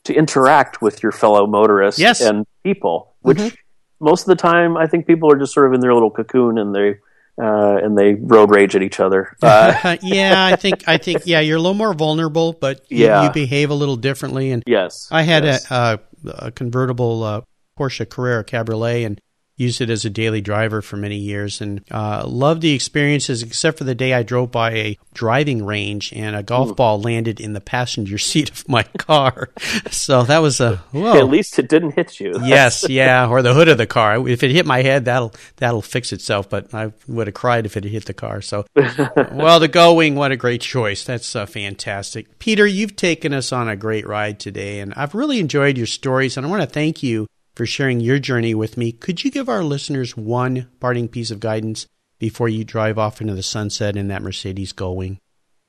to 0.06 0.14
interact 0.14 0.82
with 0.82 1.04
your 1.04 1.12
fellow 1.12 1.46
motorists 1.48 2.00
yes. 2.00 2.22
and 2.22 2.46
people, 2.64 3.14
which 3.22 3.38
mm-hmm. 3.38 3.56
most 4.00 4.22
of 4.22 4.28
the 4.28 4.36
time 4.36 4.78
I 4.78 4.88
think 4.88 5.08
people 5.08 5.32
are 5.32 5.38
just 5.38 5.54
sort 5.54 5.68
of 5.68 5.74
in 5.74 5.80
their 5.80 5.94
little 5.94 6.12
cocoon 6.12 6.58
and 6.58 6.74
they 6.74 6.98
uh, 7.38 7.78
and 7.84 7.98
they 7.98 8.14
road 8.14 8.50
rage 8.50 8.76
at 8.76 8.82
each 8.82 9.00
other. 9.00 9.36
Uh, 9.46 9.98
yeah, 10.02 10.46
I 10.46 10.56
think 10.56 10.88
I 10.88 10.98
think 10.98 11.24
yeah, 11.26 11.40
you're 11.40 11.58
a 11.58 11.62
little 11.62 11.76
more 11.76 11.94
vulnerable, 11.94 12.54
but 12.54 12.90
you, 12.90 13.06
yeah. 13.06 13.24
you 13.26 13.32
behave 13.32 13.70
a 13.70 13.74
little 13.74 13.96
differently. 13.96 14.52
And 14.52 14.64
yes, 14.66 15.08
I 15.12 15.22
had 15.22 15.44
yes. 15.44 15.70
A, 15.70 16.00
a, 16.26 16.30
a, 16.48 16.52
convertible 16.52 17.24
uh, 17.24 17.42
Porsche 17.78 18.10
Carrera 18.10 18.44
Cabriolet, 18.44 19.06
and 19.06 19.22
used 19.58 19.80
it 19.82 19.90
as 19.90 20.04
a 20.04 20.10
daily 20.10 20.42
driver 20.42 20.82
for 20.82 20.98
many 20.98 21.16
years 21.16 21.62
and 21.62 21.84
uh, 21.92 22.24
loved 22.28 22.62
the 22.62 22.74
experiences 22.74 23.42
except 23.42 23.78
for 23.78 23.86
the 23.86 23.96
day 23.96 24.14
I 24.14 24.24
drove 24.24 24.52
by 24.52 24.72
a 24.72 24.98
driving 25.14 25.66
range 25.66 26.12
and 26.14 26.36
a 26.36 26.44
golf 26.44 26.72
Ooh. 26.72 26.76
ball 26.76 27.00
landed 27.02 27.40
in 27.40 27.54
the 27.54 27.62
passenger 27.62 28.18
seat 28.20 28.50
of 28.50 28.68
my 28.68 28.84
car. 28.84 29.50
so 29.92 30.24
that 30.24 30.40
was 30.40 30.60
a 30.60 30.78
whoa. 30.92 31.18
At 31.18 31.28
least 31.28 31.58
it 31.58 31.70
didn't 31.70 31.92
hit 31.92 32.20
you. 32.20 32.34
yes, 32.44 32.88
yeah, 32.90 33.28
or 33.28 33.42
the 33.42 33.54
hood 33.54 33.70
of 33.70 33.78
the 33.78 33.88
car. 33.88 34.28
If 34.28 34.44
it 34.44 34.52
hit 34.52 34.66
my 34.66 34.82
head, 34.82 35.06
that'll 35.06 35.34
that'll 35.58 35.82
fix 35.82 36.12
itself. 36.12 36.50
But 36.50 36.74
I 36.74 36.92
would 37.08 37.28
have 37.28 37.34
cried 37.34 37.66
if 37.66 37.78
it 37.78 37.84
had 37.84 37.94
hit 37.94 38.06
the 38.06 38.14
car. 38.14 38.42
So, 38.42 38.66
well, 38.76 39.60
the 39.60 39.70
Gullwing, 39.70 40.16
what 40.16 40.32
a 40.32 40.38
great 40.38 40.62
choice. 40.62 41.04
That's 41.04 41.36
uh, 41.36 41.46
fantastic, 41.46 42.40
Peter. 42.40 42.66
You've 42.66 42.96
taken 42.96 43.34
us 43.34 43.52
on 43.52 43.70
a 43.70 43.76
great 43.76 44.08
ride 44.08 44.40
today, 44.40 44.80
and 44.80 44.94
I've 44.96 45.16
really 45.16 45.40
enjoyed 45.40 45.78
your 45.78 45.88
stories. 45.88 46.38
And 46.38 46.46
I 46.46 46.50
want 46.50 46.62
to 46.62 46.68
thank 46.68 47.02
you 47.04 47.28
for 47.56 47.66
sharing 47.66 48.00
your 48.00 48.20
journey 48.20 48.54
with 48.54 48.78
me. 48.78 48.92
Could 48.92 49.24
you 49.24 49.32
give 49.32 49.50
our 49.50 49.64
listeners 49.64 50.16
one 50.16 50.70
parting 50.80 51.08
piece 51.08 51.32
of 51.32 51.40
guidance 51.40 51.88
before 52.20 52.50
you 52.50 52.64
drive 52.64 52.98
off 52.98 53.22
into 53.22 53.34
the 53.34 53.44
sunset 53.44 53.96
in 53.96 54.10
that 54.10 54.22
Mercedes 54.22 54.74
Gullwing? 54.74 55.18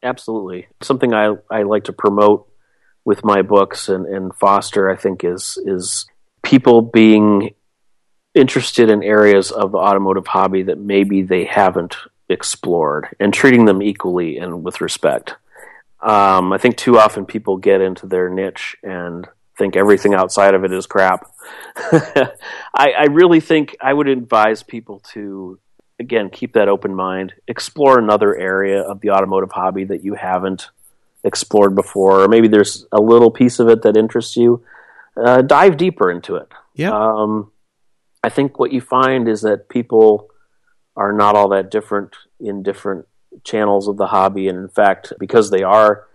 Absolutely. 0.03 0.68
Something 0.82 1.14
I, 1.14 1.34
I 1.51 1.62
like 1.62 1.84
to 1.84 1.93
promote 1.93 2.49
with 3.05 3.24
my 3.24 3.43
books 3.43 3.89
and, 3.89 4.07
and 4.07 4.34
foster, 4.34 4.91
I 4.91 4.97
think, 4.97 5.24
is 5.24 5.59
is 5.64 6.07
people 6.43 6.82
being 6.82 7.55
interested 8.34 8.91
in 8.91 9.03
areas 9.03 9.51
of 9.51 9.72
the 9.72 9.78
automotive 9.78 10.26
hobby 10.26 10.64
that 10.64 10.78
maybe 10.78 11.22
they 11.22 11.45
haven't 11.45 11.97
explored 12.28 13.09
and 13.18 13.32
treating 13.32 13.64
them 13.64 13.82
equally 13.82 14.37
and 14.39 14.62
with 14.62 14.80
respect. 14.80 15.34
Um, 16.01 16.53
I 16.53 16.59
think 16.59 16.76
too 16.76 16.99
often 16.99 17.24
people 17.24 17.57
get 17.57 17.80
into 17.80 18.07
their 18.07 18.28
niche 18.28 18.76
and 18.82 19.26
think 19.57 19.76
everything 19.76 20.14
outside 20.14 20.54
of 20.54 20.64
it 20.64 20.72
is 20.72 20.86
crap. 20.86 21.30
I, 21.76 22.34
I 22.74 23.07
really 23.11 23.40
think 23.40 23.76
I 23.80 23.92
would 23.92 24.09
advise 24.09 24.62
people 24.62 25.00
to, 25.12 25.59
again, 25.98 26.30
keep 26.30 26.54
that 26.54 26.68
open 26.68 26.94
mind, 26.94 27.34
explore 27.48 27.98
another 27.98 28.36
area 28.36 28.82
of 28.82 29.00
the 29.00 29.11
automotive 29.11 29.52
hobby 29.52 29.84
that 29.84 30.04
you 30.04 30.14
haven't 30.14 30.68
explored 31.24 31.74
before, 31.74 32.22
or 32.22 32.28
maybe 32.28 32.48
there's 32.48 32.86
a 32.92 33.00
little 33.00 33.30
piece 33.30 33.59
of 33.59 33.68
it 33.68 33.82
that 33.82 33.96
interests 33.96 34.36
you. 34.36 34.64
Uh, 35.16 35.42
dive 35.42 35.76
deeper 35.76 36.11
into 36.11 36.36
it. 36.36 36.48
Yeah. 36.74 36.90
Um, 36.90 37.50
I 38.22 38.28
think 38.28 38.59
what 38.59 38.72
you 38.72 38.80
find 38.80 39.28
is 39.28 39.42
that 39.42 39.68
people 39.68 40.28
are 40.94 41.12
not 41.12 41.34
all 41.36 41.48
that 41.50 41.70
different 41.70 42.14
in 42.40 42.62
different 42.62 43.07
channels 43.44 43.88
of 43.88 43.96
the 43.96 44.07
hobby, 44.07 44.48
and 44.48 44.59
in 44.59 44.68
fact, 44.68 45.12
because 45.18 45.50
they 45.50 45.62
are 45.62 46.07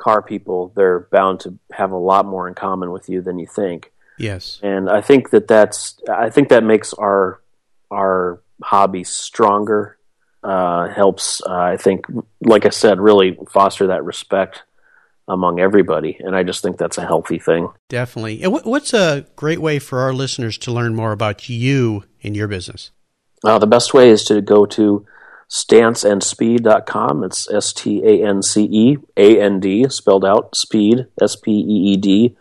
car 0.00 0.22
people, 0.22 0.72
they're 0.74 1.00
bound 1.12 1.40
to 1.40 1.58
have 1.72 1.92
a 1.92 1.96
lot 1.96 2.26
more 2.26 2.48
in 2.48 2.54
common 2.54 2.90
with 2.90 3.08
you 3.08 3.20
than 3.20 3.38
you 3.38 3.46
think. 3.46 3.92
Yes. 4.18 4.58
And 4.62 4.90
I 4.90 5.02
think 5.02 5.30
that 5.30 5.46
that's 5.46 6.00
I 6.10 6.30
think 6.30 6.48
that 6.48 6.64
makes 6.64 6.92
our 6.94 7.40
our 7.90 8.42
hobby 8.62 9.04
stronger. 9.04 9.96
Uh, 10.42 10.88
helps 10.88 11.42
uh, 11.42 11.52
I 11.52 11.76
think, 11.76 12.06
like 12.40 12.64
I 12.64 12.70
said, 12.70 12.98
really 12.98 13.36
foster 13.50 13.88
that 13.88 14.04
respect 14.04 14.62
among 15.28 15.60
everybody, 15.60 16.16
and 16.18 16.34
I 16.34 16.44
just 16.44 16.62
think 16.62 16.78
that's 16.78 16.96
a 16.96 17.04
healthy 17.04 17.38
thing. 17.38 17.68
Definitely. 17.90 18.42
And 18.42 18.54
what's 18.64 18.94
a 18.94 19.26
great 19.36 19.60
way 19.60 19.78
for 19.78 20.00
our 20.00 20.14
listeners 20.14 20.56
to 20.58 20.72
learn 20.72 20.94
more 20.94 21.12
about 21.12 21.50
you 21.50 22.04
and 22.22 22.34
your 22.34 22.48
business? 22.48 22.90
Uh, 23.44 23.58
the 23.58 23.66
best 23.66 23.92
way 23.92 24.08
is 24.08 24.24
to 24.24 24.40
go 24.40 24.64
to 24.64 25.04
stanceandspeed.com. 25.50 27.24
It's 27.24 27.50
S 27.50 27.72
T 27.72 28.02
A 28.04 28.26
N 28.26 28.42
C 28.42 28.68
E 28.70 28.96
A 29.16 29.40
N 29.40 29.60
D, 29.60 29.88
spelled 29.88 30.24
out, 30.24 30.54
speed, 30.54 31.06
S 31.20 31.36
P 31.36 31.50
E 31.52 31.92
E 31.92 31.96
D 31.96 32.36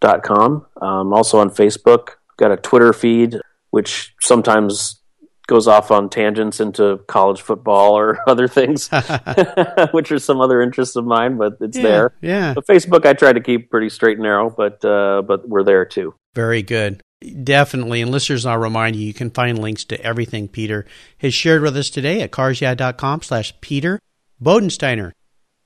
dot 0.00 0.22
com. 0.22 0.66
Um, 0.80 1.12
also 1.12 1.38
on 1.38 1.50
Facebook, 1.50 2.10
got 2.36 2.52
a 2.52 2.56
Twitter 2.56 2.92
feed, 2.92 3.36
which 3.70 4.14
sometimes 4.20 5.00
goes 5.46 5.66
off 5.66 5.90
on 5.90 6.08
tangents 6.08 6.60
into 6.60 6.98
college 7.08 7.40
football 7.42 7.98
or 7.98 8.18
other 8.28 8.46
things, 8.46 8.88
which 9.92 10.12
are 10.12 10.18
some 10.18 10.40
other 10.40 10.60
interests 10.62 10.96
of 10.96 11.04
mine, 11.04 11.36
but 11.38 11.54
it's 11.60 11.76
yeah, 11.76 11.82
there. 11.82 12.14
Yeah. 12.20 12.54
But 12.54 12.66
Facebook, 12.66 13.06
I 13.06 13.14
try 13.14 13.32
to 13.32 13.40
keep 13.40 13.70
pretty 13.70 13.88
straight 13.88 14.18
and 14.18 14.22
narrow, 14.22 14.50
but 14.50 14.84
uh, 14.84 15.22
but 15.22 15.48
we're 15.48 15.64
there 15.64 15.84
too. 15.84 16.14
Very 16.34 16.62
good. 16.62 17.02
Definitely. 17.42 18.00
And 18.00 18.10
listeners, 18.10 18.46
I'll 18.46 18.58
remind 18.58 18.96
you, 18.96 19.06
you 19.06 19.12
can 19.14 19.30
find 19.30 19.58
links 19.58 19.84
to 19.86 20.00
everything 20.02 20.48
Peter 20.48 20.86
has 21.18 21.34
shared 21.34 21.62
with 21.62 21.76
us 21.76 21.90
today 21.90 22.22
at 22.22 22.30
carsyeah.com 22.30 23.22
slash 23.22 23.52
Peter 23.60 24.00
Bodensteiner. 24.42 25.12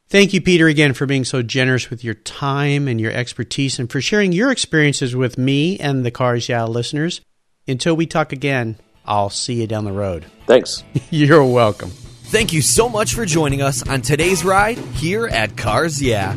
Thank 0.08 0.32
you, 0.32 0.40
Peter, 0.40 0.66
again 0.66 0.94
for 0.94 1.06
being 1.06 1.24
so 1.24 1.42
generous 1.42 1.90
with 1.90 2.04
your 2.04 2.14
time 2.14 2.88
and 2.88 3.00
your 3.00 3.12
expertise 3.12 3.78
and 3.78 3.90
for 3.90 4.00
sharing 4.00 4.32
your 4.32 4.50
experiences 4.50 5.16
with 5.16 5.38
me 5.38 5.78
and 5.78 6.04
the 6.04 6.10
Cars 6.10 6.48
Yeah 6.48 6.64
listeners. 6.64 7.20
Until 7.66 7.96
we 7.96 8.06
talk 8.06 8.32
again, 8.32 8.76
I'll 9.06 9.30
see 9.30 9.54
you 9.60 9.66
down 9.66 9.84
the 9.84 9.92
road. 9.92 10.26
Thanks. 10.46 10.84
You're 11.10 11.44
welcome. 11.44 11.90
Thank 11.90 12.52
you 12.52 12.62
so 12.62 12.88
much 12.88 13.14
for 13.14 13.24
joining 13.24 13.62
us 13.62 13.88
on 13.88 14.02
today's 14.02 14.44
ride 14.44 14.76
here 14.76 15.26
at 15.26 15.56
Cars 15.56 16.02
Yeah. 16.02 16.36